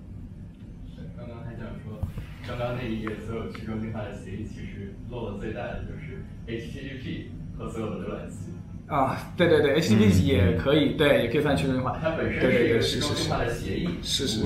[1.17, 1.99] 刚刚还想说，
[2.45, 8.51] 刚刚那一页所有去中心化的协议，其实漏的最大的就是 HTTP 和所有的浏览器。
[8.89, 11.99] 啊，对对对，HTTP 也可以，对，也可以算去中心化。
[12.01, 14.39] 它本身是一个去中心化的协议，是是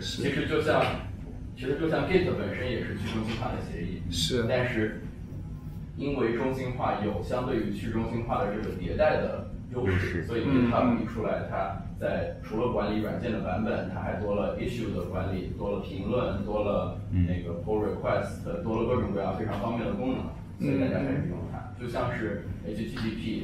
[0.00, 0.82] 是，其实就像，
[1.56, 4.46] 其实就像 Git 本身也是去中心化的协议，是。
[4.48, 5.00] 但是，
[5.96, 20.24] 因为中心化有相对于去中心化的这个迭代的优势，所以 GitHub 一出来，它在除了管理软件的版本，它还多了 issue 的管理，多了评论，多了那个 pull request，多了各种各样非常方便的功能，
[20.58, 21.70] 所以大家开始用它。
[21.80, 23.42] 就像是 HTTP。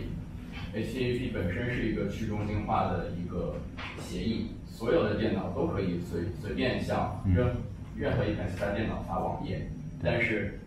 [0.73, 3.55] HTTP 本身是一个去中心化的一个
[3.99, 7.49] 协议，所有的电脑都可以随随便向任
[7.97, 9.67] 任何一台其他电脑发网页，
[10.01, 10.61] 但是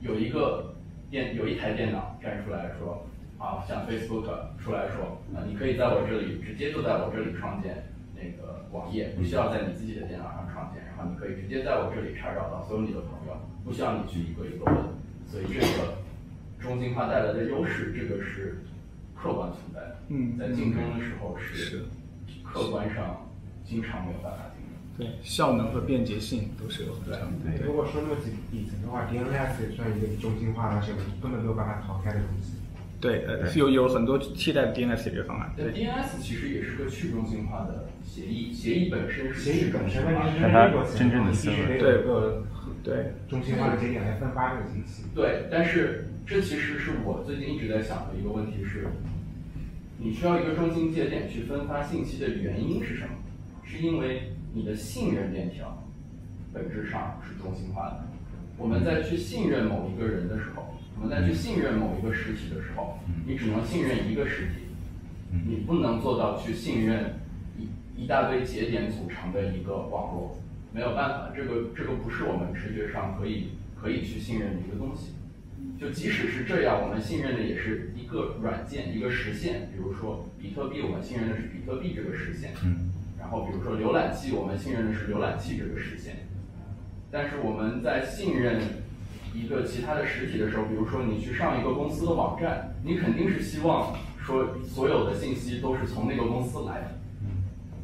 [0.00, 0.74] 有一个
[1.10, 3.04] 电有一台电脑站出来说，
[3.38, 4.24] 啊，像 Facebook
[4.58, 7.84] 出来说，啊，你可以在我这里直接就在我这里创建
[8.16, 14.74] 那个网页，不需要在你自己的电脑上创建，然后你可以直接在我这里查找到所有你的朋友，不需要你去一个一个问，
[15.28, 15.98] 所以这个
[16.58, 18.56] 中心化带来的优势，这个是。
[19.22, 21.84] 客观存在的，嗯，在竞争的时候是
[22.42, 23.30] 客观上
[23.64, 24.74] 经常没有办法竞争。
[24.98, 27.28] 对，效能和便捷性都是有的。
[27.44, 30.92] 对，如果说那么底底层的话，DNS 也算一个中心化的，是
[31.22, 32.54] 根本没有办法淘汰的东西。
[33.00, 35.52] 对，呃，有有很多替代的 DNS 解决方案。
[35.56, 40.02] 对，DNS 其实也是个去中心化的协议，协议本身是协议本身，
[40.42, 42.44] 但它真正的思维对个
[42.82, 45.04] 对中心化的节点来分发这个信息。
[45.14, 48.88] 对，但是这其实是我最近一直在想的一个问题是。
[50.04, 53.10] 你需要一个中心节点去分发信息的原因是什么？
[53.62, 55.86] 是因为你的信任链条
[56.52, 58.08] 本质上是中心化的。
[58.58, 64.66] 我们在去信任某一个人的时候，我们在去信任某一个实体的时候，你只能信任一个实体，
[65.46, 67.20] 你不能做到去信任
[67.56, 70.36] 一一大堆节点组成的一个网络，
[70.72, 73.50] 没有办法，这个这个不是我们直觉上可以
[73.80, 75.12] 可以去信任的一个东西。
[75.82, 79.68] 就即使是这样，我们信任的也是一个软件，一个实现。
[79.72, 82.52] 比如说比特币，我们信任的是比特币这个实现。
[82.64, 82.92] 嗯。
[83.18, 86.28] 然后比如说浏览器，我们信任的是浏览器这个实现。
[87.10, 88.60] 但是我们在信任
[89.34, 96.90] 一个其他的实体的时候，比如说你去上一个公司的网站，你肯定是希望说所有的信息都是从那个公司来的。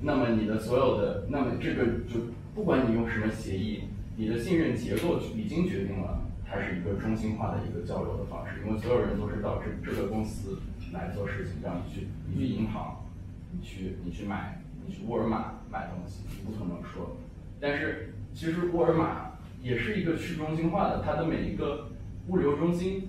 [0.00, 3.80] 那么你的所有的，那么这个就不管你用什么协议，
[4.16, 6.26] 你的信任结构已经决定了。
[6.50, 10.58] 它是一个中心化的一个交流的方式，因为所有人都是到这这个公司
[10.92, 13.04] 来做事情，让你去你去银行，
[13.52, 17.16] 你去你去买，你去沃尔玛买东西，你不可能说。
[17.60, 21.90] 但是其实沃尔玛也是一个去中心化的，它的每一个
[22.28, 23.08] 物流中心，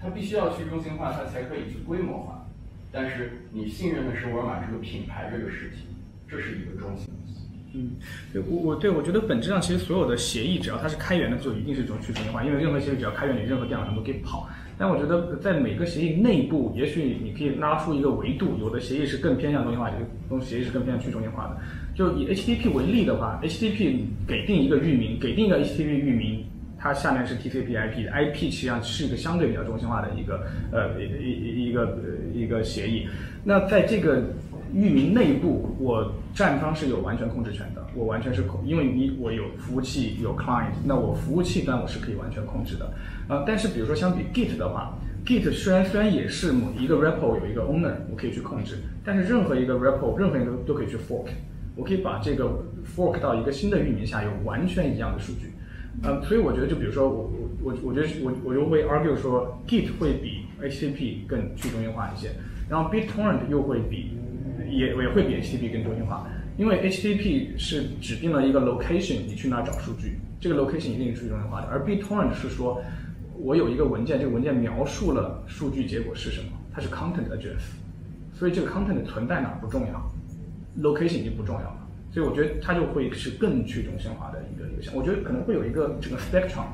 [0.00, 2.46] 它必须要去中心化，它才可以去规模化。
[2.90, 5.86] 但是你信任的是沃尔玛这个品牌这个实体，
[6.28, 7.14] 这是一个中心。
[7.74, 7.92] 嗯，
[8.32, 14.48] 对我我对我觉得本质上其实所有的协议只要它是开源的，就一定是一种去中心化，因为任何协议只要开源，你任何电脑上都可以跑。
[14.78, 19.90] 但我觉得在每个协议内部，也许你可以拉出一个维度，有的协议是更偏向中心化，
[20.30, 21.56] 有的协议是更偏向去中心化的。
[21.94, 26.44] 就以 HTTP 为例的话，HTTP 给定一个域名，给定一个 HTTP 域名，
[26.78, 31.98] 它下面是 TCP/IP，IP 实际上是一个相对比较中心化的一个呃一一一个
[32.34, 33.06] 一个协议。
[33.44, 34.22] 那在这个
[34.72, 42.92] 域名内部，我站方是有完全控制权的，我完全是控，因为你我有服务器有 client，那我服务器端我是可以完全控制的，
[43.28, 44.96] 呃，但是比如说相比 Git 的话
[45.26, 51.26] ，Git 虽然虽然也是某一个 repo 有一个 owner，我可以去控制，但是任何一个 repo 任何一个都可以去 fork，
[51.76, 52.64] 我可以把这个
[52.96, 55.52] fork 到一个新的域名下有完全一样的数据，
[56.02, 57.30] 呃，所以我觉得就比如说我
[57.62, 62.30] 我我我觉得我我就会 argue 说 Git 会比 HTTP 更去中心化一些，
[62.70, 64.16] 然后 BitTorrent 又会比
[64.72, 71.66] 也也会比 HTTP 更中心化，因为 HTTP 是指定了一个 location，你去哪找数据，这个 location 一定是去中心化的。
[71.66, 72.82] 而 BitTorrent 是说，
[73.38, 77.60] 我有一个文件，这个文件描述了数据结果是什么，它是 content address，
[78.32, 80.10] 所以这个 content 存在哪不重要
[80.80, 81.88] ，location 已经不重要了。
[82.10, 86.64] 所以我觉得它就会是更去中心化的一个一个项，我觉得可能会有一个整个 spectrum，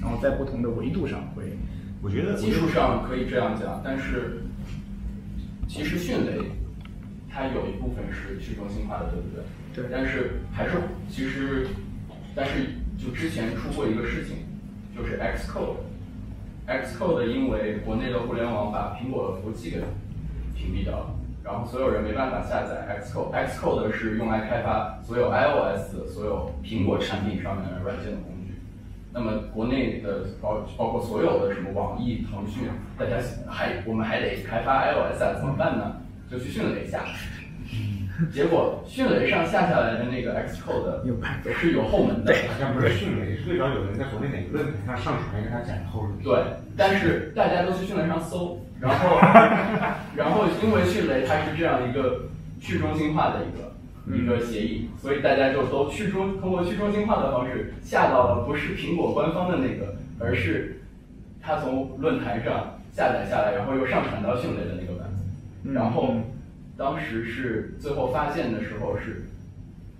[0.00, 1.44] 然后在不同的维度上会，
[2.02, 4.42] 我觉得技术上可以这样讲，但是
[5.68, 6.40] 其实迅雷。
[7.34, 9.42] 它有一部分是去中心化的，对不对？
[9.74, 9.86] 对。
[9.90, 10.74] 但是还是
[11.08, 11.66] 其实，
[12.32, 12.66] 但是
[12.96, 14.46] 就之前出过一个事情，
[14.96, 19.80] 就是 Xcode，Xcode 因为国内的互联网把苹果的服务器给
[20.54, 21.12] 屏蔽掉了，
[21.42, 28.54] 然后所有人没办法下载 Xcode，Xcode 是用来开发所有 iOS 所有苹果产品上面的软件的工具。
[29.12, 33.16] 那么国内的包包括所有的什么网易、腾讯，大家
[33.48, 35.96] 还我们还得开发 iOS 啊，怎么办呢？
[36.34, 37.04] 就去迅雷下，
[38.32, 46.10] 结果迅雷上下下来的那个 Xcode 是有后门的，好像不是迅雷，是最早有人在国内哪个论坛上上传给他讲后门。
[46.24, 46.42] 对，
[46.76, 49.16] 但是大家都去迅雷上搜， 然后
[50.16, 52.22] 然后因为迅雷它是这样一个
[52.60, 60.82] 去中心化的一个一个协议，所以大家就都去中通过去中心化的方式下到了不是苹果官方的那个，而是
[61.40, 64.93] 他从论坛上下载下来，然后又上传到迅雷的那个版。
[65.72, 66.14] 然后，
[66.76, 69.24] 当时是最后发现的时候是，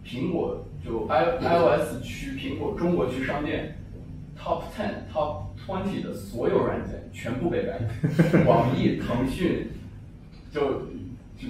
[0.05, 3.75] 苹果就 i iOS 区苹果中国区商店
[4.39, 9.69] top ten top twenty 的所有软件全部被 ban，网易、腾讯，
[10.53, 10.83] 就
[11.39, 11.49] 就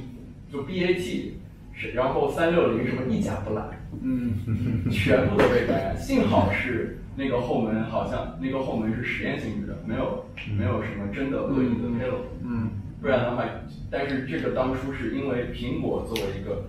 [0.53, 1.31] 就 BAT，
[1.73, 5.97] 是然后三六零什么一家不揽，嗯，全部都被 ban。
[5.99, 10.25] 幸好是那个后门好像那个后门是实验性质的，没有
[10.57, 12.71] 没有什么真的恶意的披露，嗯。
[13.05, 13.45] 不然的话，
[13.91, 16.65] 但是这个当初是因为苹果作为一个，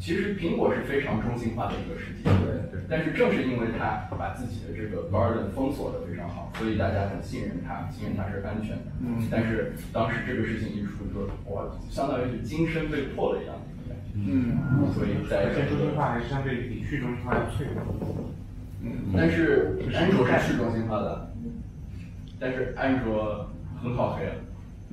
[0.00, 2.80] 其实苹果是非常中心化的一个世界，对对。
[2.88, 8.84] 但是正是因为它把自己的这个 garden 封锁的非常好，所以大家很信任它，信任它是安全的。
[9.04, 9.28] 嗯。
[9.30, 14.16] 但是当时这个事情一出，就哇，相当于是金身被破了一样的感觉。
[14.16, 14.56] 嗯。
[14.94, 17.84] 所以在中心化还是相对比去中心化要脆弱。
[18.80, 19.12] 嗯。
[19.14, 21.30] 但是安卓是去中心化的，
[22.40, 23.50] 但是安卓
[23.82, 24.24] 很好黑。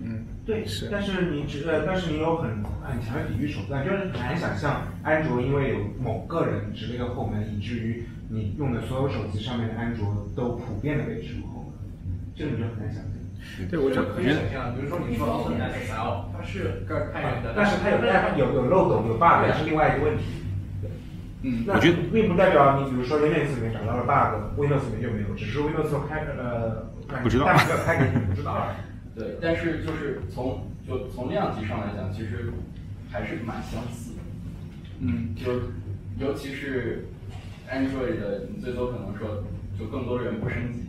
[0.03, 0.25] 嗯。
[0.45, 11.73] 对，是，但是你只呃，但是你有很很强的抵御手段，就是很难想象安卓因为有某个人植了一个后门，以至于你用的所有手机上面的安卓都普遍的被植入后门，
[12.35, 13.13] 这个你就很难想象。
[13.69, 16.83] 对，我觉得可以想象，比如说你说 OpenSSL，它它是
[17.13, 20.23] 开源的，但是它有有有漏洞有 bug，那是另外一个问题。
[21.43, 26.87] 嗯，那并不代表你比如说 Linux 里面找到了 bug，Windows 里面就没有，只是 Windows 开呃
[27.21, 28.67] 不知道，但没有开给你不知道。
[29.15, 32.51] 对，但是就是从就从量级上来讲，其实
[33.11, 34.21] 还是蛮相似的。
[34.99, 35.53] 嗯，就
[36.17, 37.05] 尤其是
[37.69, 39.43] Android 的，你最多可能说
[39.77, 40.79] 就更多人不升级。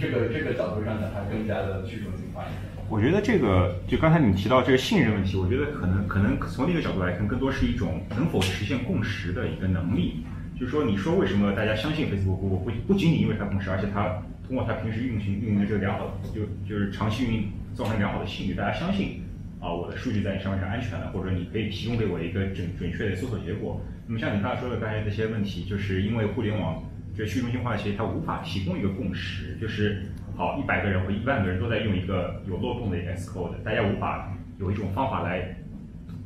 [0.00, 2.72] 这个这个角度上讲，它更加的去中心化一点。
[2.88, 10.24] 我觉得这个就刚才你提到这个信任问题，我觉得可能可能从另一个角度来看，更多是一种能否实现共识的一个能力。
[10.58, 12.36] 就是说，你说为什么大家相信 Facebook？
[12.36, 14.20] 不不不仅仅因为它共识，而且它
[14.52, 19.22] 通过它平时运行运营的这个良好，就就是长期运营造成良好的信誉，大家相信
[19.58, 23.80] 啊，我的数据在你上面是安全的，或者你可以提供给我一个准准确的搜索结果。
[24.06, 26.84] 那么像你刚才说的刚才这些问题，就是因为互联网
[27.16, 30.02] 这去中心化的企业，它无法提供一个共识，就是
[30.36, 35.40] 好一百个人或一万个人都在用一个有漏洞的 Xcode，大家无法有一种方法来，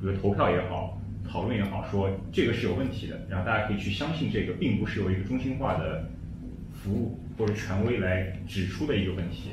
[0.01, 1.01] 比如投票也好。
[1.29, 6.09] 讨论也好，说这个是有问题的，然后大家可以去相信这个，并不是由一个中心化的
[6.72, 9.51] 服务或者权威来指出的一个问题。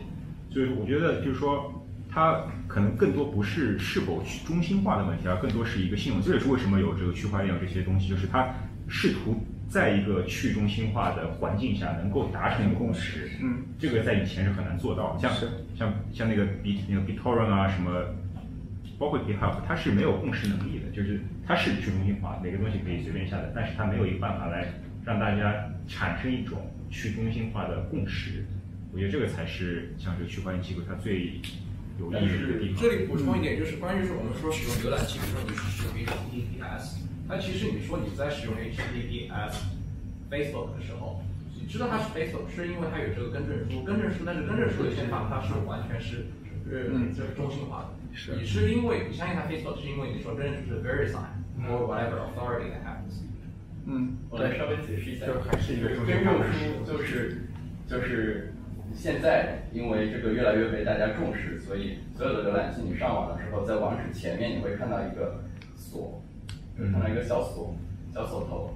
[0.49, 6.21] 所以我觉得就是说，它可能更多不是是否去中心化的问题，而更多是一个信用。
[6.21, 8.53] 这也是为什么有这个区块链这些东西，就是它
[8.87, 9.35] 试图
[9.67, 13.29] 在一个去中心化的环境下能够达成一个共识。
[13.41, 15.31] 嗯，这个在以前是很难做到的，像
[15.77, 17.91] 像像那个 B 那个 BitTorrent 啊什么。
[18.99, 24.67] 包括 GitHub，它是没有共识能力的，就是它是去中心化，每个东西可以随便下载，但是它没有一个办法来
[25.03, 25.51] 让大家
[25.87, 26.59] 产生一种
[26.93, 28.45] 去中心化的共识。
[28.93, 31.41] 我觉得这个才是像这个区块链机构它最
[31.99, 32.83] 有意义的地方。
[32.83, 39.57] 这里补充一点，就是关于说我们说使用浏览器，比如说你是使用 HTTPS，那其实你说你在使用 HTTPS
[40.29, 41.23] Facebook 的时候，
[41.59, 46.27] 你知道它是 Facebook，是因为它有这个更正书，更正书，但是更正书的签法它是完全是
[46.69, 47.89] 嗯这是中心化的。
[48.37, 53.25] 你是因为你相信它 Facebook，是因为你说真正是 VeriSign or whatever authority that happens。
[53.85, 56.23] 嗯，我来稍微解释一下，就还是一个更正
[56.53, 57.43] 书就是
[57.87, 58.53] 就是
[58.95, 65.43] 现在因为这个越来越被大家重视，所以所有的浏览器你上网的时候，在网址前面你会看到一个
[65.75, 66.21] 锁，
[66.77, 67.75] 就看到一个小锁
[68.13, 68.75] 小锁头，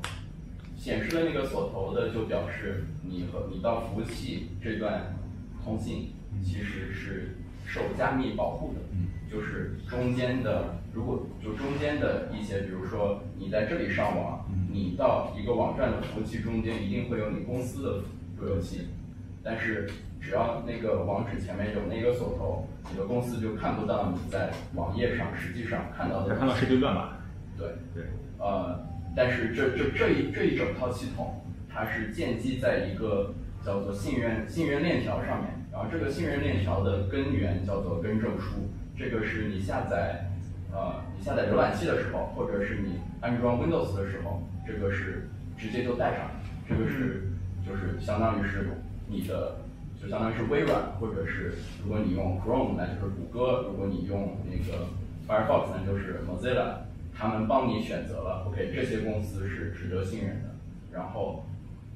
[0.75, 5.15] 显示的那个锁头的就表示你和你到服务器这段
[5.63, 6.11] 通信
[6.43, 8.81] 其实是受加密保护的。
[9.29, 17.89] 就是中间的，如果就中间的一些，比如说你在这里上网，你到一个网站的服务器中间一定会有你公司的
[18.39, 18.87] 路由器，
[19.43, 19.87] 但是
[20.19, 26.35] 只要那个网址前面有那个锁头，你的公司就看不到你在网页上实际上看到的。
[26.35, 27.09] 看到是堆乱码。
[27.55, 28.05] 对对。
[28.39, 28.83] 呃，
[29.15, 38.67] 但是这这这一这一整套系统，它是建基在一个叫做信任信任链条上面，然后这个信任链条的根源叫做根证书。
[38.97, 40.25] 这个是你下载，
[40.77, 46.29] 呃，你下载浏览器的时候，或者是你安装 Windows 的时候，这个是直接就带上。
[46.69, 47.31] 这个是
[47.65, 48.69] 就是相当于是
[49.07, 49.57] 你的，
[49.99, 54.85] 就相当于是微软，或者是如果你用 Chrome，那就是谷歌；如果你用那个
[55.27, 56.85] Firefox，那就是 Mozilla。
[57.17, 60.49] 他们帮你选择了，OK，这些公司是值得信任的。
[60.93, 61.43] 然后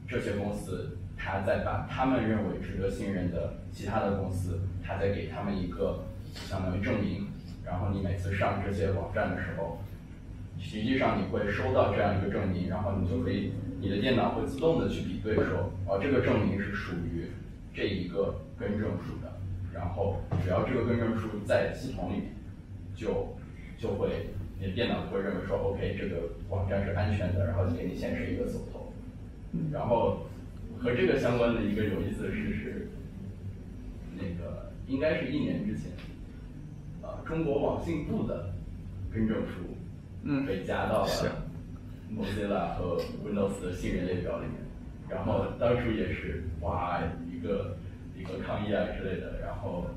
[0.08, 6.04] 这些公司，他再把他们认为值得信任的其他的公司，他再给他们一个。
[6.34, 7.28] 相当于证明，
[7.72, 9.80] 然后你每次上这些网站的时候，
[10.60, 17.32] 实际上你会收到这样一个证明，然后你就可以，你的电脑会自动的去比对说，哦，这个证明是属于
[17.74, 19.40] 这一个更正书的，
[19.74, 22.24] 然后只要这个更正书在系统里，
[22.94, 23.38] 就
[23.78, 28.92] 就会你的电脑就会认为说，OK，这个网站是安全的，然后就给你显示一个锁头。
[29.72, 30.28] 然后
[30.78, 32.90] 和这个相关的一个有意思的事是，
[34.18, 35.90] 那个应该是一年之前。
[37.26, 38.54] 中国网信部的
[39.14, 39.78] 更正书，
[40.24, 41.12] 嗯，被加到了
[42.14, 44.56] Mozilla 和 Windows 的信任列表里面。
[45.10, 47.78] 然后当初也是哇，一个
[48.18, 49.40] 一个抗议啊之类的。
[49.42, 49.88] 然后，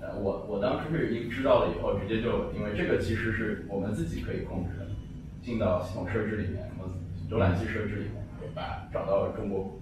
[0.00, 4.86] 呃，我我当初是已经知道了以后，直接就因为这个其实是我们自己可以控制的，
[5.42, 6.70] 进到系统设置里面，
[7.30, 9.78] 浏览器设置里面，把找到了中国，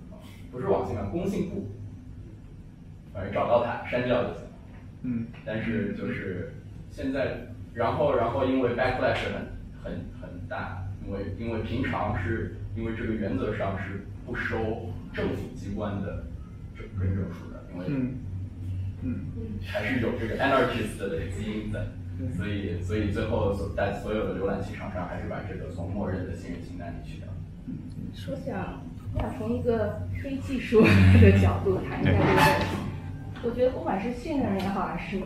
[0.50, 1.66] 不是网信办，工信部，
[3.12, 4.44] 反正找到它删掉就行。
[5.02, 6.52] 嗯，但是就是
[6.90, 9.48] 现在，然后然后因为 backlash 很
[9.82, 16.26] 很很大，因为因为平常是因为这个原则上是不收政府机关的
[16.76, 18.14] 这更正书的，因为嗯。
[19.02, 19.26] 嗯。
[19.64, 21.92] 还是有这个 anarchist 的基因的，
[22.36, 27.28] 所以所以最后所在所有的浏览器厂商还是把这个从默认的信任清单里去掉。
[28.30, 28.82] 我想
[29.14, 32.91] 我想从一个非技术的角度谈一下这个问题。
[33.44, 35.18] 我觉得不管是信任也好，还是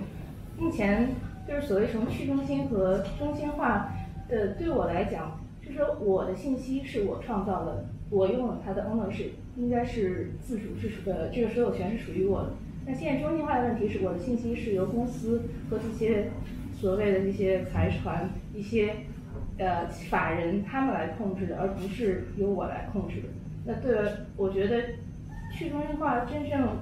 [0.59, 1.09] 目前
[1.47, 3.93] 就是所谓从去中心和中心化
[4.29, 12.53] 的，对我来讲，就是我的信息是我创造的，我拥有它的 ownership，应该是自主是呃这个所有权是属于我的。
[12.87, 16.31] 那现在中心化的问题是我的信息是由公司和这些
[16.73, 18.95] 所谓的这些财团、一些
[19.59, 23.29] 呃法人他们来控制的，而不是由我来控制的。
[23.67, 23.99] 那对，
[24.37, 24.81] 我觉得
[25.53, 26.79] 去中心化真正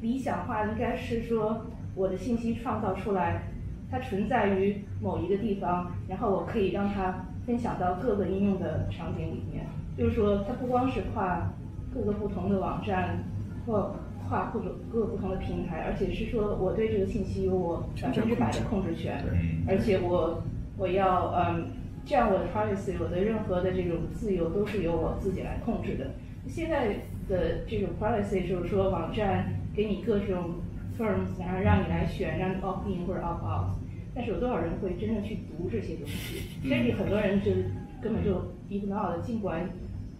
[0.00, 3.42] 理想化应该是说，我的信息创造出来，
[3.90, 9.66] 它存在于某一个地方，然后我可以让它分享到各个应用的场景里面。
[9.96, 11.50] 就是说，它不光是跨
[11.94, 13.24] 各个不同的网站
[13.64, 13.96] 或
[14.28, 19.24] 跨各种各个不同的平台，而且是说我对这个信息有我百分之百的控制权，
[19.66, 20.42] 而且我
[20.76, 21.68] 我要嗯，
[22.04, 26.10] 这样我的 privacy，我的任何的这种自由都是由我自己来控制的。
[26.46, 26.88] 现在
[27.28, 30.54] 的这种 privacy 就是说网站给你各种
[30.98, 33.76] terms，然后让你来选，让你 opt in 或者 opt out，
[34.14, 36.40] 但是有多少人会真正去读这些东西？
[36.66, 37.66] 所以很多人就是
[38.00, 39.68] 根本就 ignore 的，尽管。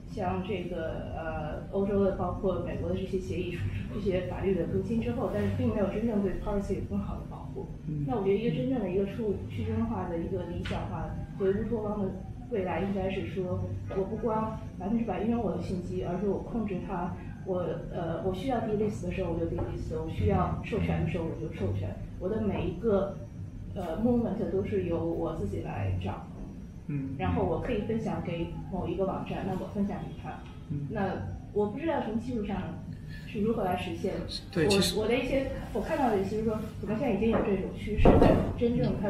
[0.08, 3.58] 像这个呃，欧洲的包括美国的这些协议、
[3.92, 7.66] 这些法律的更新之后，但是并没有真正对 privacy 有更好的保护。
[8.06, 12.08] 那我觉得一个真正的一个处去中心化的一个理想化为乌托邦的
[12.50, 17.12] 未来，应该是说，我不光百分之百拥有我的信息，而是我控制它。
[17.46, 21.94] 我呃，我需要 delete 的时候我就 delete，我需要授权的时候我就授权。
[22.18, 23.16] 我的每一个
[23.74, 26.26] 呃 moment 都是由我自己来掌。
[26.88, 30.38] 嗯，然后我可以分享给某一个网站，那我分享给他。
[30.70, 31.02] 嗯，那
[31.52, 32.62] 我不知道从技术上
[33.26, 34.14] 是如何来实现。
[34.52, 39.08] 对，其实我的一些我看到的，其实说可能现在已经有这种趋势，但真正它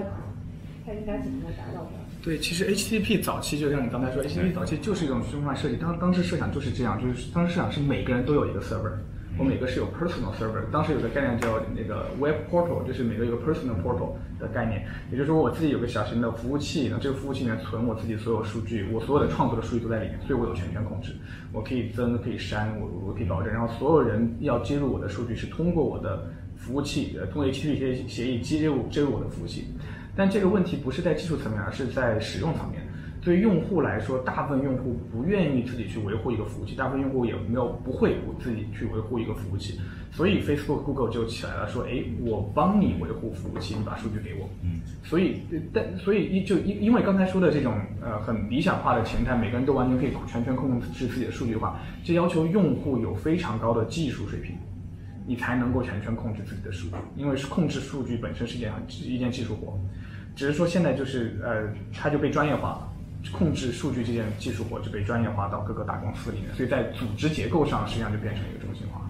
[0.86, 1.90] 它应该怎么来达到的？
[2.26, 8.90] 对，其实 HTTP 早期就像你刚才说，HTTP 早期就是一种去中心化设计，当当时设想就是这样，就是当时设想是每个人都有一个 server。
[9.38, 21.12] 我每个是有 personal server，当时有个概念叫那个 web portal，就是每个有个 personal portal 的概念，也就是说我自己有个小型的服务器，那这个服务器里面存我自己所有数据，我所有的创作的数据都在里面，所以我有全权控制，
[21.52, 29.66] 我可以增可以删，我我可以保证，然后所有人要接入我的数据是通过我的服务器，呃，通过 HTTP 协议接入接入我的服务器，
[30.16, 32.82] 但这个问题不是在技术层面，而是在使用层面。
[33.22, 39.80] 对于用户来说，大部分用户不愿意自己去维护一个服务器，大部分用户也没有不会自己去维护一个服务器，
[40.12, 44.48] 所以 Facebook、Google 就起来了，说，哎，我帮你维护服务器，你把数据给我。
[44.62, 44.80] 嗯。
[45.02, 45.40] 所以，
[45.72, 54.54] 但所以一就因因为刚才说的这种呃很理想化的前台，每个人都完全可以全权控制自己的数据化，这要求用户有非常高的技术水平，
[55.26, 59.78] 你才能够全权控制自己的数据，因为是控制数据本身是一件很一件技术活，
[60.34, 62.92] 只是说现在就是呃它就被专业化了。
[63.32, 69.00] 控制数据这件技术活就被专业化到各个大公司里面，所以在组织结构上实际上就变成一个中心化。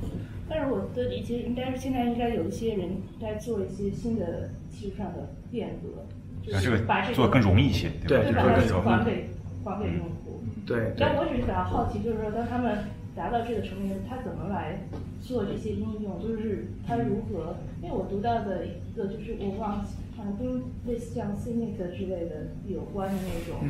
[0.48, 2.88] 但是我的理解应该是现在应该有一些人
[3.20, 9.28] 在做一些新的技术上的变革，就是把这个做更容易一些，对，就把它还给
[9.62, 10.42] 还给用户。
[10.64, 10.94] 对。
[10.98, 12.78] 但我只是比较好奇，就是说当他们
[13.16, 14.80] 达到这个层面，他怎么来
[15.20, 16.22] 做这些应用？
[16.22, 17.56] 就是他如何？
[17.82, 19.96] 因为我读到的一个就是我忘记。
[20.16, 23.60] 可能跟类似像 c i n i c 之类的有关的那种，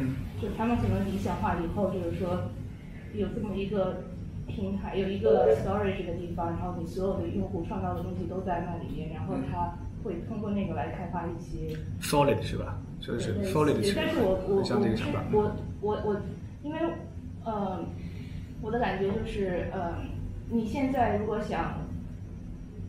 [0.40, 2.44] 就他们可能理想化以后，就是说
[3.14, 4.04] 有这么一个
[4.46, 12.78] 平台，有一个 storage 的地方，然后你所有的用户创造的东西都在那里面，然后他会通过那个来开发一些 solid 是吧？
[13.00, 14.62] 就是 solid 是但是我我我
[15.32, 16.16] 我我我
[16.62, 16.78] 因为
[17.44, 17.84] 呃
[18.60, 19.94] 我的感觉就是呃
[20.50, 21.86] 你现在如果想。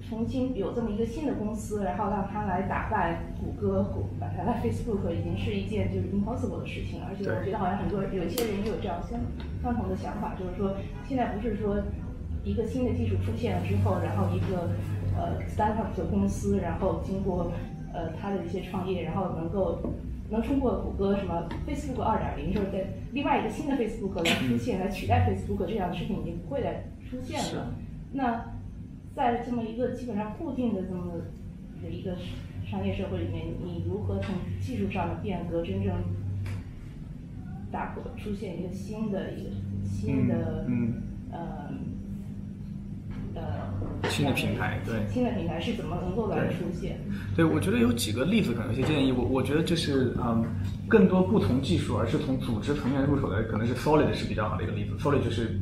[0.10, 3.86] 重新有这么一个新的公司，然后让它来打败谷歌，
[4.22, 7.02] 打败 Facebook，已经是一件就是 impossible 的事情。
[7.04, 9.20] 而且我觉得好像很多有些人也有这样相
[9.62, 11.76] 相同的想法，就是说现在不是说
[12.46, 14.70] 一个新的技术出现了之后，然后一个
[15.18, 17.52] 呃 startup 的公司，然后经过
[17.94, 19.78] 呃他的一些创业，然后能够
[20.30, 27.74] 能通过谷歌什么 Facebook 二点零，就是在另外一个新的 Facebook 来出现，来取代 Facebook 这样的事情已经不会再出现了。
[28.14, 28.54] 那
[29.16, 31.14] 在这么一个基本上固定的这么
[31.82, 32.16] 的一个
[32.66, 35.94] 商业社会里面，你如何从技术上的变革真正
[37.72, 39.50] 打破，出现一个新的一个
[39.84, 40.68] 新的
[41.32, 41.72] 呃
[43.38, 44.80] 呃新的平台？
[44.86, 47.00] 对，新的平台是怎么能够来出现？
[47.36, 49.12] 对，我觉得有几个例子，可能有些建议。
[49.12, 50.46] 我我觉得就是嗯，
[50.88, 54.96] 更多不从技术，而是从组织层面入手的，可能是 Solid 是比较好的一个例子。
[54.98, 55.60] Solid 就是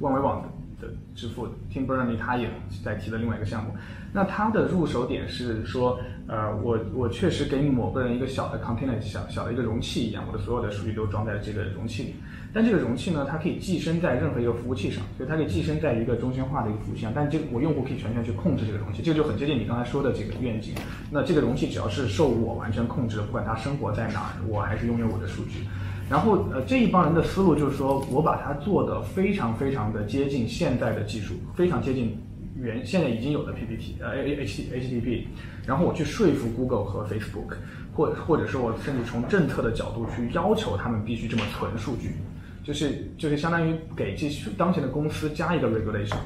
[0.00, 0.42] 万维网
[0.80, 2.50] 的支付，Tim Berners 他也
[2.84, 3.70] 在提的另外一个项目。
[4.12, 12.14] 那他的入手点是说，呃，我我确实给某个人一个小的 container，小小的一个容器一样，我的所有的数据都装在这个容器里。
[12.56, 17.12] 但这个容器呢，它可以寄生在任何一个服务器上，所以它可以寄生在一个中心化的一个服务器上。
[17.14, 20.72] 但这个我用户可以全权去控制这个容器，这个就很接近你刚才说的这个愿景。
[21.10, 25.66] 那这个容器只要是受我完全控制的，不管它生活在哪儿，我还是拥有我的数据。
[26.08, 32.16] 然后呃，这一帮人的思路就是说我把它做的非常非常的接近现在的技术，非常接近
[32.56, 35.24] 原现在已经有的 PPT 呃 H HTTP，
[35.66, 37.56] 然后我去说服 Google 和 Facebook，
[37.92, 42.12] 或或者说我甚至从政策的角度去要求他们必须这么存数据。
[42.66, 46.16] 就是就是相当于给这当前的公司加一个 regulation，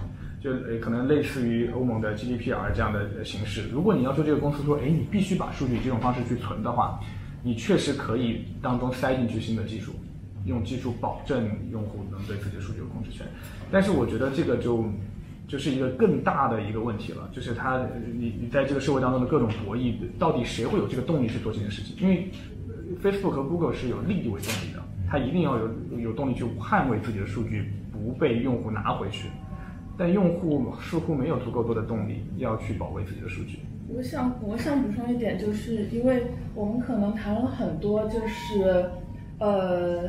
[0.43, 3.69] 就呃可能类似于欧盟的 GDPR 这样的形式。
[3.71, 6.99] 如果你要求这个公司说，哎，你必须把数据以这种方式去存的话，
[7.43, 9.93] 你确实可以当中塞进去新的技术，
[10.47, 13.27] 用技术保证用户能对自己的数据有控制权。
[13.71, 14.83] 但是我觉得这个就
[15.47, 21.95] 就是一个更大的一个问题了，就是它你你在这个社会当中的各种博弈，到底谁会有这个动力去做这件事情？
[22.01, 22.31] 因为
[23.03, 24.80] Facebook 和 Google 是有利益为动力的。
[25.11, 29.29] 他一定要有有动力去捍卫自己的数据不被用户拿回去，
[29.99, 33.59] 但用户似乎没有足够多的动力要去保卫自己的数据。
[33.93, 36.23] 我想我想补充一点，就是因为
[36.55, 38.89] 我们可能谈了很多，就是
[39.41, 40.09] 呃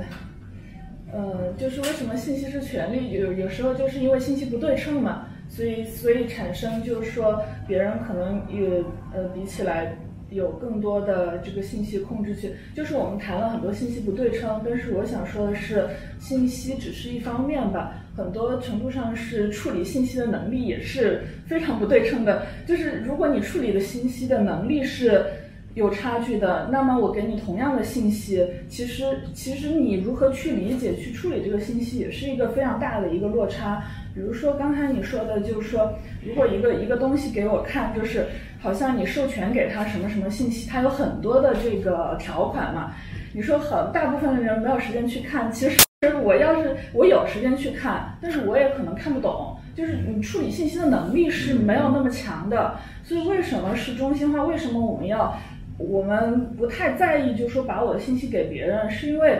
[1.11, 3.09] 呃，就是为什么信息是权利？
[3.09, 8.83] 有有时候就是因为信息不对称嘛，所以所以产生就是说别人可能也
[9.15, 9.97] 呃比起来。
[10.31, 15.85] 有更多的这个信息控制权，就是我们谈了很多信息不对称，但是我想说的是，
[16.19, 22.43] 信息只是一方面吧，很多程度上是处理信息的能力也是非常不对称的。
[22.65, 25.25] 就是如果你处理的信息的能力是
[25.73, 29.03] 有差距的，那么我给你同样的信息，其实
[29.33, 33.83] 其实你如何去理解、去处理这个信息，也是一个非常大的一个落差。
[34.13, 35.93] 比如说刚才你说的，就是说，
[36.25, 38.25] 如果一个一个东西给我看，就是
[38.59, 42.91] 好像你授权给他什么什么信息，它有很多的这个条款嘛。
[43.33, 45.85] 你说很大部分的人没有时间去看，其实
[46.21, 52.75] 我要是我有时间去看，但是我也可能看不懂，就是你处理信息的能力是没有那么强的。
[53.03, 54.43] 所以为什么是中心化？
[54.43, 55.33] 为什么我们要
[55.77, 59.39] 我们不太在意，就是说把我的信息给别人，是因为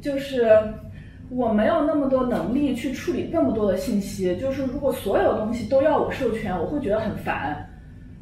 [0.00, 0.48] 就是。
[1.28, 7.68] 我没有那么多能力去处理那么多的信息，就是如果所有东西都要我授权，我会觉得很烦。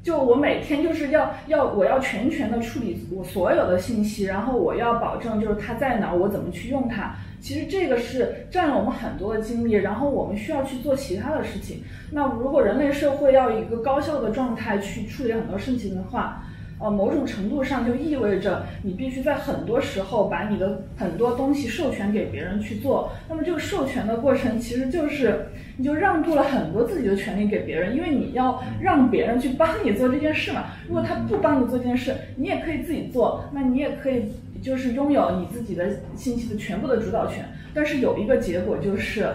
[0.03, 7.15] 就我每天就是要要我要全权的处理我所有的信息，然后我要保证就是它在哪，我怎么去用它。
[7.41, 11.83] 其实这个是占了我们很多的精力，然后我们需要去做其他的事情。
[12.11, 16.44] 那如果人类社会要一个高效的状态去处理很多事情的话，
[16.81, 23.13] 呃，某种程度上就意味着你必须在很多时候把你的很多东西授权给别人去做。
[23.29, 25.47] 那么这个授权的过程其实就是
[25.77, 30.65] 你就让渡了很多自己的权利给别人，因为你要让别人去帮你做这件事嘛。
[30.87, 34.25] 如果他不帮你做这件事，你也可以自己做，那你也可以
[34.61, 37.45] 就是拥有你自己的信息的全部的主导权。
[37.73, 39.29] 但是有一个结果就是，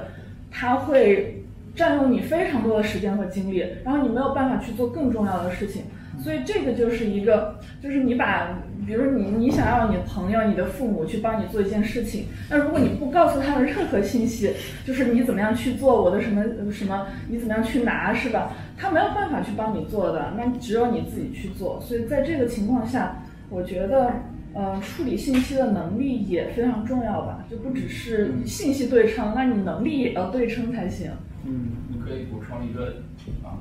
[0.51, 5.83] 他会占用你非常多的时间和精力，然后你没有办法去做更重要的事情。
[6.19, 8.49] 所以这个就是一个，就是你把，
[8.85, 14.53] 比如你你想要你的朋友、你的父母去帮你做一件事情，那如果你不告诉他们任何信息，
[14.85, 18.51] 就是你怎么样去做我的什么什么，你怎么样去拿，是吧？
[18.77, 21.79] 他没有办法去帮你做的，那只有你自己去做。
[21.81, 24.11] 所以在这个情况下，我觉得，
[24.53, 31.11] 呃，处理信息的能力也非常重要吧，就不只是信息对称，那你能力也要对称才行。
[31.45, 33.01] 嗯，你可以补充一个
[33.43, 33.59] 啊，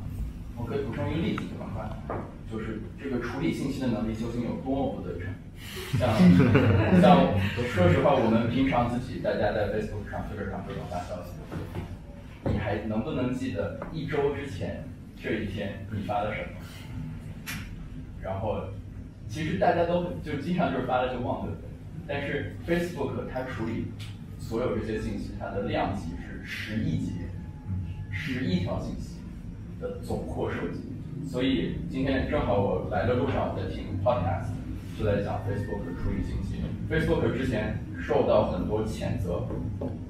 [0.56, 1.96] 我可以补充一个例子，对吧？
[2.50, 5.28] 就是这个处理信息的能力究竟有多么不对称？
[5.98, 6.08] 像
[7.00, 7.28] 像
[7.68, 11.32] 说实话，我们平常自己大家在 Facebook 上、Twitter 上各种发消息，
[12.44, 14.84] 你还能不能记得一周之前
[15.20, 16.48] 这一天你发了什么？
[18.22, 18.64] 然后
[19.28, 21.68] 其实大家都就经常就是发了就忘，对不对？
[22.06, 23.86] 但是 Facebook 它处理
[24.38, 27.12] 所有这些信息，它的量级是十亿级，
[28.12, 29.16] 十亿条信息
[29.80, 30.87] 的总括收集。
[31.28, 34.48] 所以今天正好我来的路上在听 podcast，
[34.98, 36.56] 就在讲 Facebook 的处理信息。
[36.88, 39.46] Facebook 之前受到很多谴责，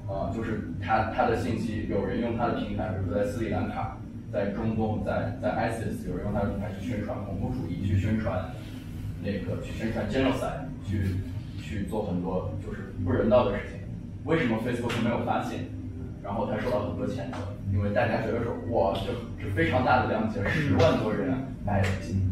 [0.07, 3.97] 啊，就是它它的信息，有人用它的平台，比如说在斯里兰卡，
[4.31, 8.51] 在中东，在在 ISIS，有人用它的平台去宣传恐怖主义，去宣传
[9.21, 11.17] 那个去宣传 genocide，去
[11.61, 13.81] 去做很多就是不人道的事情。
[14.23, 15.65] 为什么 Facebook 没有发现？
[16.23, 17.37] 然后他受到很多谴责。
[17.71, 19.13] 因为大家觉得说，哇，这
[19.43, 21.33] 这非常大的量级，十万多人，
[21.65, 21.83] 百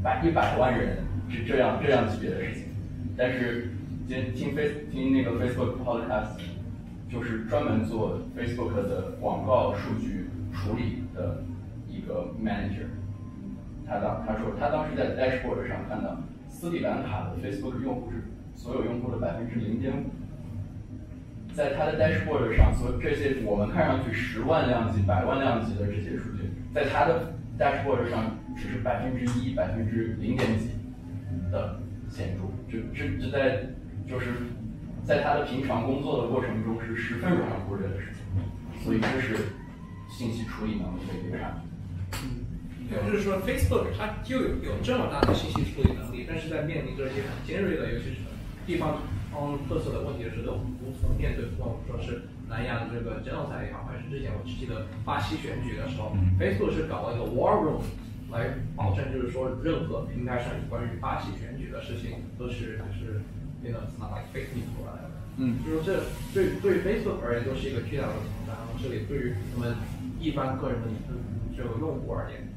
[0.04, 0.98] 百一百万人
[1.30, 2.64] 是这样这样级别的事情。
[3.16, 3.72] 但是
[4.08, 6.40] 今听 Face 听那个 Facebook Podcast，
[7.12, 11.44] 就是专门做 Facebook 的广告数据处理的
[11.88, 12.88] 一个 manager，
[13.86, 18.24] 他当他说他当时在 dashboard 上看到斯里兰卡的 Facebook 用户是
[18.56, 20.06] 所有用户的百分之零点五，
[21.58, 30.70] 在它的 dashboard 上，所这些我们看上去十万量级、百万量级的这些数据，在它的 dashboard 上只是百分之一、百分之零点几
[31.51, 31.80] 的
[32.12, 33.66] 显著，这这这在
[34.08, 34.28] 就是
[35.03, 39.38] 在他的平常工作的过程中是十分容易忽略的事情，所以这是
[40.12, 41.58] 信息处理能力的一个差
[42.12, 42.18] 距。
[42.88, 48.18] 也就是说，Facebook 它就有有这么大的信息处理能力，但是在面临这些很尖锐的，尤其是
[48.68, 49.01] 地方
[49.32, 51.45] 方特色的问题的时候，无从面对。
[51.57, 57.82] 不管说是南亚的这个政策也好，还是之前我记得巴西选举的时候，Facebook 是搞了一个 War Room，
[58.32, 63.21] 来保证就是说任何平台上有关于巴西选举的事情都是就是
[63.61, 65.11] 变得 not like fake news 出来的。
[65.38, 66.03] 嗯，就是说这
[66.34, 68.57] 对对 Facebook 而言都是一个巨大的挑战。
[68.57, 69.75] 然后这里对于我们
[70.19, 70.88] 一般个人的
[71.55, 72.47] 这个用户而言，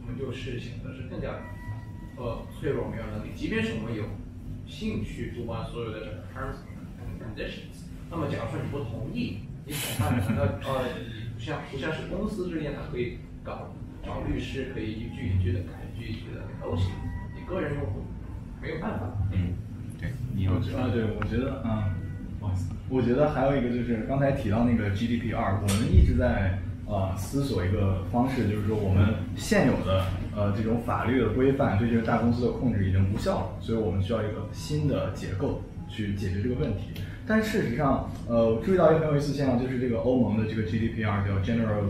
[0.00, 1.36] 我们就是显得是更加
[2.16, 3.30] 呃脆弱，没有能力。
[3.36, 4.04] 即便是我们有
[4.70, 6.62] 兴趣读完所有的这个 terms
[7.02, 10.84] and conditions，那么假如说你不同意，你恐怕难道呃
[11.34, 16.92] 不像不像是公司之间，它可以搞找律师，可以一句一句的改，一句一句的都行。
[17.34, 18.04] 你个人用户
[18.62, 19.12] 没有办法。
[19.32, 19.54] 嗯，
[19.98, 20.88] 对，你有啊？
[20.92, 21.94] 对，我觉得嗯。
[22.38, 26.58] 不好意思，我觉得还有一个就是刚才提到那个 GDPR，我们一直在
[26.90, 30.04] 呃思索一个方式，就是说我们现有的
[30.36, 36.90] 呃这种法律的规范对这个大公司的控制已经无效了，所以我们需要一个新的结构去解决这个问题。
[37.26, 41.84] 但事实上，呃，注意到一个很有意思现象，就是这个欧盟的这个 GDPR 叫 General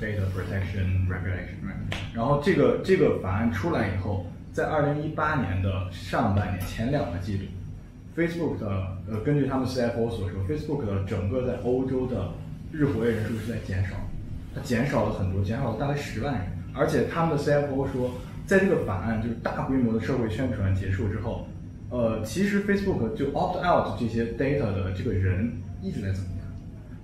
[0.00, 1.62] Data Protection Regulation，
[2.12, 7.44] 然后这个这个法案出来以后，在二零一八年的上半年前两个季度。
[8.14, 12.30] Facebook 的呃，根据他们 CFO 所说，Facebook 的整个在欧洲的
[12.70, 13.96] 日活跃人数是在减少，
[14.54, 16.42] 它减少了很多，减少了大概十万人。
[16.74, 18.12] 而且他们的 CFO 说，
[18.46, 21.46] 在这个法案就是大规模的社会宣传结束之后，
[21.90, 26.42] 呃，其实 Facebook 就 opt out 这些 data 的这个人一直在增加。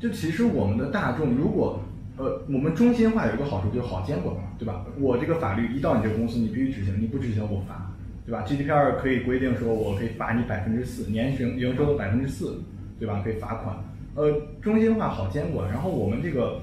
[0.00, 1.80] 就其实我们的大众，如果
[2.16, 4.84] 呃，我们中心化有一个好处，就是好监管嘛，对吧？
[4.98, 7.84] 我这个法律一到你这个公司，你必须执行，你不执行我罚。
[8.26, 12.60] 对吧？GDPR 可以规定说，我可以罚你百分之四年营营收的百分之四，
[12.98, 13.22] 对吧？
[13.24, 13.74] 可以罚款。
[14.16, 14.30] 呃，
[14.60, 15.70] 中心化好监管。
[15.70, 16.60] 然后我们这个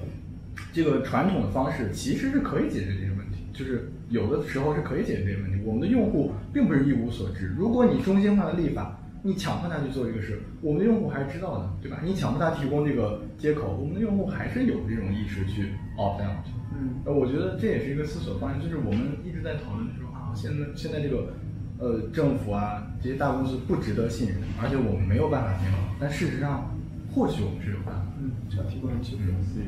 [0.75, 5.63] 这个传统的方式其实是可以解决这个问题，就是有的时候是可以解决这个问题。
[5.63, 7.55] 我们的用户并不是一无所知。
[7.57, 12.01] 如果你中心化的立法，你强迫他去做这个事，我们的用户还是知道的，对吧？
[12.03, 16.45] 你强迫他提供这个接口，我们的用户还是有这种意识去 opt out。
[16.73, 21.33] 嗯，呃，我觉得这也是一个思索方向，就是我们一直在讨论说啊，现在现在这个。
[21.77, 25.81] 呃，政府啊，这些大公司不值得信任，而且我们没有办法监管。
[25.99, 26.71] 但事实上，
[27.13, 28.01] 或许我们是有办法。
[28.17, 29.67] 嗯，这提供基本资源。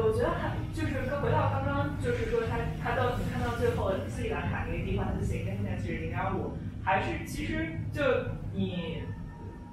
[0.00, 8.02] 我觉得还就是跟回到刚刚，就是说他他到你看到最后斯里兰卡那个地方，他就写跟现在是零点五，还是其实就
[8.52, 9.02] 你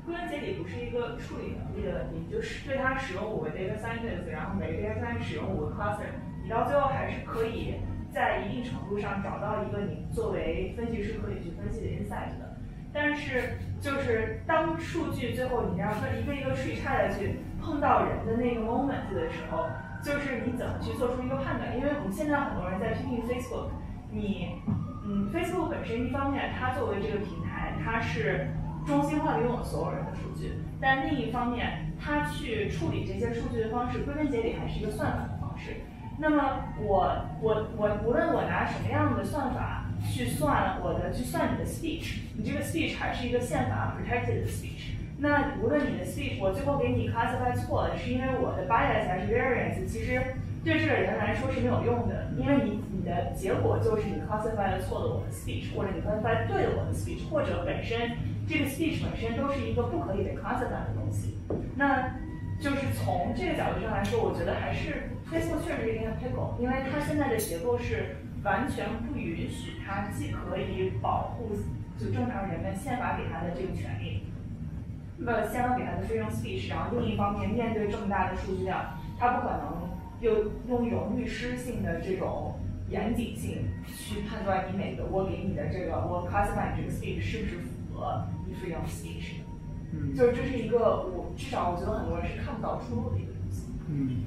[0.05, 6.11] 归根结底不是一个处理能力的问题，就是对它使用五个 data scientist，然后每个 data scientist 使用五个 cluster，
[6.43, 7.75] 你到最后还是可以。
[8.13, 12.57] 在一定程度上找到一个你作为分析师可以去分析的 insight 的，
[12.91, 19.65] 但是就是当数据最后你要分一个一个 tree 拆下去，碰到人的那个 moment 的时候，
[20.03, 21.77] 就是你怎么去做出一个判断？
[21.77, 23.69] 因为我们现在很多人在批评 Facebook，
[24.11, 24.61] 你
[25.05, 28.49] 嗯 Facebook 本身一方面它作为这个平台，它是
[28.85, 35.81] 中心化的拥有所有人的数据，但另一方面它去处理这些数据的方式，归根结底还是一个算法的方式。
[36.17, 45.00] 那么我我我无论我拿什么样的算法去算我的去算你的 speech，你这个 speech 还是一个宪法 protected 的 speech。
[45.21, 50.19] 那无论你的 speech 我最后给你 classify 错了，是因为我的 bias 还是 variance，其实
[50.65, 58.17] 对这个人来说是没有用的，因为你你的结果就是你 classify 了错了我的 speech，或者你 classify 对了我的 speech，或者本身
[58.49, 61.37] 这个 speech 本身都是一个不可以被 classify 的东西。
[61.77, 62.17] 那
[62.59, 71.53] 就是从这个角度上来说，我觉得还是 Facebook 确实是一个 pickle，因为它现在的结构是完全不允许它既可以保护
[71.99, 74.20] 就正常人们宪法给他的这个权利，
[75.25, 79.89] 呃，宪法给他的费用 speech，然后另一方面面对这么大的数据量，他不可能
[80.19, 82.55] 又拥有律师性的这种
[82.89, 89.41] 严谨性去判断你每个我给你的这个我 classify 这个 speech 是不是符合你费用 speech。
[89.93, 90.77] 嗯，就是这是一个
[91.13, 93.67] 我至少我觉得很多人是看不到出路的一个东西。
[93.89, 94.23] 嗯，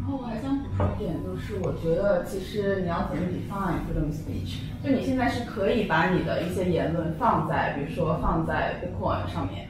[0.00, 9.67] 然后我还想补充一点，就是我觉得其实你要怎么 define freedom speech，就你现在是可以把你的一些言论放在，比如说放在 Bitcoin 上面，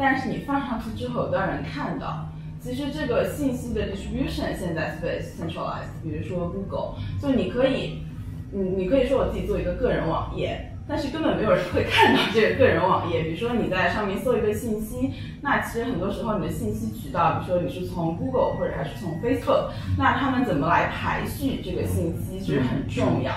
[0.00, 2.26] 但是你放上去之后，有多少人看到，
[2.58, 8.02] 其实这个信息的 distribution 现在是被 centralized，比如说 Google，就你可以，
[8.50, 13.24] 你你可以说我自己做一个个人网页，但是根本没有人会看到这个个人网页。
[13.24, 15.12] 比如说你在上面搜一个信息，
[15.42, 23.32] 那其实很多时候你的信息渠道，比如说你是从 Google 或者还是从 Facebook，那他们怎么来排序这个信息其实很重要，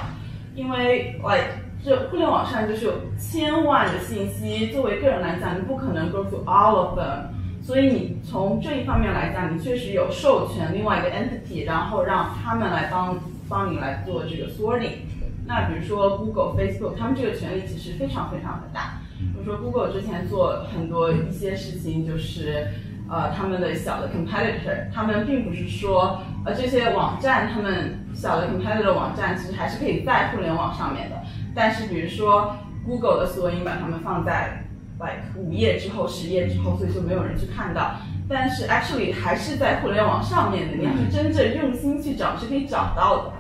[0.56, 7.28] 因为 like 这互联网上就是有千万的信息，作为个人来讲，你不可能 go through all of them。
[7.62, 13.20] 所以你从这一方面来讲，你确实有授权另外一个 entity，然后让他们来帮
[13.50, 15.00] 帮你来做这个 sorting。
[15.46, 19.02] 那比如说 Google、Facebook，他们这个权利其实非常非常的大。
[19.20, 22.66] 比如说 Google 之前做很多一些事情，就是
[23.10, 31.18] 呃他们的小的 competitor，他们并不是说呃这些网站，他们小的 competitor 网站其实还是可以在互联网上面的。
[31.56, 32.56] 但是比如说
[32.86, 34.60] Google 的索引把它们放在。
[35.00, 37.96] like 五页之后、十页之后，所以就没有人去看到。
[38.30, 43.34] 但是 actually 还是在互联网上面的，你要是真正用心去找，是可以找到的。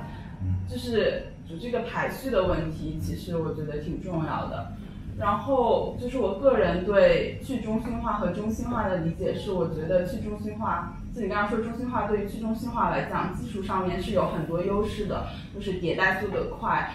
[0.68, 4.74] 就是就这个排序的问题，其实我觉得挺重要的。
[5.18, 16.92] 然后就是我个人对去中心化和中心化的理解是，我觉得去中心化，就你刚刚说中心化对于去中心化来讲，技术上面是有很多优势的，就是迭代速度快。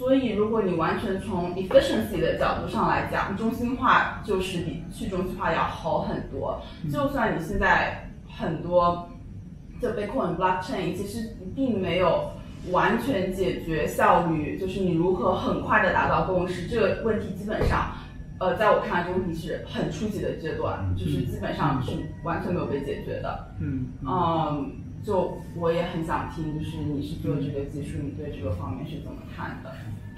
[0.00, 6.58] 所以，如果你完全从 efficiency 的角度上来讲，中心化就是比去中心化要好很多。
[6.90, 9.06] 就算你现在很多
[9.78, 12.30] 就 Bitcoin blockchain，其实并没有
[12.70, 17.92] 完全解决效率，就是你如何很快的达到共识这个问题，基本上，
[18.38, 21.92] 呃，在我看来，这个问题是很初级的阶段，就是基本上是
[22.24, 23.52] 完全没有被解决的。
[23.60, 24.79] 嗯嗯。
[25.04, 29.70] 就我也很想听，就是你是做这个技术，你对这个方面是怎么看的？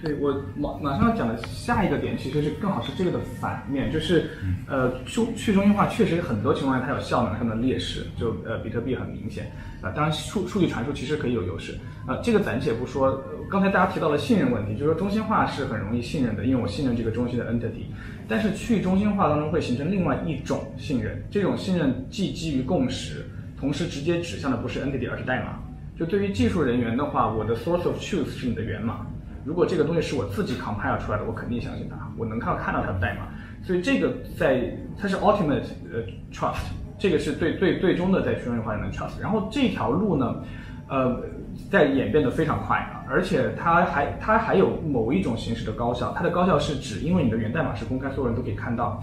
[0.02, 4.30] 对我马马上要讲的下一个点，其实是更好是这个的反面，就是
[4.66, 13.22] 呃去去中心化确实很多情况下它有效能上的劣势，就呃比特币很明显啊，当然数数据传输其实可以有优势啊，这个暂且不说。
[13.48, 17.84] 刚才大家提到了信任问题，就是说中心化是很容易信任的，因为我信任这个中心的 entity，
[18.26, 23.24] 但是去中心化当中会形成另外一种信任，这种信任既基于共识。
[23.62, 25.60] 同时，直接指向的不是 entity，而是代码。
[25.96, 29.06] 就对于技术人员的话，我的 source of truth 是你的源码。
[29.44, 33.28] 如果这个东西是我自己 compile 出来的，我肯定相信它，我能看看到它的代码。
[33.62, 35.62] 所以这个在它是 ultimate
[35.92, 36.02] 呃
[36.32, 39.20] trust，这个是最最最终的在去中心化里面 trust。
[39.20, 40.42] 然后这条路呢，
[40.88, 41.22] 呃，
[41.70, 49.00] 在演变的非常快啊，而且它还它还有某一种形式的高效，它的高效是指因为你的源代码是公开，所有人都可以看到。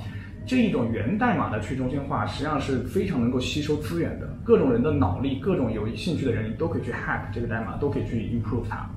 [0.49, 4.27] 这一种源代码的去中心化，实际上是非常能够吸收资源的。
[4.43, 8.89] 各种人的脑力，各种有兴趣的人，你都可以去 hack 这个代码，都可以去 improve 它。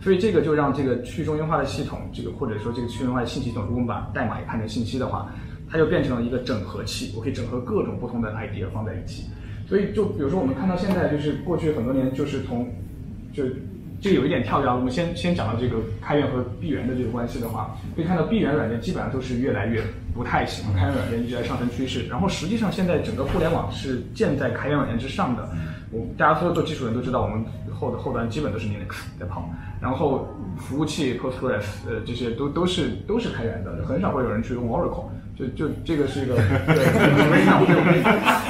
[0.00, 5.30] 所以这个就让这个去中心化的系统，这个或者说这个去中心化的信息系统，如果我们把代码也看成信息的话，
[5.70, 9.24] 它就变成了一个整合器，我可以整合各种不同的 idea 放在一起。
[9.68, 12.66] 所以就比如说我们看到现在，就是过去很多年，就是从
[13.30, 13.44] 就。
[14.04, 19.82] 这个有一点跳跃，我们先先讲到这个开源和闭源的这个关系的话，可以看到闭源软件基本上都是越来越
[20.14, 22.06] 不太行，开源软件一直在上升趋势。
[22.06, 25.48] 然后实际上现在整个互联网是建在开源软件之上的。
[25.90, 29.48] 我大家所有做技术人都知道，我们后的后端基本都是 Linux 在跑，
[29.80, 30.28] 然后
[30.58, 35.06] 服务器 Postgres 呃这些都都是都是开源的，很少会有人去用 Oracle。
[35.36, 36.44] 就就这个是一个，对，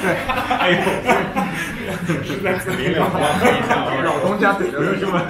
[0.02, 0.14] 对，
[0.60, 0.76] 哎呦，
[2.22, 3.08] 实在是没了，
[4.04, 5.22] 老东家嘴的是吗？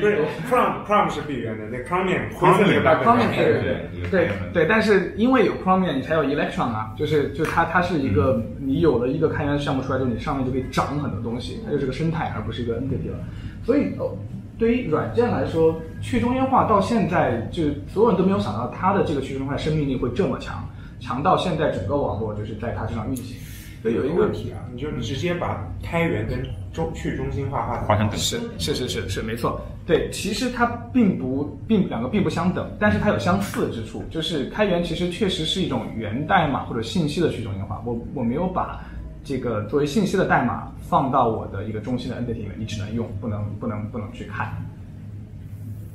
[0.00, 0.18] 不是
[0.50, 13.18] ，Chrome Chrome 是闭源的，那 Chromium Chromium 对对对对对，但是因为有 Chromium，你才有 Electron 啊，就是就它它是一个，你有了一个开源项目出来之后，你上面就可以长很多东西，它就是个生态，而不是一个 entity 了，
[13.64, 14.16] 所以哦。
[14.58, 20.64] 对于软件来说，去中心化到现在，就所有人都没有想到它的这个去中心化生命力会这么强，
[21.00, 23.36] 强到现在整个网络就是在它身上运行。
[23.82, 26.42] 所以有一个问题啊，你就直接把开源跟
[26.72, 29.60] 中去中心化画成等式，是是是是没错。
[29.84, 37.82] 对，其实它并不并两个并不相等，但是它有相似之处，就是开源其实确实是一种源代码或者信息的去中心化。
[37.84, 38.80] 我我没有把。
[39.24, 44.52] 这个作为信息的代码放到我的一个中心的 entity 里面，你只能用，不能不能不能去看。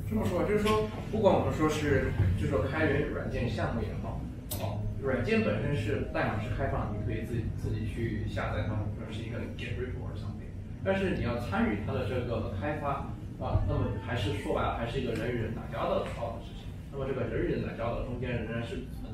[0.08, 2.10] 这么说，就是说，不管我们说是，
[2.40, 4.18] 就是说开源软件项目也好，
[4.62, 10.50] 哦，软件本身是代码是开放，你可以自己自己去下载它，或者是一个 get report something。
[10.84, 16.66] 但是你要参与它的这个开发啊，那么还是说白了，还是一个人与人打交道的需要的事情。
[16.92, 19.12] 那么这个人与人打交道中间仍然是存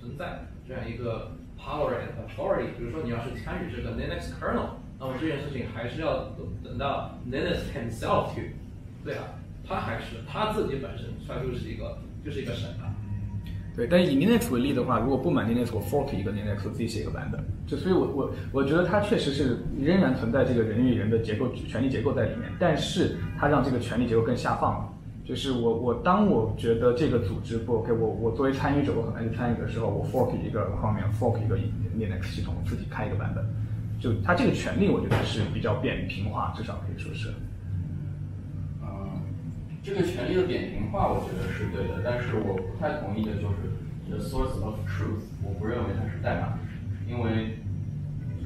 [0.00, 1.32] 存在这样一个。
[1.56, 8.56] Power and authority，比如说你要是参与这个 Linux kernel，那么这件事情还是要等等到 Linux himself 去
[9.02, 12.92] 对啊，他还是他自己本身，他就是一个就是一个神啊。
[13.76, 17.44] 对，但以 Linux 为例的话，如果不满 Linux，我 fork 一个 Linux，自己写一个版本。
[17.66, 24.88] 就所以我，我我觉得它确实是仍然存在这个人与人的结构、权力结构在里面，但是它让这个权力结构更下放了。
[25.24, 33.44] 就是我我当我觉得这个组织不 OK，我我作为参与者，我很难去参与的时候，我 fork 一个方面，fork 一个 Linux 系统，自己开一个版本。
[33.98, 37.28] 就它这个权利，我觉得是比较扁平化，至少可以说是。
[39.84, 46.56] 这个权利的扁平化，我觉得是对的，但是我不太同意的就是你的 source of truth，我不认为它是代码，
[47.06, 47.58] 因为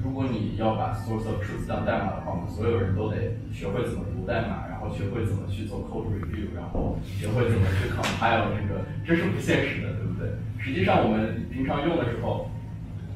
[0.03, 10.35] 如果你要把 source of truth 当代码的话，我们所有人都得学会怎么读代码，然后学会怎么去做 code review，然后学会怎么去 compile 这个，这是不现实的，对不对？
[10.59, 12.51] 实际上我们平常用的时候，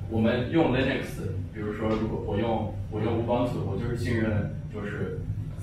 [0.10, 1.28] 我们用 Linux。
[1.54, 5.20] 比如说，如果我用我用 Ubuntu，我就是信任就是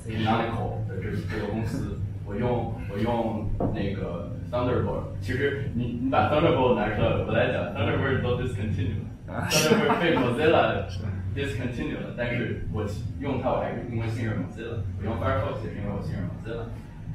[0.06, 1.99] Canonical 的这这个公司。
[2.30, 10.86] 我用我用那个 Thunderbolt，其实你你把 Thunderbolt 拿出来，我来讲 Thunderbolt 都 discontinued，Thunderbolt 被 Mozilla
[11.34, 12.86] discontinued 了，但是我
[13.18, 14.78] 用它我还是因为信任 Mozilla。
[15.00, 16.62] 我用 Firefox 也是因为我信任 Mozilla。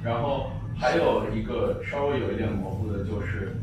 [0.04, 3.56] 然后还有一个稍微有一点模糊的就是，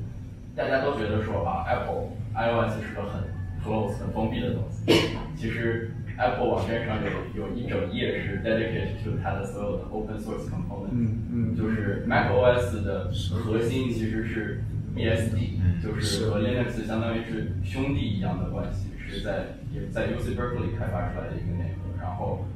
[0.56, 3.22] 大家都觉得说啊，Apple iOS 是个很
[3.62, 4.90] close 很封闭的东西，
[5.36, 5.92] 其实
[6.22, 14.62] Apple 网站上有有一整页是 dedicated to 它的所有的 open source component，嗯嗯，就是 macOS 的核心其实是
[14.94, 22.46] BSD，就是和 Linux 相当于是兄弟一样的关系，是在也在 UC Berkeley 开发出来的一个内核，然后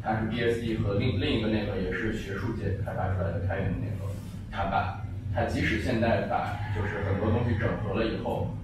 [0.00, 4.06] 它是 BSD 和另另一个内核也是学术界开发出来的开源内核，
[4.52, 5.02] 它把
[5.34, 8.54] 它即使现在把就是很多东西整合了以后。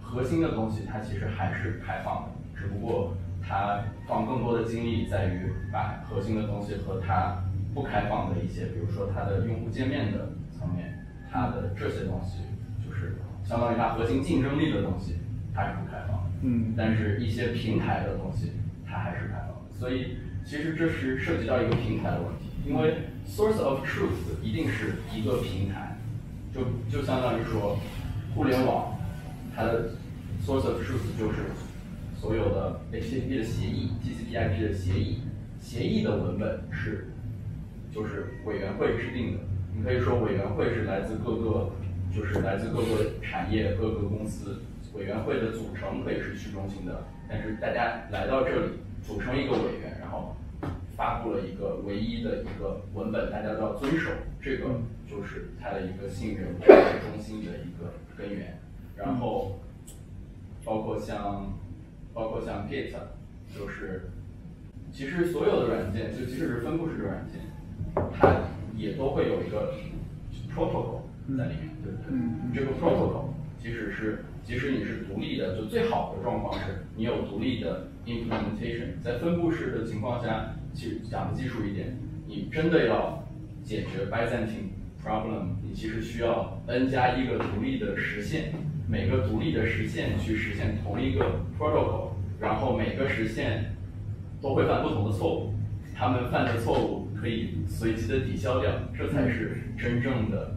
[0.00, 3.14] 核心的东西它其实还是开放的，只不过
[3.48, 7.42] 它放更多的精力在于把核心的东西和它
[7.74, 12.42] 不开放的一些，比如说它的用户界面的层面，它的这些东西
[12.86, 15.16] 就是相当于它核心竞争力的东西，
[15.54, 16.30] 它是不开放的。
[16.42, 16.74] 嗯。
[16.76, 18.52] 但是一些平台的东西
[18.86, 25.96] 它还是开放的，所以其实这是涉及到一个平台的问题，因为 source of truth 一定是一个平台，
[26.52, 27.78] 就就相当于说
[28.34, 28.94] 互联网。
[29.56, 29.90] 它的
[30.44, 31.38] source of truth 就是
[32.20, 35.20] 所有的 HTTP 的协议、TCP/IP 的协议，
[35.60, 37.06] 协议的文本是
[37.94, 39.40] 就是委员会制定的。
[39.76, 41.70] 你可以说委员会是来自各个，
[42.12, 44.60] 就是来自各个产业、各个公司。
[44.94, 48.72] 委员会的组成可以是去中心的，但是大家来到这里
[49.06, 50.34] 组成一个委员，然后
[50.96, 54.10] 发布了一个唯一的一个文本，大家都要遵守。
[54.40, 54.64] 这个
[55.08, 58.58] 就是它的一个信任、中心的一个根源。
[58.96, 59.60] 然后，
[60.64, 61.52] 包括像，
[62.18, 62.90] 包括像 Git，
[63.56, 64.10] 就是，
[64.92, 67.40] 其实所有的软件，就即使是分布式的软件，
[68.18, 68.40] 它
[68.76, 69.72] 也都会有一个
[70.52, 72.10] protocol 在里面，对不对？
[72.52, 73.26] 这个 protocol，
[73.62, 81.96] 即使是即使你是独立的，就最好的状况是你有独立的 implementation，在分布式的情况下，其实讲的技术一点，
[82.26, 83.24] 你真的要
[83.62, 88.52] 解决 Byzantine problem，你其实需要 n 加一个独立的实现。
[88.90, 93.76] 每个独立的实现去实现同一个 protocol，然后每个实现
[94.40, 95.54] 都会犯不同的错误，
[95.94, 100.54] 他们犯的错误可以随机的抵消掉，这才是真正的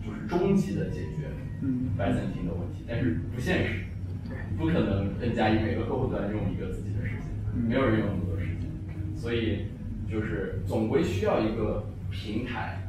[0.00, 1.26] 就是终极的解决
[1.98, 3.80] Byzantine 的问题，但是不现实，
[4.56, 9.66] 不可能 n 加一每个客户端用一个自己的实现，没有人用那么多实现，所以
[10.08, 12.79] 就是总归需要一个平台。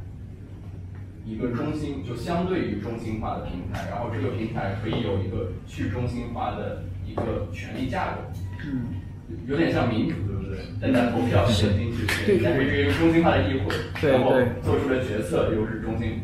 [1.25, 8.21] 一个中心就相对于中心化的平台，然后这个平台可以有一个去中心化的一个权力架构，
[8.65, 8.95] 嗯，
[9.47, 10.57] 有点像民主，对不对？
[10.81, 12.05] 大家投票选进去，
[12.43, 14.31] 但是是一个中心化的议会，然后
[14.63, 16.21] 做出的决策又是中心，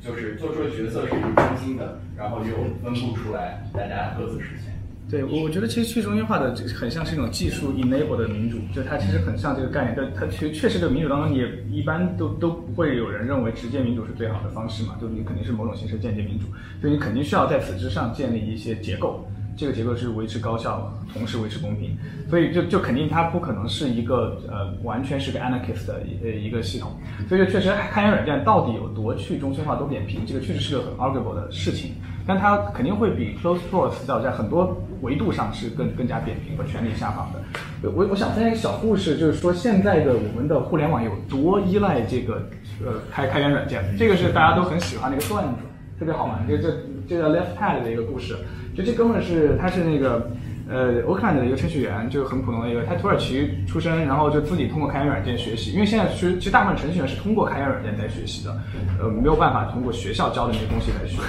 [0.00, 4.75] 就是做出的决策是中心的，然后又分布出来，大家各自实现。
[5.08, 16.46] 对，我觉得其实去中心化的很像是一种技术 enable 的民主，就它其实很像这个概念，但它其实确实这个民主当中，也一般都都不会有人认为直接民主是最好的方式嘛，就你肯定是某种形式间接民主，
[16.80, 19.24] 所以你肯定需要在此之上建立一些结构，
[19.56, 21.96] 这个结构是维持高效，同时维持公平，
[22.28, 26.90] 所以就就肯定它不可能是一个呃完全是个 anarchist 的一一个系统，
[27.28, 31.92] 所以确实开源软件到底有多去中心化多扁平，这个确实是个很 arguable 的事情。
[32.26, 37.90] 但它肯定会比 closed source 在很多维度上是更更加扁平和权力下放的。
[37.94, 42.48] 我我想分享一个小故事，就是说现在的我们的互联网有多依赖这个
[42.84, 43.94] 呃开开源软件。
[43.96, 45.54] 这个是大家都很喜欢的一个段子，
[45.98, 46.44] 特别好玩。
[46.48, 46.68] 这这
[47.08, 48.36] 这叫 Leftpad 的一个故事。
[48.74, 50.30] 就这哥们儿是他是那个
[50.68, 55.72] 呃 Oakland 的一个程序员，就很普通的一个，他土耳其出身，然后就自己通过开源软件学习。
[55.72, 58.54] 因为现在其实其实大部分程序员是通过开源软件在学习的，
[59.00, 61.20] 呃没有办法通过学校教的那些东西来学。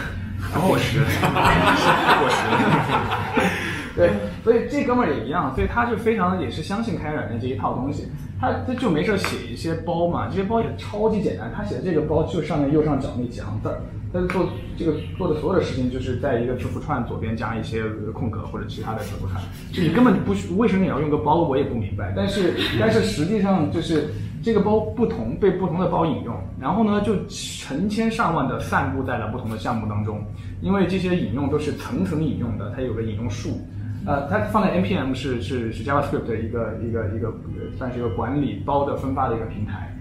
[0.54, 2.36] 过时，过时。
[3.96, 4.12] 对，
[4.44, 8.08] 所以这哥们儿也一样，所以他就非常也是相信开源软件这一套东西，
[8.40, 13.82] 他他就没事写一些包嘛，这些包也超级简单，他写的这个包就上面右上角那几行字儿，
[14.14, 14.48] 但是做
[14.78, 24.10] 这个做的所有的事情就是在一个字符串左边加一些空格或者其他的字符串，就你根本不需为什么你要用个包，我也不明白，但是但是实际上就是
[24.42, 30.24] 这个包不同被不同的包引用，然后呢就成千上万的散布在了不同的项目当中，
[30.62, 33.60] 因为这些引用都是层层引用的，它有个引用数。
[34.06, 37.34] 呃，它放在 npm 是是是 JavaScript 的一个一个一个
[37.78, 39.94] 算是一个管理包的分发的一个平台，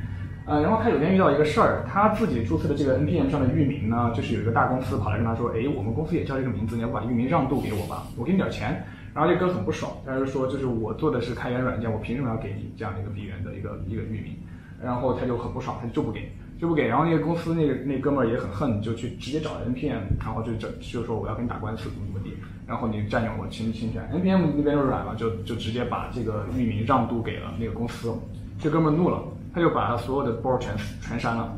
[0.46, 8.84] 呃，然后他有天遇到一个事儿，他自己注册的这个 npm 上的域名呢，就是有一个大公司跑来跟他说，哎，我们公司也叫这个名字，你要把域名让渡给我吧，我给你点钱。
[9.12, 14.36] 然后这哥很不爽，他就说，就是我做的是开源软件，我凭什么要给你这样的一个闭源的一个一个域名？
[14.80, 16.86] 然后他就很不爽，他就不给，就不给。
[16.86, 22.36] 然后那个公司那个那哥们儿也很恨，就去直接找 npm，然后就整就说我要跟你打官司，怎么怎么地。
[22.68, 28.14] 然后你占用我侵侵权，npm 那边就软了，就就直接把这个域名让渡给了那个公司。
[28.60, 29.22] 这哥们儿怒了，
[29.56, 30.70] 他就把他所有的包全
[31.00, 31.50] 全删了，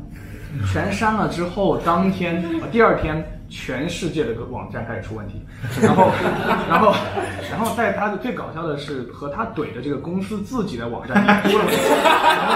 [0.71, 5.45] 全删了之后，当天第二天，全世界的个网站开始出问题。
[5.81, 6.09] 然后，
[6.69, 6.95] 然后，
[7.51, 11.81] 然后在他的最搞笑的是和他怼的这个公司自己的网站出了问题。
[11.91, 12.55] 然后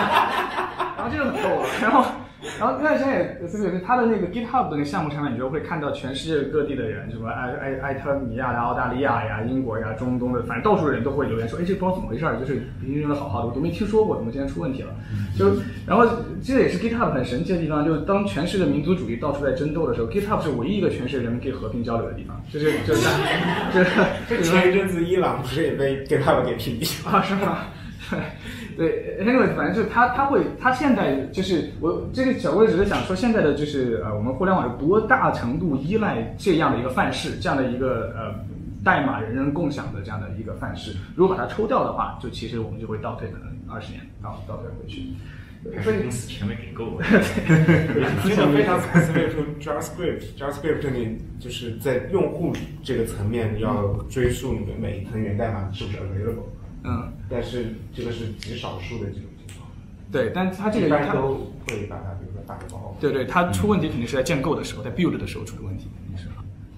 [0.95, 1.67] 然后这个很逗啊。
[1.81, 2.05] 然后
[2.59, 12.25] 那段时间也，就是他的那个 GitHub 的那个项目上面，你就会看到全世界各地的人，什么埃埃埃特尼亚呀、澳大利亚呀、英国呀、中东的，反正到处的人都会留言说，哎，这包怎么回事？
[12.39, 14.89] 就是平时用的好好的，我都没听说过，怎么今天出问题了？
[15.37, 15.55] 就
[15.87, 16.05] 然后
[16.43, 23.07] 这也是 GitHub 很神奇的地方，就是当全世界民族主义到处在争斗的时候，GitHub 是唯一一个全世界人民可以和平交流的地方，就是 就是，
[24.29, 27.17] 就是前一阵子伊朗不是也被 GitHub 给屏蔽了？
[27.17, 27.57] 啊，是吗？
[28.11, 28.19] 对
[28.77, 38.33] ，anyway，反正就是他，他会，他现在就是我这个小郭只是想说，现在的就是呃，我们互联网有多大程度依赖这样的一个范式，这样的一个呃
[38.83, 45.01] 代码人人共享的这样的一个范式，如果把它抽掉的话，就其实我们就会倒退可能二十年，倒倒退回去。
[45.81, 46.99] 所以公司钱没给够。
[48.27, 56.43] 真的非常 specific to JavaScript，JavaScript 你就是在用户这个层面要追溯你的每一层源代码是不是 available。
[56.84, 59.69] 嗯，但是这个是极少数的这种情况。
[60.11, 62.95] 对，但它这个一般都会把它，比如说打个包。
[62.99, 66.30] 对对，它出问题肯定是在建构的时候，在 build 的时候出的问题，肯定是。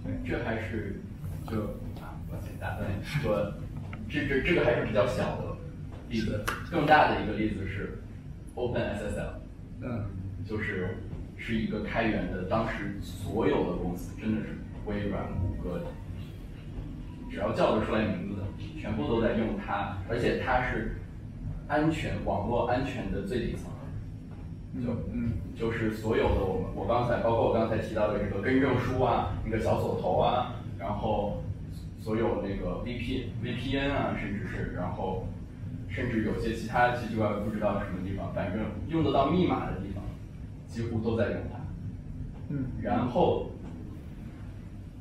[0.04, 1.02] 对，这还是
[1.48, 1.62] 就
[2.02, 3.52] 啊，我先打断说，
[4.08, 5.58] 这这这个还是比较小的
[6.10, 7.98] 例子，更大的一个例子是
[8.56, 9.34] OpenSSL。
[9.82, 10.06] 嗯，
[10.48, 11.00] 就是
[11.36, 14.50] 是一个开源的，当时所有的公司真的是
[14.86, 15.82] 微软、谷歌，
[17.30, 18.35] 只要叫得出来名字的。
[18.86, 20.98] 全部都在用它，而且它是
[21.68, 23.64] 安全网络安全的最底层，
[24.80, 31.42] 就嗯，就是所有的我们我刚才包括我刚才提到的这个更证书啊，那个小锁头啊，然后
[32.00, 35.26] 所有那个 VP VPN 啊，甚至是然后
[35.90, 40.04] 甚至有些其他奇奇怪怪不知道什么地方，反正用得到密码的地方，
[40.68, 41.58] 几乎都在用它。
[42.50, 43.50] 嗯，然后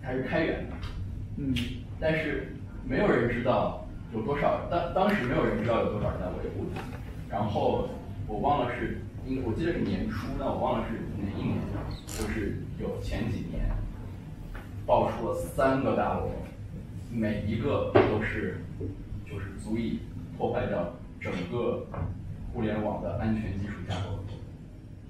[0.01, 0.77] 它是开源的，
[1.37, 1.55] 嗯，
[2.01, 2.49] 但是。
[2.87, 6.83] 没有人知道有多少，当当时没有人知道有多少人在维护它。
[7.29, 7.89] 然后
[8.29, 11.59] 我忘了是，应我记得是年初，但我忘了是哪一年，
[12.07, 13.71] 就是有前几年
[14.87, 16.31] 爆出了三个大漏，
[17.11, 18.61] 每一个都是
[19.25, 20.01] 就是足以
[20.37, 21.87] 破坏掉整个
[22.53, 24.19] 互联网的安全技术架构。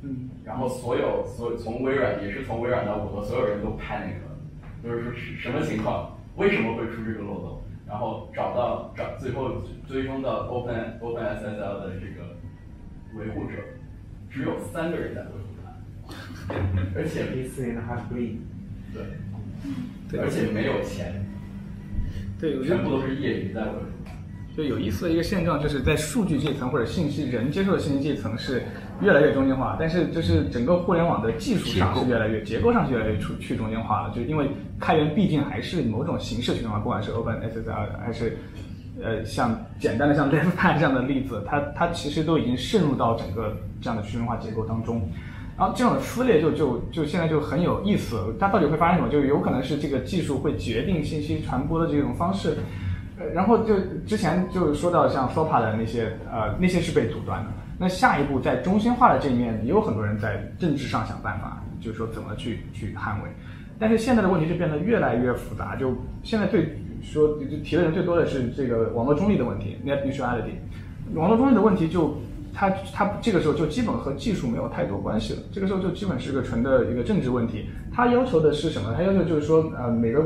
[0.03, 7.61] 嗯，然后所有所有从微软也是从微软到谷歌，所有人都拍那个，就是说是什么情况，为什么会出这个漏洞？
[7.95, 12.37] 然后找到找最后追踪到 Open Open SSL 的这个
[13.17, 13.53] 维护者，
[14.29, 16.57] 只有三个人在维护它，
[16.97, 18.03] 而且一次性的 h a s
[20.11, 21.25] 对，而且没有钱，
[22.37, 23.77] 对，全部都是业余在维护。
[24.57, 28.65] 就有意思的一个现状，就是在数据这层或者信息人接受的信息这层是
[29.01, 34.11] 越来越中心化，但是就是整个互联网的技术上是越来越结构上是越来越去去中心化了。
[34.15, 34.49] 就因为
[34.81, 38.39] 开源毕竟还是某种形式去中心化，不管是 Open SSL 还是
[39.03, 45.03] 呃像简单的像 LivePad 这样的例子，它它其实都已经渗入到整个这样的去中心化结构当中。
[45.57, 49.09] 然后这种撕裂就就就现在就很有意思，它到底会发生什么？
[49.09, 52.57] 就有可能是这个技术会决定信息传播的这种方式。
[53.19, 57.51] 呃，然后就之前就说到像 SOPA 的那些，呃，那些是被阻断的。
[57.79, 63.31] 那下一步在中心化的这一面，也有很多人在政治上想办法，就是说怎么去去捍卫。
[63.79, 65.75] 但是现在的问题就变得越来越复杂。
[65.75, 70.55] 就现在最说提的人最多的是这个网络中立的问题，net neutrality。
[71.15, 72.17] 网络中立的问题就
[72.55, 77.69] 它它这个时候就基本和技术没有太多关系了，这个时候就基本是个纯的一个政治问题。
[77.93, 78.95] 它要求的是什么？
[78.97, 80.25] 它要求就是说，呃，每个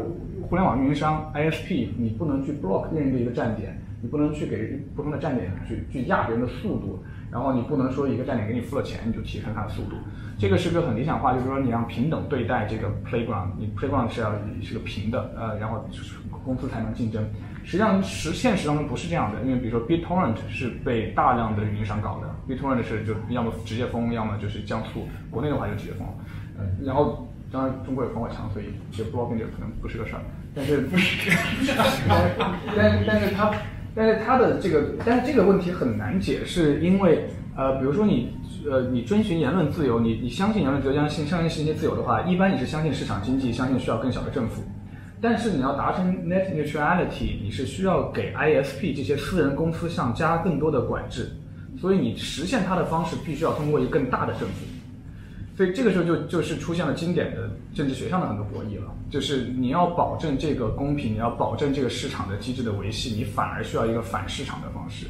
[0.49, 9.97] 互联网运营商 ISP 你不能去 block 任意的一个站点，你不能去给不同的站点去去压别人的速度，然后你不能说一个站点给你付了钱你就提升它的速度。
[10.39, 15.85] 这个是个很理想化，就是说你让平等对待这个 playground，你 playground 是要是个平的，呃，然后
[16.45, 17.23] 公司才能竞争。
[17.65, 26.07] 实际上实现实当中不是这样的，因为比如说 BitTorrent 是被大量的运营商搞的，BitTorrent 是就要么直接封，要么就是降速，国内的话就直接封，
[26.57, 30.21] 呃，然后当然中国有防火墙，所以这 blocking 这可能不是个事儿，
[30.55, 31.31] 但是不是，
[32.77, 33.51] 但但是它
[33.95, 37.27] 但是它的这个但是这个问题很难解释，因为
[37.57, 38.33] 呃比如说你
[38.71, 44.63] 呃你遵循言论自由，你你相信言论自由，相信相信信息自由的话，一般你是相信市场经济，相信需要更小的政府。
[45.21, 51.29] 但是你要达成 net neutrality，你是需要给 ISP 这些私人公司上加更多的管制，
[51.81, 54.65] 所以你实现它的方式必须要通过一个更大的政府，
[55.59, 65.07] 所以这个时候就就是出现了经典的政治学上的很多博弈了，就是你要保证这个公平，你要保证这个市场的机制的维系，你反而需要一个反市场的方式，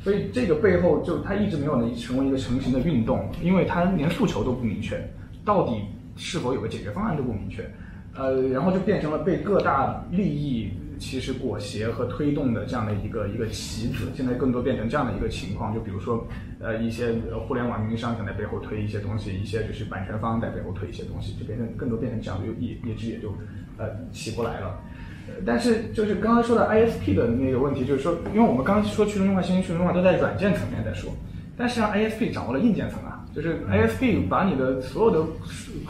[0.00, 5.04] 所以这个背后就它一直没有能成为一个成型的运动，因为它连诉求都不明确，
[5.44, 5.82] 到底
[6.14, 7.68] 是否有个解决方案都不明确。
[8.14, 14.08] 呃，然后就变成了被各大利益其实裹挟和推动的这样的一个一个棋子。
[14.14, 16.26] 现在更多变成这样的一个情况，就比如说，
[16.60, 17.12] 呃，一些
[17.46, 23.32] 互联网运营商在背后推一些东西，一些就是版权方在背后推一些东西，就变成更多变成这样，就业业绩也就
[23.78, 24.80] 呃起不来了。
[25.46, 31.12] 但是就是刚刚说的 ISP 的那个问题，就是说，因为我们刚刚说去中心化、信息去中心化都在软件层面在说，
[31.56, 35.30] 但实际上 ISP 掌握了硬件层啊，就是 ISP 把你的所有的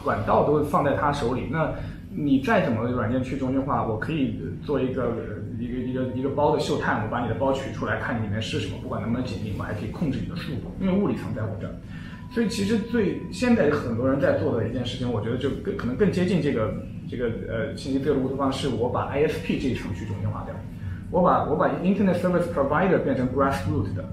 [0.03, 1.73] 管道都放在他手里，那。
[2.21, 5.15] 你再怎么软件去中心化，我可以做一个
[5.57, 11.73] 一个一个一个包的秀探，我把你的包取出来，看里面是什么，不管能不能解密，我还可以控制你的速度，因为物理层在我这儿。
[12.31, 16.73] 所以其实最现在很多人在做的一件事情，我觉得就更可能更接近这个
[17.09, 20.53] 这个呃信息自由的乌托邦，是我把 ISP 这一层去中心化掉，
[21.09, 24.03] 我把我把 Internet Service Provider 变成 grassroot 的，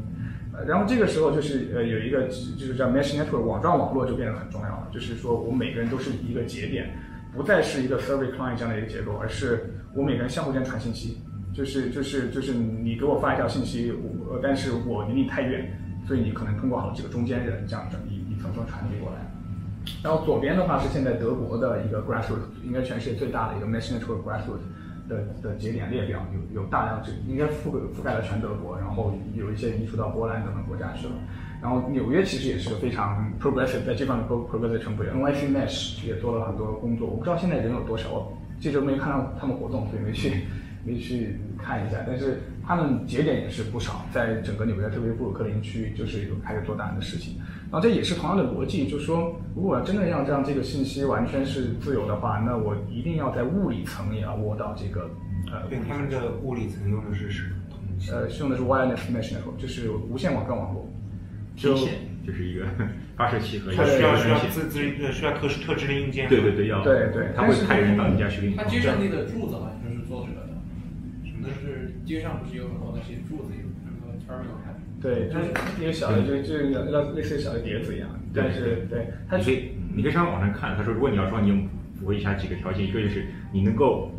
[0.55, 6.97] 呃，然后这个时候就是呃有一个就是叫 Mesh Network 网状网络就变得很重要了，就是说我们每个人都是一个节点。
[7.37, 11.19] 不再是一个 server client 这样的一个结构，而是我每个人相互间传信息，
[11.53, 19.19] 就是就是就是你给我发一条信息，我但是我离你太远，所以你可能通过好几个中间人这样整一一层层传递过来。
[20.03, 24.59] 然后左边的话是现在德国的一个 grassroot，应该全世界最大的一个 mesh network grassroot
[25.09, 31.13] 的的节点列表，有有大量这应该覆盖覆盖了全德国，然后有一些移出到波兰等等国家去了。
[31.67, 37.09] 然后纽约其实也是个非常 progressive，在这方面 progressive 程度，NYC Mesh 也做了很多工作。
[37.09, 40.45] 我不知道现在人有多少，我这周没看到他们活动，所以没去
[40.85, 41.97] 没去看一下。
[42.07, 47.35] 但是他们节点也是不少，在整个纽约，特别是布鲁克林区，就是有开始做大的事情。
[47.65, 55.11] 然后这也是同样的逻辑，就是说，如果真的要让这个信息完全是自由的话，那我一定要在物理层也要握到这个
[55.51, 55.67] 呃。
[55.69, 57.51] 对，他们的物理层用的是什么？
[58.13, 60.87] 呃，用的是 wireless mesh network，就是无线网状网络。
[61.57, 61.95] 天线
[62.27, 62.67] 就是一个
[63.17, 64.81] 发射器和一个需要需要自自
[65.13, 66.29] 需要特特制的硬件。
[66.29, 68.55] 对对对，要对对，他会派人到你家去给你。
[68.55, 70.53] 它接上那个柱子好像就是做这个的，
[71.43, 74.75] 就是街上不是有很多那些柱子，有那个 terminal 开。
[75.01, 75.51] 对，就是
[75.83, 78.09] 一个小的，就就要类似小的碟子一样。
[78.35, 81.69] 但是对，它可以你可以上网上看，他说如果你要说你
[81.99, 84.13] 符合以下几个条件，一个就是你能够。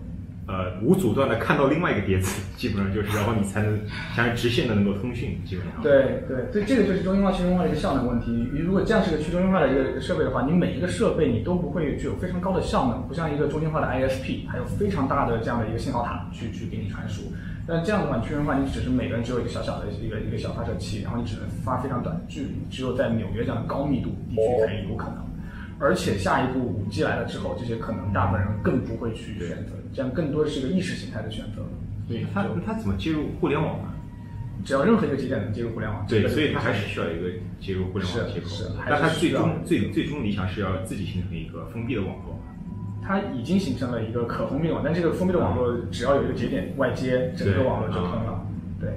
[0.47, 3.77] 呃，无阻断的看到另外一个碟子， 基本上就是，然后你才能
[4.15, 5.83] 才能直线的能够通讯，基本上。
[5.83, 8.31] 对对，所以这个就是中心化去中心化的一个效能问题。
[8.53, 17.23] 你如果这样是个去中心化的一个设备的话，你每一个设备你都不会具有非常高的效能，不像一个中心化的 ISP，还有非常大的这样的一个信号塔去去给你传输。
[17.67, 25.27] 但这样的话，去中心化你只是每个人只有一个小小的一个一个小发射器，然后你只能发非常短的距离，只有在纽约这样的高密度地区才有可能。
[25.79, 31.61] 而且下一步五 G 来了之后，这些可能大部分人更不会去选择，这样更多的是一个意识形态的选择。
[32.07, 33.89] 所以它它怎么接入互联网呢？
[34.65, 37.29] 只要任何一个节点能接入互联网，对，所以它还是需要一个
[37.61, 38.47] 接入互联网接口。
[38.47, 42.35] 是是，但它最终最最终理想是要自己形成一个封闭的网络。
[43.05, 48.43] 它已经形成了一个可封闭网，但这个封闭的网络只要有一个节点外接，整个网络就通了。
[48.81, 48.89] 对，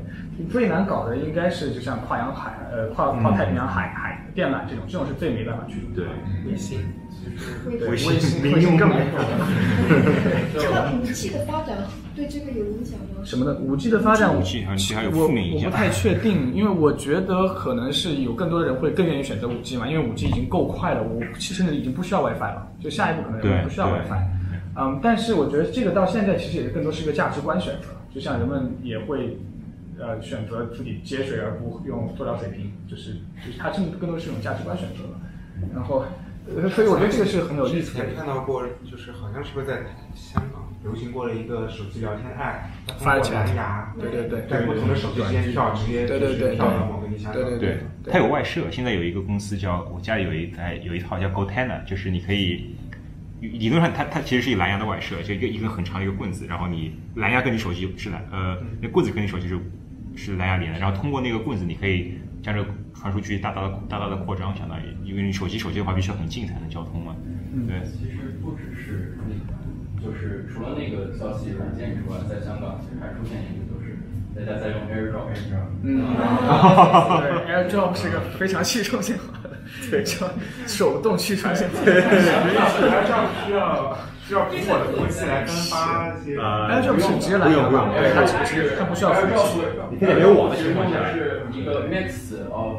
[0.50, 3.99] 最难搞的应该是就像跨洋海呃跨跨太平洋海海
[4.34, 6.04] 电缆这种，这种是最没办法去对，
[6.46, 6.80] 微信，
[7.68, 9.04] 微信微信更没用。
[10.52, 11.78] 这个五 G 的发展
[12.14, 13.22] 对这个有影响吗？
[13.24, 13.54] 什么的？
[13.58, 15.66] 五 G 的发展，五 G 还有我负面影响。
[15.66, 24.22] 我不太确定，因为我觉得可能是有更多的人会更愿意选择五 G 嘛，因为五 G 已经够快了，我甚至已经不需要 WiFi 了，就下一步可能也不需要 WiFi。
[24.76, 29.36] 嗯，但是我觉得这个到现在其实也是更多是一个价值观选择，就像人们也会。
[30.00, 33.14] 呃选择自己接水而不用塑料水瓶，就是
[33.44, 35.20] 就是它更更多是一种价值观选择了。
[35.74, 36.04] 然后，
[36.56, 38.16] 呃所以我觉得这个是很有意思的之前。
[38.16, 39.82] 看到过，就是好像是不是在
[40.14, 47.58] 香港流行过了一个手机聊天 app，它通过发起蓝牙，对对对在不同的手机之间跳，直接对对对就是跳到某个音箱上。
[47.58, 48.70] 对，它有外设。
[48.70, 52.74] 现在有一个公司叫我家里有一台有一套叫 Gotena，就是你可以
[53.40, 59.58] 理论上它它其实是一个蓝牙的外设，就一个一根很长的一个棍子，然后你蓝牙跟你手机是蓝呃那棍子跟你手机是
[60.20, 67.16] 是蓝牙连的，然后通过那个棍子你可以将这个传输距离大大的大大的扩张，相当于因为你手机手机的话必须要很近才能交通嘛。
[67.66, 69.16] 对，其实不只是，
[70.02, 73.96] 就是除了那个消息软件之外，在香港其实还出现一个，就是
[74.36, 75.32] 大家在用 AirDrop。
[75.82, 76.04] 嗯，
[77.20, 79.50] 对， AirDrop 是个非常去中心化的，
[79.90, 80.30] 对，叫
[80.66, 81.84] 手动去中心化。
[81.84, 83.98] 对对 对，AirDrop 需要
[84.30, 86.38] 需要苹果的服务器来分发这些。
[86.38, 87.90] AirDrop 是直接蓝牙嘛？
[87.90, 89.58] 对，它是它不需要服务器。
[89.90, 92.78] 你可以没有网的情况下是一个 mix of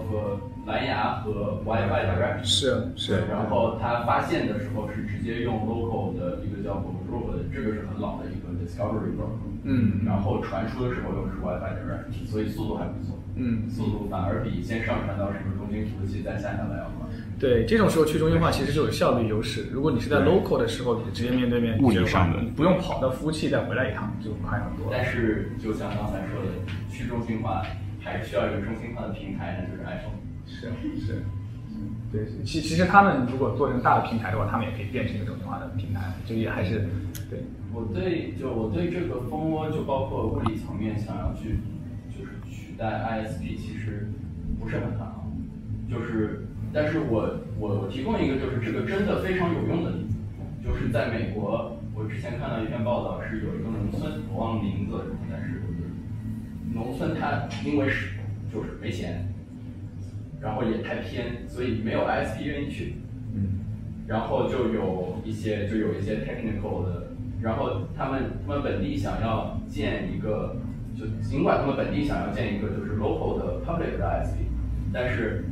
[0.65, 2.39] 蓝牙和 WiFi Direct。
[2.41, 3.27] 是是。
[3.29, 9.51] 然后它发现的时候是直接用 local 的一个叫 Bluetooth 的，这个是很老的一个 Discovery protocol。
[9.65, 9.99] 嗯。
[10.05, 13.19] 然后传输的时候用的是 WiFi Direct，所以速度还不错。
[13.35, 13.69] 嗯。
[13.69, 17.10] 速度反而比先上传到什么中心服务器再下下来要快。
[17.41, 19.65] 对，这种时候去中心化其实就有效率优势。
[19.73, 24.89] 如果你是在 local 的时候，你直接面对面物理上的，你不用跑到服务器再回来一趟，就快很多。
[24.91, 26.51] 但是就像刚才说的，
[26.91, 27.63] 去中心化
[27.99, 30.21] 还是需要一个中心化的平台，那就是 iPhone。
[30.45, 30.69] 是
[31.03, 31.23] 是，
[32.11, 36.87] 对，其其实他们如果做成大的平台的话，他们也可以变成一个中心化的平台，就也还是
[37.27, 37.39] 对。
[37.73, 41.57] 我对就我对这个蜂窝，就包括物理层面想要去
[42.15, 44.11] 就是取代 ISP，其实
[44.59, 45.25] 不是很看好。
[45.89, 50.17] 就是，但是我我我提供一个就是这个真的非常有用的例子，
[50.63, 55.61] 就是在美国，我之前看到一篇报道，是有一个农村，我忘了名字了，但是
[56.73, 58.15] 农村它因为是
[58.53, 59.27] 就是没钱。
[60.41, 62.95] 然后也太偏，所以没有 ISP 愿意去。
[63.35, 63.59] 嗯。
[64.07, 67.11] 然后就有一些就有一些 technical 的，
[67.41, 70.55] 然后他们他们本地想要建一个，
[70.97, 74.47] 就尽管他们本地想要建一个就是 local 的 public 的 ISP，
[74.91, 75.45] 但是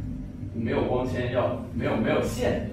[0.59, 2.69] 没有光纤要没有没有线，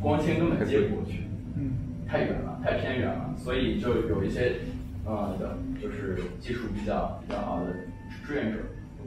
[0.00, 1.22] 光纤根本接不过去。
[1.56, 1.72] 嗯。
[2.06, 4.56] 太远了，太偏远了，所以就有一些
[5.04, 7.72] 呃的，就是技术比较比较好的
[8.26, 8.58] 志愿者。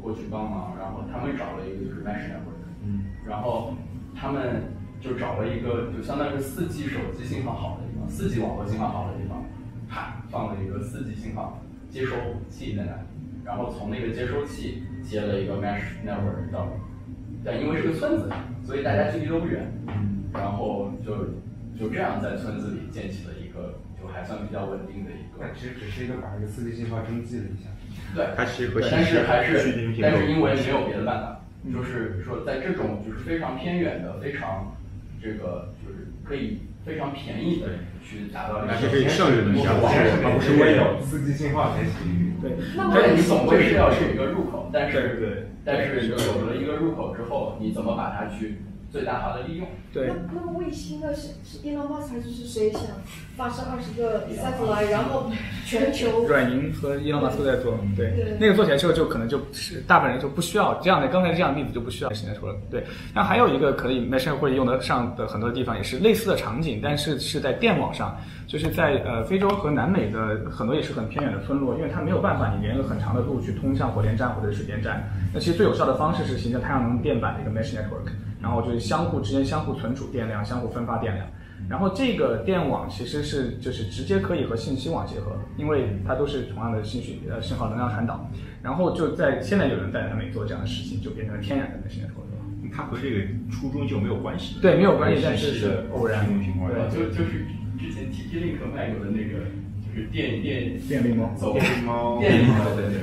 [0.01, 3.73] 过去帮忙，然后他们找了一个就是 mesh network，嗯，然后
[4.15, 4.63] 他们
[5.01, 9.43] 就找了一个就相当于四 G 手机信号好的地方，四 G 网络信号好的地方，
[9.89, 11.59] 啪放了一个四 G 信号
[11.89, 12.15] 接收
[12.49, 13.01] 器在那里，
[13.43, 16.69] 然后从那个接收器接了一个 mesh network 到，
[17.43, 18.29] 但因为是个村子，
[18.65, 21.15] 所以大家距离都不远，嗯，然后就
[21.79, 25.39] 就这样在村子里建起了一个就还算比较稳定的一个。
[25.39, 27.69] 那其实只是一个把一个四 G 信号登记了一下。
[28.15, 31.41] 对，它其实和但是还是，但是因为没有别的办法，
[31.71, 34.75] 就是说在这种就是非常偏远的、非常
[35.21, 37.67] 这个就是可以非常便宜的
[38.03, 42.28] 去达到而且可以效率的下而不是为了四 G 信号才行。
[42.41, 48.59] 对，那你总归是要是一个入口，但是对，但是有了一个入口之后，你怎么把它去
[48.91, 49.67] 最大化的利用？
[49.93, 50.07] 对。
[50.07, 52.81] 那那么卫星的是是 Elon Musk 还是是谁想
[53.37, 55.31] 发射二十个 satellite，然后
[55.65, 56.25] 全球？
[56.27, 62.83] 软银和 Elon Musk 都在做，对，对那个做起来之后就可能就是大部分人就不需要这样的，刚才这样的例子就不需要现在说了，对。
[63.13, 68.17] 那还有一个可以 mesh 会用得上的很多地方也是类似的场景，但是是在电网上，
[68.47, 78.09] 就是在呃非洲和南美的很多也是很偏远的村落，因为它没有办法你连个很长的路去通向火电站或者水电站，那其实最有效的方式是形成太阳能电板的一个 mesh network。
[78.41, 81.27] 然后就是相互之间相互存储电量，相互分发电量。
[81.69, 88.29] 然后这个电网其实是就是直接可以和信息网结合，因为它都是同样的信息呃信号能量传导。
[88.63, 92.27] 然后就在现在有人在南美做这样的事情，就变成了天然的那些 network。
[92.71, 93.21] 它和这个
[93.51, 94.55] 初衷就没有关系。
[94.61, 96.71] 对，没有关系，但是是偶然情况。
[96.71, 97.45] 对，就就是
[97.77, 99.45] 之前 TP Link 卖过的那个，
[99.83, 103.01] 就是电电电力猫，走电力猫，电力猫，对对。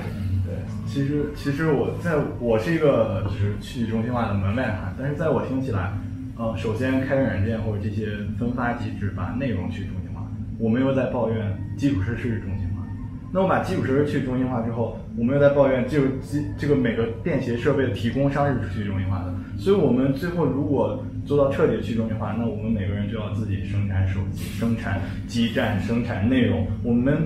[0.96, 5.92] 其实其实我在我是一个就是去中心化的门外汉，但是在我听起来，
[6.38, 10.26] 呃，首先开源软件或者这些分发机制把内容去中心化，
[10.58, 12.82] 我们又在抱怨基础设施是中心化。
[13.30, 19.34] 那我把基础设施去中心化之后，我们又在抱怨这个基这个每个便携设备的提供商是去中心化的。
[19.58, 27.18] 所以我们最后如果做到彻底去中心化，那我们每个人就要自己生产手机、生产基站、生产内容，我们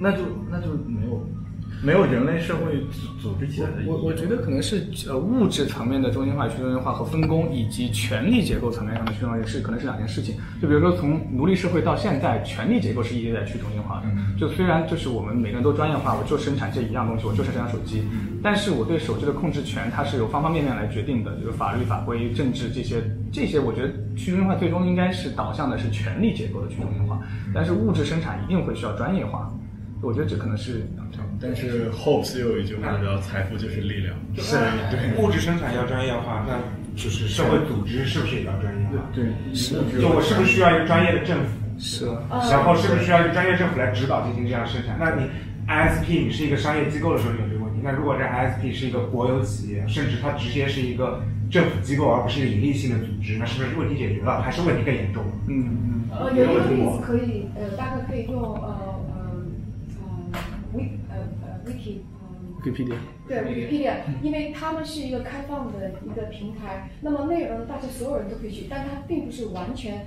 [0.00, 0.20] 那就
[0.50, 1.22] 那就没有。
[1.84, 3.88] 没有人类社会组组织起来的意义。
[3.88, 10.34] 我我觉得可能是呃物质层面的中心化、去中心化和分工，以及权力结构层面上的去中心化是可能是两件事情。
[10.62, 14.06] 就比如说从奴隶社会到现在，权力结构是一直在去中心化的。
[14.40, 18.02] 就虽然就是我们每个人都专业化，我就生产这一样东西，我就生产手机，
[18.42, 27.20] 但是我对手机的控制权它是由方方面面来决定的，就是法律法规、政治这些这些，我觉得去中心化最终应该是导向的是权力结构的去中心化，
[27.54, 29.52] 但是物质生产一定会需要专业化。
[30.02, 31.22] 我觉得这可能是两条。
[31.40, 34.56] 但是 Hobbes 又有一句话叫“财富就是力量”，是
[34.90, 36.56] 对物质生产要专业化，那
[36.94, 39.04] 就是社会组织是不是也要专业化？
[39.14, 39.74] 对，是。
[40.00, 41.50] 就我是不是需要一个专业的政府？
[41.78, 42.06] 是。
[42.30, 44.96] 然后是不是需要一个专业政府来指导进行这样生产？
[44.98, 45.28] 那你
[45.66, 55.24] ISP 你是一个商业机构的时候你有这个问题，那如果这 ISP 是一个国有企业，甚至它直接是一个政府机构，而不是一个盈利性的组织，那是不是问题解决了，还是问题更严重？
[55.48, 56.04] 嗯嗯。
[56.12, 58.93] 呃，有一个例子可以，呃，大概可以用呃。
[61.66, 62.00] Wiki
[62.30, 62.96] 嗯 Wikipedia
[63.26, 70.06] 对 Wikipedia，因为他们是一个开放的一个平台，那么内容大家所有人都可以去，但它并不是完全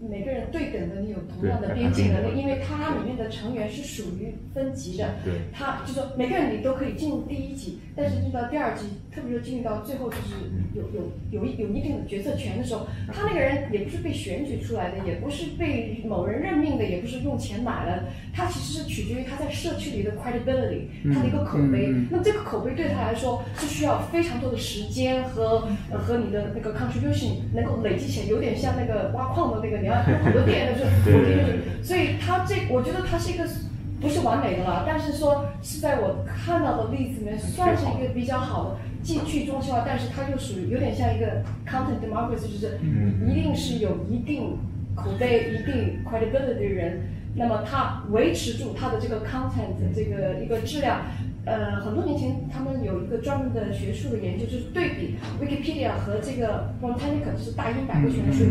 [0.00, 10.34] 每个人对等的，你有同样的编辑能力，因为它里面的成员是属于分级的，对，它就说每个人你都可以进入第一级，但是进到第二级，特别是进入到最后就是
[10.74, 21.94] 有有有一有一定的决策权的时候，他那个人也不是被选举出来的，也不是被某人任命的，也不是用钱买的，他其实是取决于他在社区里的 credibility，他的一个口碑。
[22.10, 33.46] 那这个口碑对他来说是需要非常多的时间和和你的那个 contribution 能够累积起来，有点像那个挖矿的那个，你要有很多电，就是，所以他这我觉得他是一个
[34.00, 38.76] 不是完美的了，但是说是在我看到的例子里面算是一个比较好的。
[39.02, 42.78] 既去中心化，但是它又属于有点像一个 content democracy，就是
[43.26, 44.58] 一定是有一定
[44.94, 47.00] 口碑、一定 credibility 的人，
[47.34, 51.00] 那么他维持住他的这个 content 这个一个质量。
[51.46, 58.44] 呃，很多年前他们有一个专门的学术的研究，就是对比 Wikipedia 和这个 Britannica，就是大英百科全书，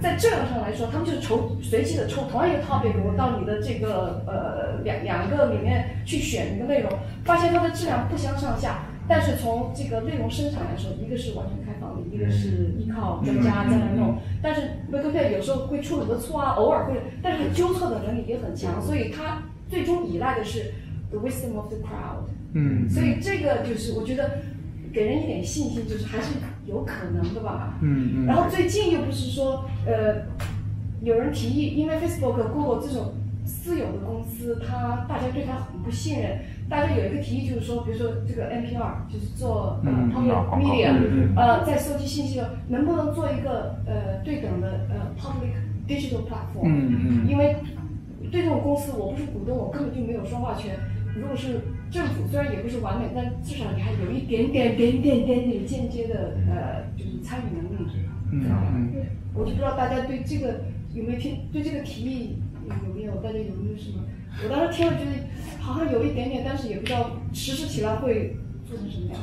[0.00, 6.90] 在质量上来说，他们就是抽随机的抽同样一个 topic，我到你的这个呃两两个里面去选一个内容，
[7.24, 8.86] 发现它的质量不相上下。
[9.08, 14.18] 但是从这个内容生产来说，一个是完全开放的，一个是依靠专家在那弄。
[14.42, 20.72] 但是 Wikipedia 有时候会出很多错啊，偶尔会，但是纠错的能力也很强，所以它最终依赖的是
[21.10, 22.28] the wisdom of the crowd。
[22.54, 22.88] 嗯。
[22.88, 24.38] 所以这个就是我觉得
[24.92, 26.34] 给人一点信心，就是还是
[26.66, 27.78] 有可能的吧。
[27.82, 28.26] 嗯嗯。
[28.26, 30.26] 然后最近又不是说呃
[31.02, 33.14] 有人提议，因为 Facebook、Google 这种
[33.44, 36.38] 私有的公司，它大家对它很不信任。
[36.68, 40.90] 大家有一个提议，就是说，比如说这个 NPR，就是做呃 public media，
[41.36, 45.54] 呃，在收集信息的，能不能做一个呃对等的呃 public
[45.86, 46.64] digital platform？
[46.64, 47.28] 嗯嗯。
[47.28, 47.54] 因为
[48.32, 50.74] 对这种公司，我不是股东，我根本就没有说话权。
[51.20, 51.60] 如果是
[51.90, 57.90] 政府，虽然也不是完美，但至少你还有一点点、点点、点点间接的呃，就是参与能力。
[58.32, 58.92] 嗯嗯。
[59.34, 62.36] 我就不知道大家对这个有没有听，对这个提议
[62.86, 64.02] 有没有，大家有没有什么？
[64.44, 65.10] 我当时听了觉得
[65.60, 68.36] 好像有一点点，但是也不知道实施起来会
[68.66, 69.20] 做成什么样。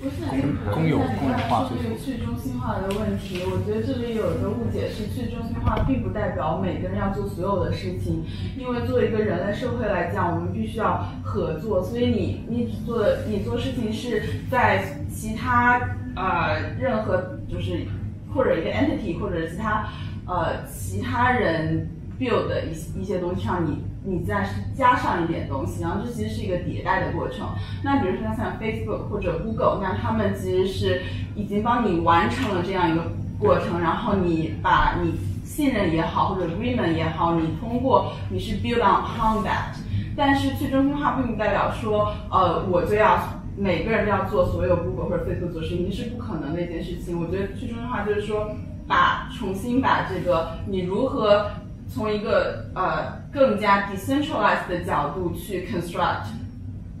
[0.00, 8.24] 公有公有化这个去中心化的问题，我觉得这里有一个误解是，去中心化并不代表每个人要做所有的事情，
[8.56, 15.78] 因为作为一个人类社会来讲，我们必须要合作，所以你你做你做事情是在其他
[16.16, 17.86] 呃任何就是
[18.34, 19.86] 或者一个 entity 或者其他
[20.26, 21.88] 呃其他人。
[22.20, 27.46] build 的一一些东西上，你你再加上一点东西，然后这其实是一个迭代的过程。
[27.82, 31.02] 那比如说像 Facebook 或者 Google，那他们其实是
[31.34, 39.76] 已经帮你完成了这样一个过程，然后你把你信任也好，或者 agreement 也好，你通过你是 build on upon that。
[40.16, 43.18] 但是去中心化并不代表说，呃，我就要
[43.58, 47.20] 每个人都要做所有 Google 或者 Facebook 做事情，这是不可能的一件事情。
[47.20, 48.56] 我觉得去中心化就是说，
[48.88, 51.50] 把重新把这个你如何。
[51.92, 56.26] 从一个呃更加 decentralized 的角度去 construct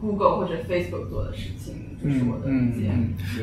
[0.00, 2.90] Google 或者 Facebook 做的事情，这是我的理解。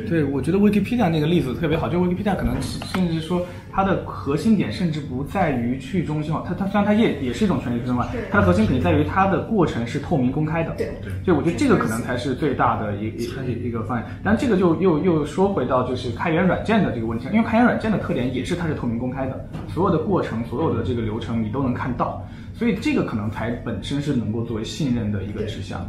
[0.10, 10.72] 对，我觉得 Wikipedia 那个例子特别好，就 Wikipedia 可能甚至说它的核心点甚至不在于去中心化，它它虽然它也也是一种权力去中心化，它的核心肯定在于它的过程是透明公开的。
[10.72, 14.06] 对对，所以我觉得这个可能才是最大的一一一个方案。
[14.24, 22.26] 但这个就又又说回到就是开源软件的这个问题，因为开源软件的特点也是它是透明公开的，所有的过程、所有的这个流程你都能看到，
[22.56, 25.88] 所以这个可能才本身是能够作为信任的一个指向。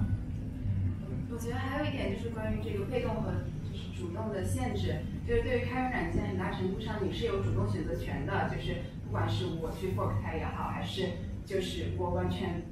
[2.90, 3.31] 被动和
[3.70, 4.97] 就是主动的限制，
[5.27, 11.02] 就是对于开源软件，很大程度上你是有主动选择权的，就是不管是我去 fork 它也好，还是
[11.44, 12.62] 就是我完全。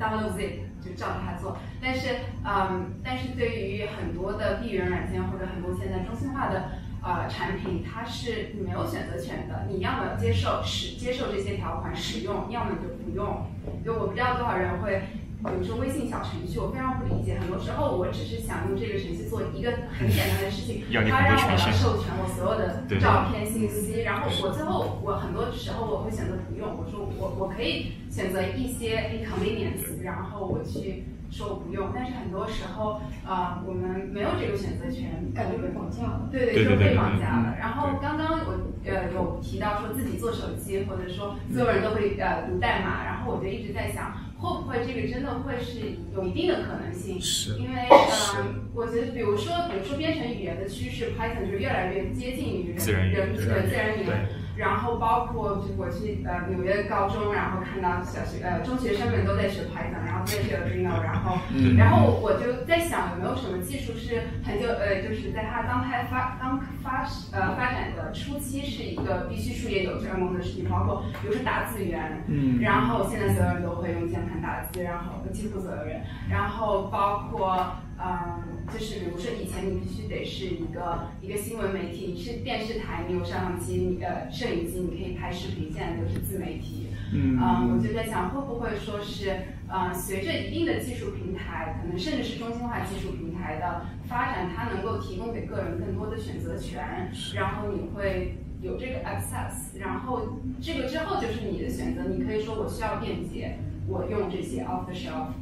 [0.00, 1.58] download zip 就照着它做。
[1.80, 2.08] 但是，
[2.44, 6.70] 嗯，但是对于很多的闭源软件或者很多现在中心化的
[7.02, 9.66] 呃产品，它是没有选择权的。
[9.68, 13.46] 你要么接受使接受这些条款使用，要么你就不用。
[13.84, 15.02] 就我不知道多少人会。
[15.44, 17.36] 比如说微信小程序，我非常不理解。
[17.40, 26.78] 很多时候，我只是想用这个程序做一个很简单的事情，它让我要授权我所有的照片信息，然后我最后我很多时候我会选择不用。
[26.78, 31.90] 我说我我可以选择一些 inconvenience，然后我去说我不用。
[31.92, 36.28] 但是很多时候，呃，我们没有这个选择权，感觉被绑架了。
[36.30, 37.56] 对对，就被绑架了。
[37.58, 38.54] 然后刚刚我
[38.86, 44.30] 呃有提到说自己做手机，或者说所有人都会呃读代码，然后我就一直在想。
[44.42, 47.20] 会不会这个真的会是有一定的可能性？
[47.20, 54.28] 是，因为嗯，我觉得，比如说，比如说编程语言的趋势，Python 就越来越接近于人自然语言，自然语言。
[54.62, 61.36] 然后包括就我去呃纽约高中，然后看到小学呃中学生们都在学 Python，然后在学 Arduino，然后
[61.76, 67.02] 然后我就在想有没有什么技术是很久呃就是在它刚开发刚发
[67.32, 77.66] 呃发展的初期是一个必须术业有专攻的事情，包括比如说打字员，嗯，然后现在所有人都会用键盘打字，然后几乎所有人，然后包括。
[78.04, 86.88] 嗯，就是比如说以前你必须得是一个一个新闻媒体，你是电视台，你有摄像机，你呃，摄影机，你可以拍视频，现在都是自媒体。
[87.14, 87.36] 嗯，
[87.70, 89.36] 我就在想，会不会说是，
[89.68, 105.32] 呃，随着一定的技术平台，可能甚至是中心化技术平台的发展，它能够提供给个人更多的选择权，然后你会有这个 access，然后这个之后就是你的选择，你可以说我需要便捷，我用这些 off the shelf，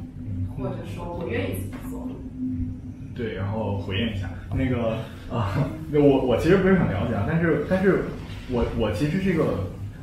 [0.57, 1.71] 或者说我愿意。
[3.13, 4.97] 对，然后回应一下那个
[5.29, 8.05] 啊，我我其实不是很了解啊，但是但是
[8.49, 9.43] 我我其实是一个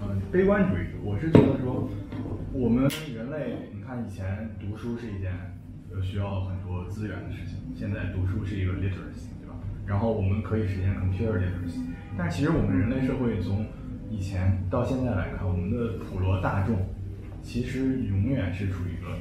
[0.00, 1.88] 呃悲观主义者，我是觉得说
[2.52, 5.32] 我们人类，你看以前读书是一件
[6.02, 9.56] 需要很多资源的事情，现在读书是一个 literacy，对吧？
[9.86, 11.80] 然后我们可以实现 computer literacy，
[12.16, 13.64] 但其实我们人类社会从
[14.10, 16.76] 以前到现在来看，我们的普罗大众
[17.42, 19.16] 其实永远是处于一个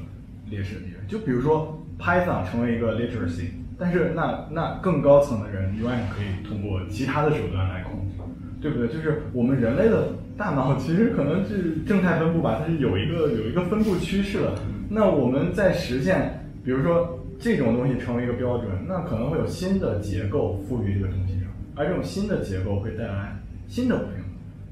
[0.50, 3.48] 劣势的地位，就比如说 Python 成为一个 literacy。
[3.80, 8.16] 但是那那更高层的人永远可以通过其他的手段来控制，
[8.60, 8.88] 对不对？
[8.88, 14.56] 就是我们人类的大脑其实可能是正态分布吧，它是有一个有一个分布趋势的。
[14.90, 21.44] 那我们在实现，比如说这种东西成为一个标准，那可能会有新的结构赋予这个东西上，
[21.76, 23.38] 而这种新的结构会带来
[23.68, 24.24] 新的不平衡。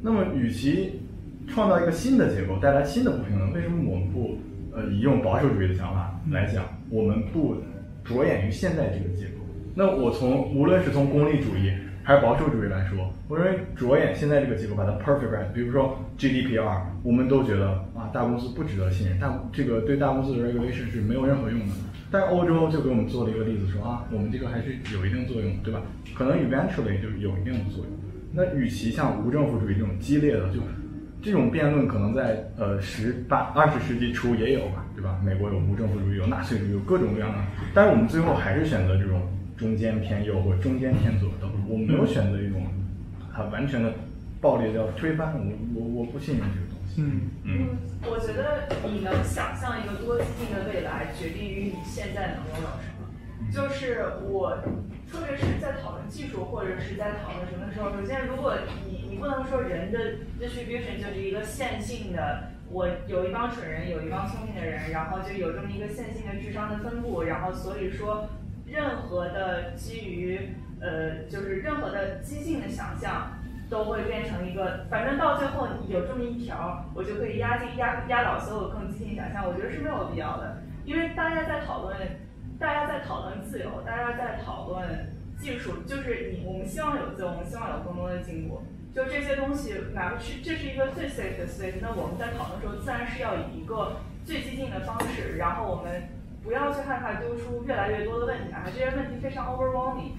[0.02, 1.02] 那么与其
[1.48, 4.40] 创造一个新的结构带来新的不平衡，为什么我们不
[4.73, 7.56] 呃以用保守主义的想法来讲，我们不？
[8.06, 9.41] 着眼于现在这个结构，
[9.73, 11.73] 那我从无论是从功利主义
[12.03, 15.52] 还是保守主义来说，我认为着眼现在这个结构，把它 perfect。
[15.53, 21.73] 比如说 GDPR，我们都觉得啊，大公司不值得信任，大这个对大公司的 regulation 是没有任何用的。
[22.11, 25.82] 但欧洲就给我们做了一个例子，说啊，我们这个还是有一定作用，对吧？
[26.14, 27.88] 可能 eventually 就有一定的作用。
[28.32, 30.60] 那与其像无政府主义这种激烈的，就
[31.26, 34.85] 这种辩论，可能在呃十八二十世纪初也有吧。
[34.95, 35.19] 对吧？
[35.26, 37.38] 美国有无政府主义，有纳粹主义，有各种各样的。
[37.73, 39.22] 但是我们最后还是选择这种
[39.57, 41.49] 中间偏右或中间偏左的。
[41.68, 42.64] 我们没有选择一种
[43.30, 43.93] 很完全的
[44.39, 45.34] 暴力要推翻。
[45.35, 47.02] 我我我不信任这个东西。
[47.02, 47.68] 嗯嗯。
[48.07, 53.03] 我觉得你能想象一个多激进的未来，决定于你现在能拥有什么。
[53.52, 54.56] 就是我，
[55.11, 58.56] 特别是在讨论技术或者是在讨论什么的时候，首先，如果
[58.88, 59.99] 你你不能说人的
[60.39, 62.52] distribution 就是一个线性的。
[62.69, 68.27] 我有一帮蠢人，有一帮聪明的人，然后就有这么一个线性的智商的分布，然后所以说，
[68.65, 70.49] 任何的基于
[70.80, 73.31] 呃，就是任何的激进的想象，
[73.69, 81.95] 都会变成一个，反正到最后有这么一条，我就可以压进压压倒所有更激进想象，我觉得是没有必要的，因为大家在讨论，
[82.60, 88.64] 大家在讨论自由，大家在讨论技术，就是你我们希望有自由，我们希望有更多的进步。
[88.95, 96.07] 就这些东西，哪怕是这是一个最 safe 的 space，那我们在讨论的时候，自然是要以一个最激进的方式，然后我们
[96.41, 100.15] 不要去害怕丢出越来越多的问题，哪怕这些问题非常 overwhelming，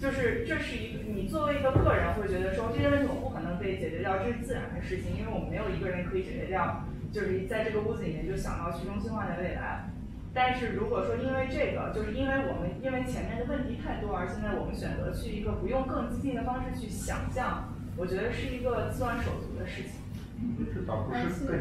[0.00, 6.80] 就是这是一个你作为一个个人会觉得说这些问题我不可能被解决掉，这是自然的事情，因为我们没有一个人可以解决掉，
[7.12, 9.84] 就是在这个屋子里面就想到去中心化的未来。
[10.32, 17.68] 但是如果说因为这个，就是因为我们因为前面的问题太多，而现在我们选择去一个不用更激进的方式去想象。
[17.96, 19.92] 我觉得是一个自断手足的事情。
[20.74, 21.58] 这倒不是对。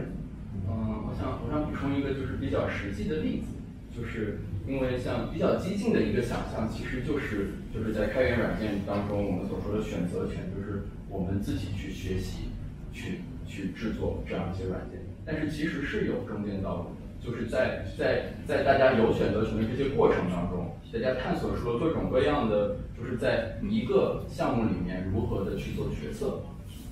[0.68, 3.54] 嗯，我想我想补充一个就是比较实际的例子，
[3.96, 12.50] 就是因为像比较激进的一个想象，其实就是就是在开源软件当中我们所说的选择权，就是我们自己去学习，
[12.92, 15.00] 去去制作这样一些软件。
[15.26, 26.41] 但是其实是有中间道路的，就是在在在大家有选择权的这些过程当中，大家探索出了各种各样的，就是在一个项目里面如何的去做决策。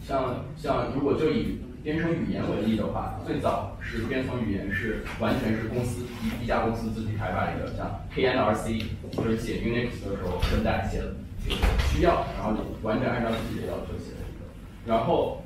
[0.07, 11.13] 像像如果就以编程语言为例的话，最早是编程语言是完全是公司一一家公司自己开发一个，像 KNRC 就是写 Unix 的时候跟大家写的
[11.89, 14.45] 需要，然后你完全按照自己的要求写的一个，
[14.85, 15.43] 然后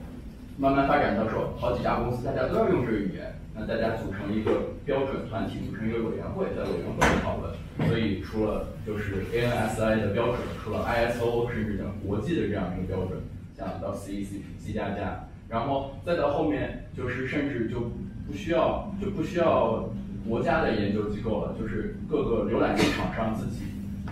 [0.58, 7.54] 慢慢发展到说好几家公司大家都要用这个语言，那大家组成一个标准团体，组成一个委员会，在委员会讨论，
[7.90, 13.18] 所以除了就是 ANSI 的标准，除了 ISO 甚至讲国际的这样一个标准，
[13.58, 15.28] 像到 CEC C 加加。
[15.48, 17.92] 然后再到后面，就是甚至就
[18.28, 19.88] 不需要就不需要
[20.28, 23.62] 国家的研究机构了，就是各个浏览器厂商自己，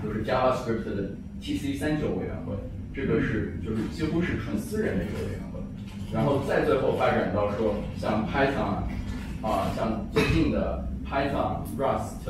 [0.01, 1.09] 就是 JavaScript 的
[1.41, 2.53] TC 三九委员会，
[2.93, 5.59] 这个是就是几乎是纯私人的一个委员会。
[6.13, 8.83] 然后再最后发展到说像 Python
[9.43, 12.25] 啊，像最近的 Python、Rust，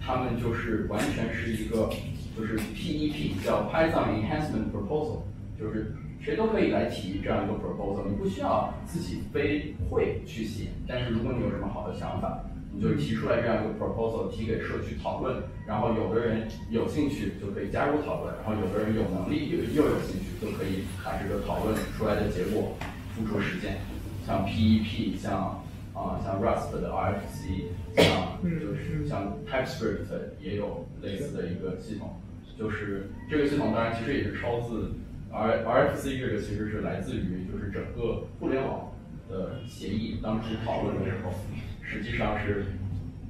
[0.00, 1.88] 他们就是完全是一个
[2.36, 5.22] 就是 PEP 叫 Python Enhancement Proposal，
[5.58, 5.94] 就是。
[6.24, 12.38] 谁都可以来提这样一个 proposal，你不需要自己非会去写，但是如果你有什么好的想法，
[12.72, 22.72] 你就提出来这样一个 proposal，提给社区讨论，然后有的人有兴趣就可以加入讨论，然后有的人有能力又又有兴趣，就可以把这个讨论出来的结果
[23.16, 23.78] 付诸实践。
[24.24, 25.60] 像 PEP，像
[26.02, 30.06] 啊像 Rust 的 RFC，像就是像 TypeScript
[30.40, 32.20] 也有类似的一个系统，
[32.58, 34.92] 就是这个系统当然其实也是抄自。
[35.34, 38.92] R RFC 这个其实是来自于就是整个互联网
[39.30, 41.32] 的协议，当初讨论的时候，
[41.80, 42.66] 实际上是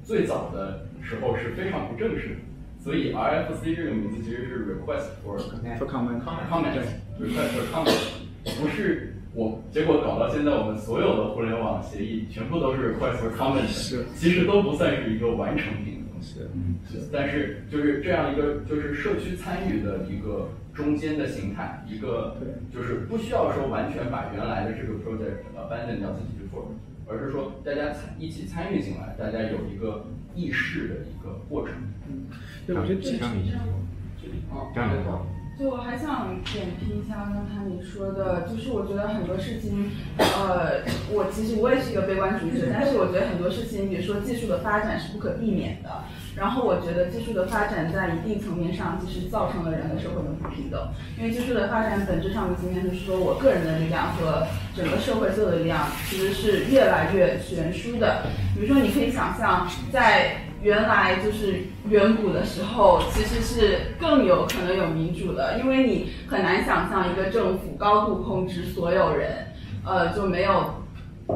[0.03, 2.35] 最早的时候是非常不正式的，
[2.83, 5.39] 所以 RFC 这个名字其实是 Request for
[5.87, 8.01] Comment，Comment，Request for Comment，
[8.59, 15.95] 不是我，结果搞到现在我们所有的互联网协议全部都是 Request for Comment，是，其实都不算是一个完成品。
[15.95, 16.39] 的东西。
[16.89, 22.37] 是，但是就是这样一个就是社区参与的一个中间的形态，一个
[22.73, 26.71] 就是不需要说完全把原来的这个 project abandon 掉自己去做，
[27.07, 30.05] 而是说大家参一起参与进来，大家有一个
[30.35, 31.75] 议事的一个过程。
[32.07, 32.25] 嗯，
[32.67, 33.33] 对，我觉得这样
[34.73, 35.01] 这样的
[35.59, 40.81] 就我还想点评一下刚才你说的，就是我觉得很多事情，呃，
[41.11, 45.89] 我其实我也是一个悲观主义者，但是我觉得很多事情，比如说技术的发展是不可避免的。
[46.35, 50.89] 然后我觉得技术的发展在一定层面上，其实造成了人类社会的不平等。
[51.19, 58.23] 因为技术的发展本质上的今天就是说我个人的力量和整个社会所有的力量其实是越来越悬殊的。
[58.55, 60.37] 比如说，你可以想象在。
[60.63, 61.59] 原来就是
[61.89, 69.47] 远古的时候，其实是更有可能有民主的，因为你很难想象一个政府高度控制所有人，
[69.85, 70.75] 呃，就没有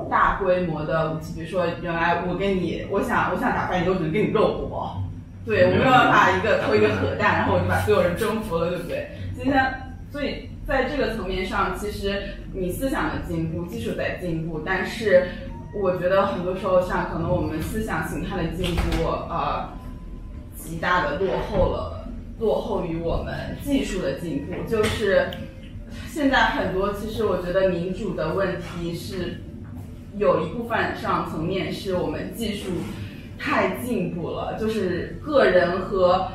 [0.10, 1.34] 大规模的武器。
[1.36, 5.04] 比如说，原来我跟你，我想我想打败你，我只能跟你肉搏，
[5.46, 9.10] 对我没有办法一个投一个核弹，然后我就把所有人征服了，对不对？
[9.36, 12.24] 今天，所以在这个层面上，其实
[12.54, 15.28] 你思想的进步，技术在进步，但是。
[15.80, 19.70] 我觉得很多时候，像可能我们思想形态的进步，呃，
[20.58, 22.10] 极大的落后了，
[22.40, 24.54] 落后于我们技术的进步。
[24.68, 25.30] 就是
[26.08, 29.42] 现在很多，其实我觉得民主的问题是
[30.18, 32.72] 有一部分上层面是我们技术
[33.38, 36.28] 太进步了，就是个人和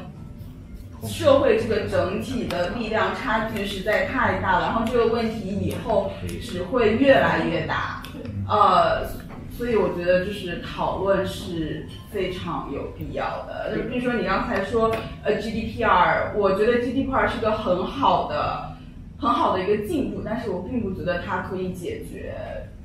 [1.05, 4.67] 社会这个整体的力量差距实在太大了。
[4.67, 8.03] 然后这个问题以后只会越来越大，
[8.49, 9.21] 呃。
[9.63, 13.77] 所以我觉得就是讨论是非常有必要的。
[13.77, 18.73] 就比如说你刚才说呃 GDPR，我觉得 GDPR 是个很好的、
[19.21, 22.35] 很好的一个进步，但是我并不觉得它可以解决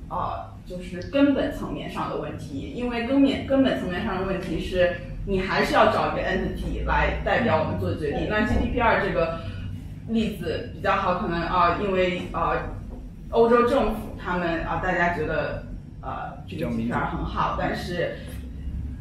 [0.08, 2.72] 啊，就是根本层面上的问题。
[2.76, 8.28] 因为根本根本层面上的问题是你还是要找一个 entity 来代表我们做决定。
[8.30, 9.40] 那 GDPR 这个
[10.10, 12.54] 例子比较好，可能啊，因为啊，
[13.32, 15.64] 欧洲政府他们啊，大家觉得。
[16.08, 18.16] 呃，这个 GDPR 很好，但是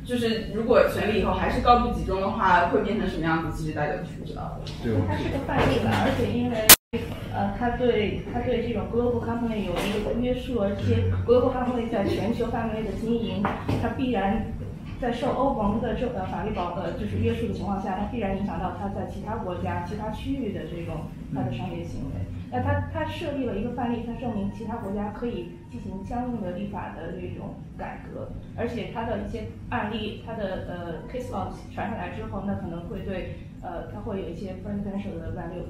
[0.05, 3.57] 就是如果权力以后还是高度集中的话，会变成什么样子？
[3.57, 4.73] 其实大家都是不知道的。
[4.83, 6.66] 对，它是个范例吧，而且因为
[7.33, 13.41] 呃，它对它对这种 global company 有一个约束，而且 global company 在全球范围内的经营，
[13.81, 14.47] 它必然
[15.01, 22.27] 在受欧盟的这呃法律保呃就是约束的情况下，它必然影响到它在其他国家、其他区域的这种它的商业行为。
[22.51, 35.66] 那它它设立了一个范例，它证明其他国家可以进行相应的立法的这种改革，而且它的一些案例，它的呃 case law 传下来之后，那可能会对呃它会有一些 presidential 的 value，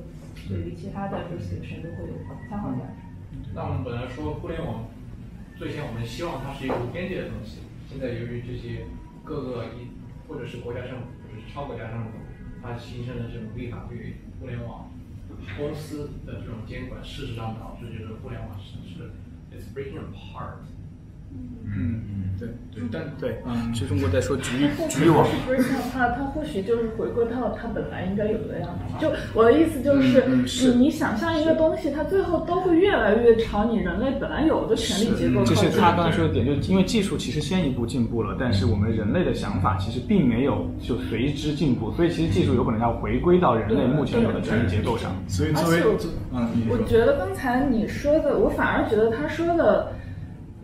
[0.49, 2.15] 对于其他的 jurisdiction 都会有
[2.49, 3.51] 参考价值。
[3.55, 4.85] 那我们本来说互联网
[5.57, 8.85] 最先我们希望它是一个无边界的东西，现在由于这些
[9.25, 9.89] 各个一
[10.29, 12.11] 或者是国家政府，或者是超国家政府，
[12.63, 14.86] 它形成了这种立法对互联网
[15.57, 19.11] 公司的这种监管，事实上导致就是互联网是是
[19.53, 20.59] it's breaking apart。
[21.79, 28.95] 嗯嗯，对对，但对，嗯，其实我在说局域局域网网，不是像它，它或许就是回归到它本来应该有的样子。
[28.99, 35.71] 就我的意思就是，嗯嗯是你你想象一个东西，它最后都会越来越朝你人类本来有的权力结构靠这近。
[35.71, 45.15] 是他刚才说的点，就是因为技术其实先一步进步了，但是我们人类的想法其实并没有就随之进步，所以其实技术有可能要回归到人类目前有的权力结构上。
[45.29, 45.83] 所以作为
[46.33, 49.93] 嗯，我觉得刚才你说的，我反而觉得他说的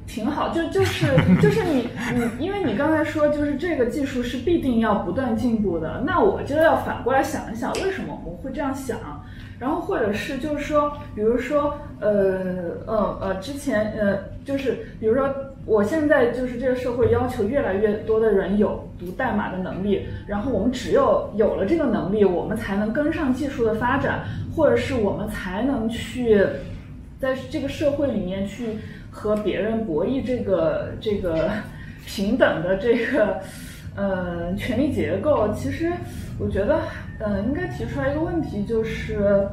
[0.07, 1.07] 挺好，就就是
[1.41, 8.99] 就是你你，因为你刚才说就是这个技术是必定要不断进步的，那我就要反过来想一想，为什么我们会这样想？
[9.59, 15.29] 然后或者是就是说，比如说呃呃呃，之前呃就是比如说。
[15.65, 24.25] 我现在就是这个社会要求越来越多的人有读代码的能力，然后我们只有有了这个能力，我们才能跟上技术的发展，
[24.57, 26.45] 或者是我们才能去
[27.21, 28.71] 在这个社会里面去
[29.15, 31.51] 和别人博弈这个这个
[32.07, 33.41] 平等的这个
[33.95, 35.53] 呃权力结构。
[35.55, 35.93] 其实
[36.39, 36.81] 我觉得，
[37.21, 39.47] 呃，应该提出来一个问题，就是，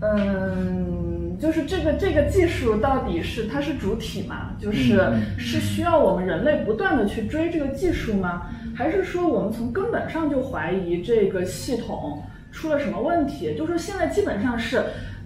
[0.00, 4.50] 嗯，就是这个这个技术到底是它是主体吗？
[4.60, 8.48] 就是嗯是需要我们人类不断的去追这个技术吗？
[8.76, 13.54] 还是说我们从根本上就怀疑这个系统出了什么问题？
[13.56, 14.82] 就是现在基本上是。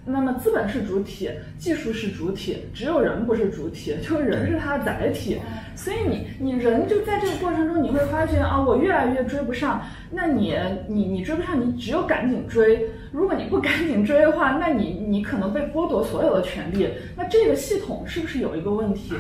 [0.09, 1.28] 那么资本是主体，
[1.59, 5.39] 技术是主体，只有人不是主体，就是人是它的载体。
[5.74, 9.83] 所以你你人就在这个过程中，你会发现啊，我越来越追不上。
[10.12, 10.55] 那你
[10.89, 12.89] 你你追不上，你只有赶紧追。
[13.11, 16.89] 如果你不赶紧追的话，那你你可能被剥夺所有的权利。
[17.16, 19.15] 那这个系统是不是有一个问题？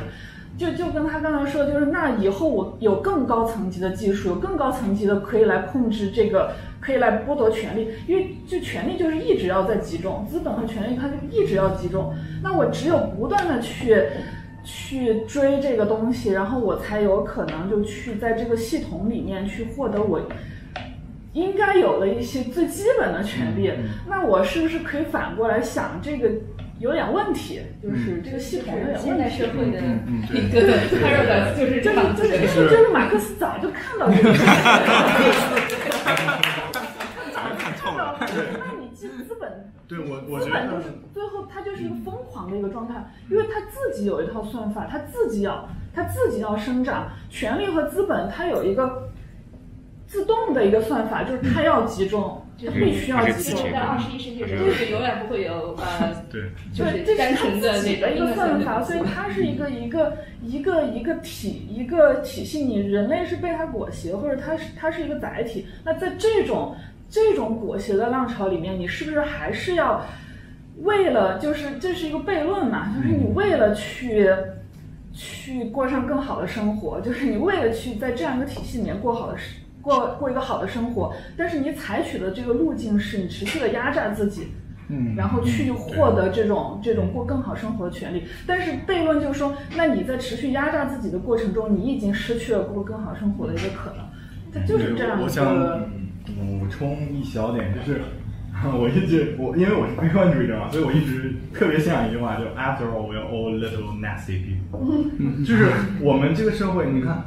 [0.56, 6.52] 就就跟他刚才说，就是那以后我有更高层级的技术，有更高层级的可以来控制这个，
[6.86, 12.14] 可以来剥夺权利，因为就权利就是一直要在集中，资本和权利它就一直要集中。
[12.44, 14.04] 那我只有不断的去
[14.62, 20.20] 去追这个东西，然后我才有可能就去在这个系统里面去获得我
[21.32, 23.72] 应该有的一些最基本的权利。
[24.08, 26.30] 那我是不是可以反过来想这个？
[26.78, 29.06] 有点问题，就是这个系统有点问题。
[29.06, 30.60] 现代社会的嗯一个
[31.00, 32.14] paradox 就是这样。
[32.14, 32.30] 就是
[32.68, 34.28] 就是马克思早就看到这个。
[38.58, 42.94] 那你资资本，对我我觉得资本就是最后它就是一个疯狂的一个状态，
[43.30, 49.10] 因为它自己有一套算法，它自己要它自己要生长，权力和资本它有一个
[50.06, 52.42] 自动的一个算法，就是它要集中。
[52.58, 53.70] 它必须要集中。
[53.70, 56.40] 在二十一世纪，就是永远不会有呃，对，
[56.72, 62.60] 就是单纯的那个一个算法，所以它是一个一个一个一个体一个体系。
[62.60, 65.66] 你人类是被它裹挟，或者它是它是一个载体。
[65.84, 66.74] 那在这种
[67.08, 70.04] 这种裹挟的浪潮里面，你是不是还是要
[70.82, 72.92] 为了就是这是一个悖论嘛？
[72.96, 74.30] 就是你为了去。
[75.18, 79.48] 去过上更好的生活，就是你为了去在这样一个体系里面过好的生
[79.80, 84.48] 过过一个好的生活，但是你采取的这个路径是你持续的压榨自己，
[84.90, 88.24] 嗯，然后去获得这种这种过更好生活的权利。
[88.46, 94.04] 但是悖论就是说，那你在持续压榨自己的过程中，你已经失去了过更好生活的一个可能，
[94.52, 95.46] 它就是这样我想
[96.26, 98.00] 补充一小点，就是。
[98.64, 105.12] 我一直我因为我是悲观主义者嘛，所以我一直特别信仰一句话，就 After all, we're all little nasty people。
[105.44, 105.70] 就是
[106.00, 107.22] 我们这个社会，你看，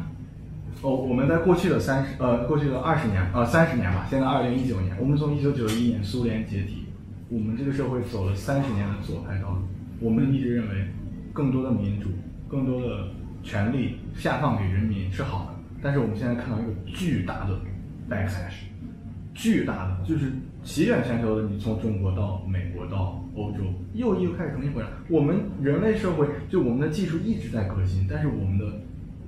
[0.81, 6.85] 哦，我们在过去的三十呃过去的二十年呃三十年吧，现在二零一九年，我们从一九九一年苏联解体，
[7.30, 9.57] 我们这个社会走了三十年的左派道路。
[9.99, 10.88] 我们一直认为，
[11.31, 12.09] 更多的民主、
[12.47, 13.07] 更多的
[13.43, 17.59] 权利下放给人民是好的，但是我们现在看到一个巨大的
[18.09, 18.65] backlash，
[19.40, 20.32] 巨大的就是。
[20.61, 23.60] 席卷全球的，你从中国到美国到欧洲，
[23.94, 24.90] 又又开始重新回来。
[25.07, 28.66] 我们人类社会就我们的技术一直在革新，但是我们的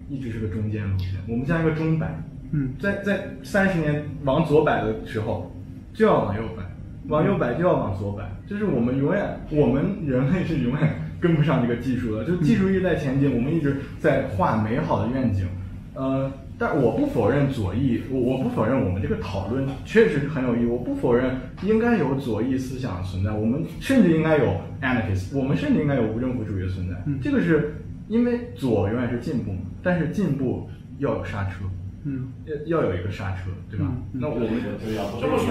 [0.10, 2.22] 一直是个中间路线，我们像一个钟摆。
[2.52, 5.50] 嗯，在在三十年往左摆的时候，
[5.94, 6.64] 就要往右摆，
[7.08, 15.48] 往右摆就要往左摆，就是我们永远，我们人类是永远跟不上这个技术的，就技术一直在前进，我们一直在画美好的愿景，
[15.96, 16.30] 呃。
[16.62, 20.66] 但我不否认左翼，我我不否认我们这个讨论确实很有意义。
[20.68, 26.94] 我不否认应该有左翼思想存在，我们甚至应该有 anarchist，我们甚至应该有无政府主义的存在。
[27.08, 30.70] 嗯、这个是因为左永远是进步嘛，但是进步
[31.00, 31.66] 要有刹车，
[32.06, 33.88] 嗯，要要有一个刹车，对吧？
[33.90, 34.54] 嗯、那我们就
[34.94, 35.50] 要这么说，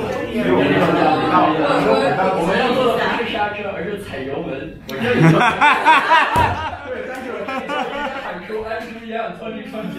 [2.39, 4.79] 我们要做的不是刹车，而是踩油门。
[4.87, 5.19] 我这里
[6.87, 7.69] 对，但是我这里
[8.23, 9.99] 喊出 I'm free and twenty twenty。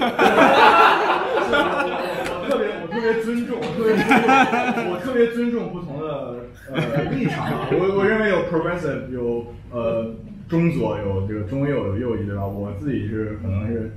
[4.91, 6.35] 我特别尊重不同的
[6.73, 7.67] 呃 立场啊。
[7.71, 10.13] 我我认为有 progressive，有呃
[10.47, 12.45] 中左，有这个中右，有右翼，对吧？
[12.45, 13.91] 我自己是可能是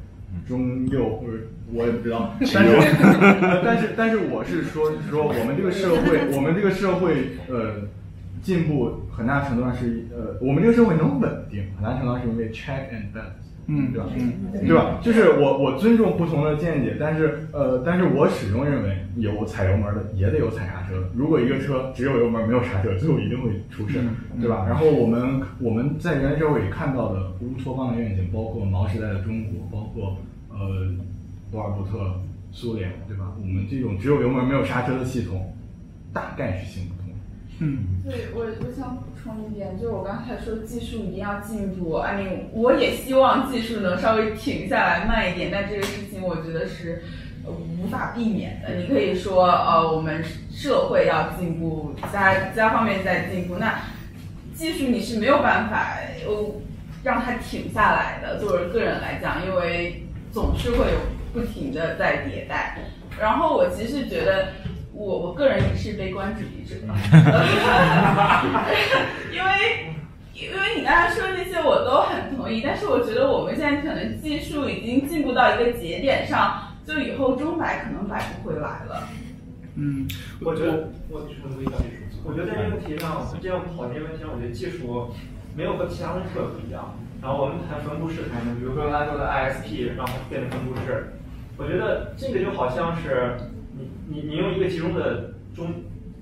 [0.47, 1.35] 中右，或者
[1.73, 2.35] 我也不知道。
[2.53, 7.83] 但是呃但是但是我是说说我们这个社会，我们这个社会呃
[8.43, 13.44] 进步很大程度上是呃我们这个社会能稳定，很大程度上是因为 check and balance。
[13.66, 14.07] 嗯，对吧？
[14.16, 14.32] 嗯
[14.66, 15.01] 对吧？
[15.03, 21.07] 就是我我尊重不同的见解，但是呃，但是我始终认为有踩油门的也得有踩刹车的。
[21.15, 23.99] 如果一个车只有油门没有刹车，最后一定会出事，
[24.35, 24.65] 嗯对吧？
[24.69, 30.19] 然后我们我们在人类社会里看到的乌托邦的愿景，包括毛时代的中国，包括
[30.51, 30.89] 呃
[31.51, 32.20] 博尔布特
[32.53, 33.32] 苏联，对吧？
[33.41, 35.55] 我们这种只有油门没有刹车的系统，
[36.12, 37.16] 大概是行不通的。
[37.61, 47.02] 嗯，对我我想补充一点，就我刚才说技术一定要进步，I mean，我也希望技术能稍微停下来慢一点，但这个事情我觉得是
[47.46, 48.74] 无法避免的。
[48.74, 50.22] 你可以说呃我们
[50.52, 53.80] 社会要进步，其他其他方面在进步，那
[54.55, 55.96] 技术你是没有办法
[56.26, 56.56] 哦
[57.02, 58.38] 让它停下来的。
[58.38, 60.98] 作为个人来讲，因为总是会有
[61.32, 62.76] 不停的在迭代。
[63.18, 64.48] 然后我其实觉得。
[64.95, 66.77] 我我个人也是悲观主义者，
[69.33, 69.51] 因为
[70.33, 79.09] 因为你刚才说的那些我都很同意，但是我觉得我们现在可能技术已经进步到一个节点上，就以后钟摆可能摆不回来了。
[79.77, 80.07] 嗯，
[80.41, 81.27] 我觉得我
[82.25, 85.11] 我觉得在这个问题上，这样讨论这个问题上，我觉得技术
[85.57, 86.95] 没有和其他东西特别不一样。
[87.21, 91.15] 然后我们谈分布式开门，比如说刚才说的 ISP，然后变成分布式，
[91.57, 93.37] 我觉得这个就好像是
[94.09, 95.66] 你你你用一个集中的中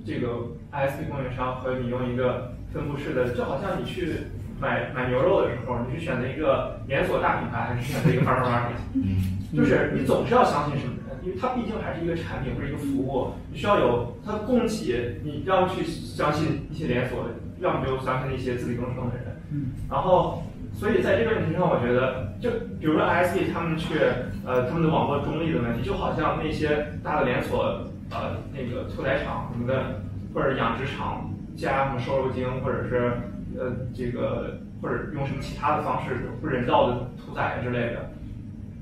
[0.05, 0.29] 这个
[0.73, 4.15] ISP 供应商和你用一个分布式的，就好像你去
[4.61, 9.57] 买买牛肉的时候，你是选择一个连锁大品牌，还是选择一个 farmer market？
[9.57, 17.31] 就是你总是要相信什么人，因为它毕竟还是一个产品或者一个服务，你需要有它供给，你要么去相信一些连锁的，
[17.61, 19.37] 要么就相信一些自力更生的人。
[19.51, 20.43] 嗯，然后，
[20.75, 22.51] 所以在这个问题上，我觉得，就
[22.81, 23.99] 比如说 ISP 他们去
[24.45, 30.01] 呃他们的网络中立的问题，就好像那些大的连锁呃那个屠宰场什么的，
[30.35, 33.13] 或者养殖场加什么瘦肉精，或者是
[33.57, 36.95] 呃这个或者用什么其他的方式不人道的
[37.25, 38.11] 屠宰之类的。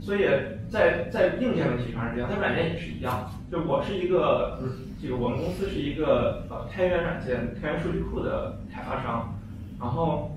[0.01, 0.27] 所以
[0.71, 3.31] 在在硬件问题上是这样，在软件也是一样。
[3.53, 4.59] 就我是一个，
[5.03, 9.35] 这个我们公司是一个呃开源软件、开源数据库的开发商，
[9.79, 10.35] 然后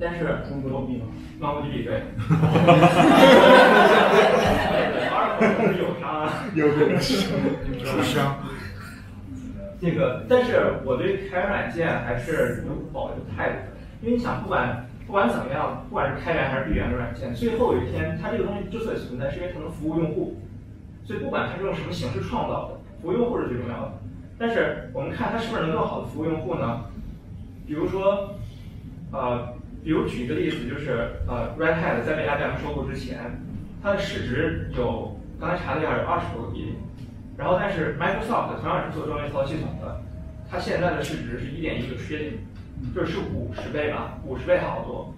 [0.00, 1.04] 但是 MongoDB 吗
[1.38, 2.02] ？MongoDB 对。
[5.10, 7.28] Oracle 是友商啊，有的是
[7.78, 8.38] 友商。
[9.80, 20.36] 这个，但是我对开源软件还是有保留态度的，因为你想，不管不管怎么样，不管是开源还是闭源的软件，最后有一天，它这个东西之所以存在，是因为它能服务用户。
[21.04, 23.92] 所以不管它是用什么形式创造的，服务用户是最重要的。
[24.38, 26.84] 但是我们看它是不是能更好的服务用户呢？
[27.66, 28.34] 比如说，
[29.12, 33.18] 呃，比如举一个例子，就是呃，Red Hat 在被 IBM 收购之前，
[33.82, 36.74] 它的市值有刚才查了一下，有二十多个亿。
[37.36, 39.98] 然后，但是 Microsoft 同样是做专业操作系统的，
[40.50, 42.32] 它现在的市值是一点一个 trillion，
[42.94, 45.14] 就是五十倍吧，五十倍好多。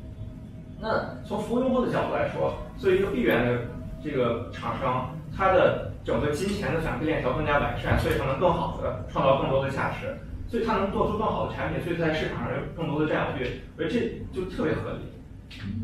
[0.80, 3.62] 那从服务用户的角度来说，作为一个闭源的
[4.04, 10.16] 这个厂商，它的整个金钱的反馈链条更加完善，所以它能更好的创造更多的价值，
[10.52, 14.98] 所以它能做出更好的产品，所以它在市场上有更多的占有率，我觉得这就特别合理。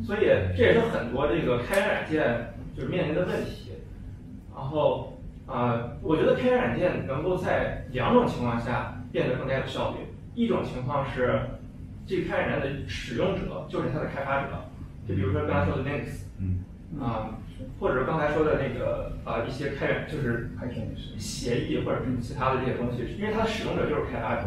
[0.04, 0.20] 所以
[0.54, 3.72] 这也是很多这个开源软件就是面临的问题。
[4.54, 5.14] 然后。
[5.50, 9.96] 呃，我觉得开源软件能够在两种情况下变得更加有效率。
[10.34, 11.40] 一种情况是，
[12.06, 14.48] 这个开源软件的使用者就是它的开发者，
[15.08, 16.62] 就比如说刚才说的 Linux，嗯，
[17.00, 17.32] 啊、
[17.78, 20.50] 或者刚才说的那个呃一些开源就是
[21.18, 24.42] 协议或者是其他的这些东西，因为它的使用者就是开发者，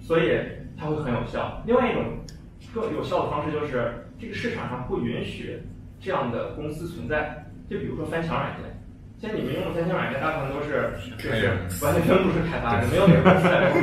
[0.00, 0.38] 所以
[0.76, 1.62] 它会很有效。
[1.66, 2.04] 另外一种
[2.74, 5.60] 更有效的方式就是，这个市场上不允许
[6.00, 8.64] 这样的公司存在，就比如说翻墙软件。
[9.20, 11.48] 现在你们用的翻墙软件，大部分都是就是
[11.84, 13.74] 完全不是开发的，没有哪个公司在做。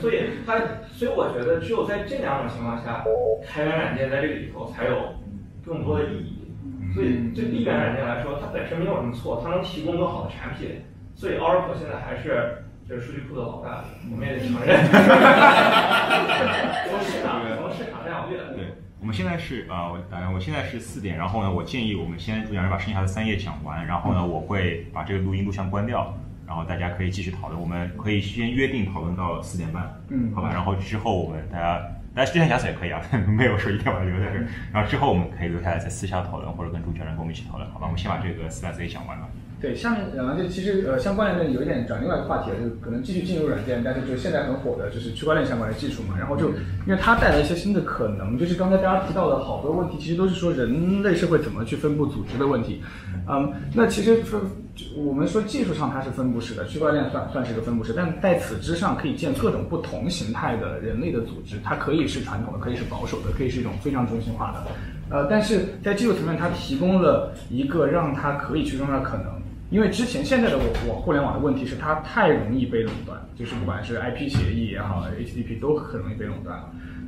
[0.00, 0.56] 所以它，
[0.92, 3.02] 所以我觉得只有在这两种情况下，
[3.44, 5.12] 开源软件在这个里头才有
[5.68, 6.34] 更多的意义。
[6.94, 10.82] 所以对闭源软件来说，它本身没有什么错，它能提供更好的产品。
[11.14, 14.84] 所以 Oracle 现在还是就是数据库的老大，我们也得承认。
[16.88, 26.14] 从市场从市场占有率来对，我们现在是呃，我大概我现在是四点，然后呢，我建议我们先主讲人把剩下的三页讲完，然后呢，我会把这个录音录像关掉，
[26.46, 31.80] 然后大家可以继续讨论，我们可以先约定讨论到四点半，嗯好吧，然后之后我们大家。
[32.18, 33.00] 大家之前假死也可以啊，
[33.30, 34.46] 没有说一定要把它留在这儿。
[34.72, 37.86] 然后之后我们可以留下来再私下讨论，或者跟主讲人跟我们一起讨论，好吧？
[37.86, 39.28] 我们先把这个四百字也讲完了。
[39.60, 52.82] 对，下面呃，就其实呃相关的有一点转另外一个话题了，就可能继续进入软件，但是就现在很火的就是区块链相关的技术嘛，然后就因为它带来一些新的可能，就是刚才大家提到的好多问题，其实都是说人类社会怎么去分布组织的问题。
[53.28, 54.40] 嗯，那其实分
[54.96, 64.66] 我们说技术上它是分布式的，区块链算算是一个分布式，但在此之上可以建各种不同形态的人类的组织，它可以是传统的，可以是保守的，可以是一种非常中心化的。
[65.10, 69.26] 呃，但是在技术层面，它提供了一个让它可以去中心化的可能。
[69.70, 76.58] 因为之前现在的我我互联网的问题是它太容易被垄断，就是不管是 IP 协议也好，HTTP 都很容易被垄断。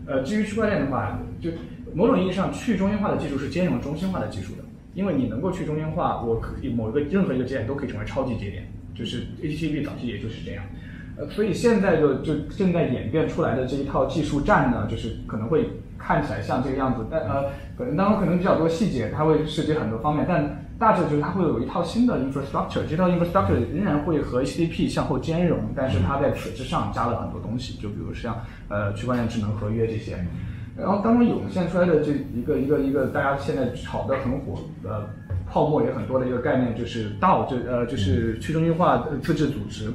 [0.07, 1.51] 呃，至于区块链的话，就
[1.95, 4.63] 某种意义上去中心化的技术是兼容中心化的技术的，
[5.01, 10.63] 因为你能够去中心化，我可以某一个任何一个节点都可以成为超级节点，就是 HTTP 早期也就是这样。
[11.17, 17.47] 呃，所以现在就就正在演变出来的这一套技术栈呢，就是可能会看起来像这个样子，但呃，
[17.79, 30.23] 可能当中可能比较多细节，它会涉及很多方面，但大致就是它会有一套新的 infrastructure，这套 infrastructure 仍然会和 HTTP 向后兼容，但是它在此之上加了很多东西，就比如像呃区块链智能合约这些，
[30.77, 35.09] 然后当中涌现出来的这一个一个一个大家现在炒得很火的
[35.49, 39.93] 泡沫也很多的一个概念，就是 DAO，就呃就是去中心化自治组织。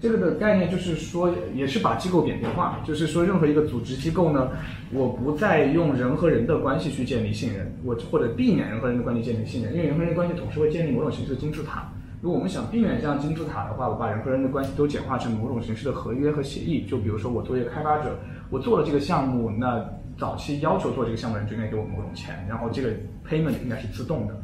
[0.00, 4.48] 这个的概念就是说，也是把机构扁平化，就是说，任何一个组织机构呢，
[4.92, 11.90] 我不再用人和人的关系去建立信任，我或者避免人和人的关系建立信任，因为人和人的关系总是会建立某种形式的金字塔。
[12.20, 16.86] 如果我们想避免这样金字塔的话，我把人和人的关系都简化成某种形式的合约和协议。
[16.86, 18.16] 就比如说，我作为开发者，
[18.50, 19.84] 我做了这个项目，那
[20.18, 22.90] 早期要求做这个项目的人就应该给我某种钱，然后这个
[23.28, 24.34] payment 应该是自动的。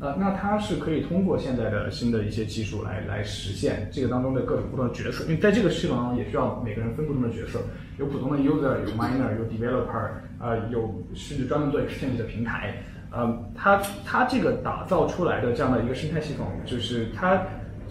[0.00, 7.60] 呃，那它是可以通过现在的新的一些技术来来实现这个当中的各种不同的角色，因为在这个系统当中也需要每个人分不同的角色，
[7.98, 12.74] 有普通的 user，有 miner，有 developer，呃，有甚至专门做 exchange 的平台，
[13.10, 17.40] 呃，它它这个打造出来的这样的一个生态系统，就是它，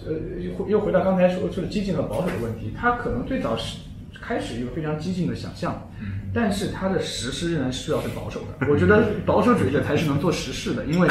[0.05, 3.79] 呃，又又回到刚才说就是激进和保守的问题，它可能最早是
[4.25, 5.89] 开始一个非常激进的想象。
[6.33, 11.07] 但是它的实施仍然需要是保守的， 我觉得保守主义者才是能做实事的，因为，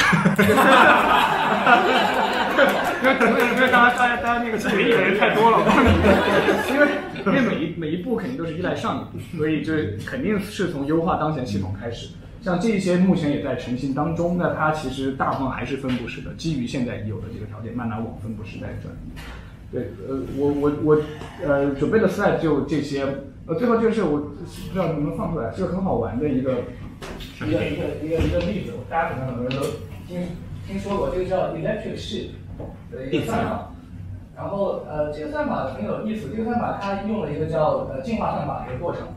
[3.02, 3.14] 因为
[3.55, 5.59] 因为大家大家大家那个协议的人太多了，
[6.68, 6.89] 因 为
[7.24, 9.72] 因为每一每一步肯定都是依赖上一步，所以就
[10.05, 12.09] 肯定是从优化当前系统开始。
[12.40, 18.93] 像这一些目前也在成型当中，那它其实大部分还是分布式的，基于现在已有的这个条件，慢慢往分布式在转。
[19.72, 21.02] 对，呃，我我我
[21.44, 23.06] 呃准备的 slide 就这些。
[23.44, 26.62] 呃，最后就是我不知道能不能放出来，是个很好玩的一个
[27.44, 29.66] 一个一个一个一个例子，大家可能很多人都
[30.06, 30.28] 听
[30.64, 32.28] 听说过，这个叫 electric sheep
[32.92, 33.72] 的一个算法。
[34.36, 39.08] 然后呃，这个算法很有意思，这个算法它用了一个叫呃进化算法的一个过程。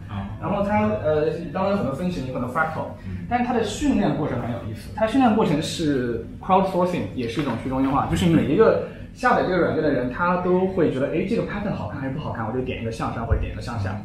[0.41, 2.97] 然后它呃当然有很多分型，有很多 fractal，
[3.29, 4.89] 但是它的训练过程很有意思。
[4.95, 8.85] 它训练过程是 crowdsourcing，也是一种去中心化，就是每一个。
[9.15, 13.95] 下载这个软件的人，他都会觉得，哎，这个 pattern 好看还是不好看，我就点一个向上或者点一个向下。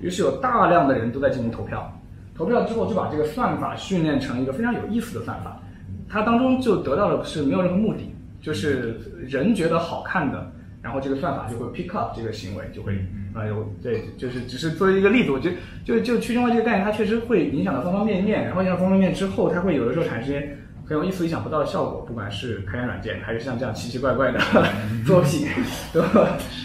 [0.00, 1.94] 于是有大量的人都在进行投票，
[2.34, 5.60] 投票之后就把这个算法训练成一个非常有意思的算法。
[6.08, 10.50] 它当中就得到的是没有任何目的，就是人觉得好看的，
[10.80, 12.94] 然后这个算法就会 pick up 这个行为，就会，
[13.34, 20.42] 啊有对，就是只是作为一个例子，我觉得就就去中心化这个概念，它确实会影响到方方面面，然后影响方方面面之后，它会有的时候产生。
[20.88, 24.38] 很有意思、意想不到的效果，不管是开源软件，还是像这样奇奇怪怪的
[25.06, 25.48] 作品，
[25.92, 26.00] 都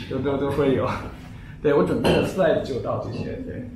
[0.09, 0.87] 都都都会有。
[1.61, 3.69] 对我准备的 slide 就到这些，对。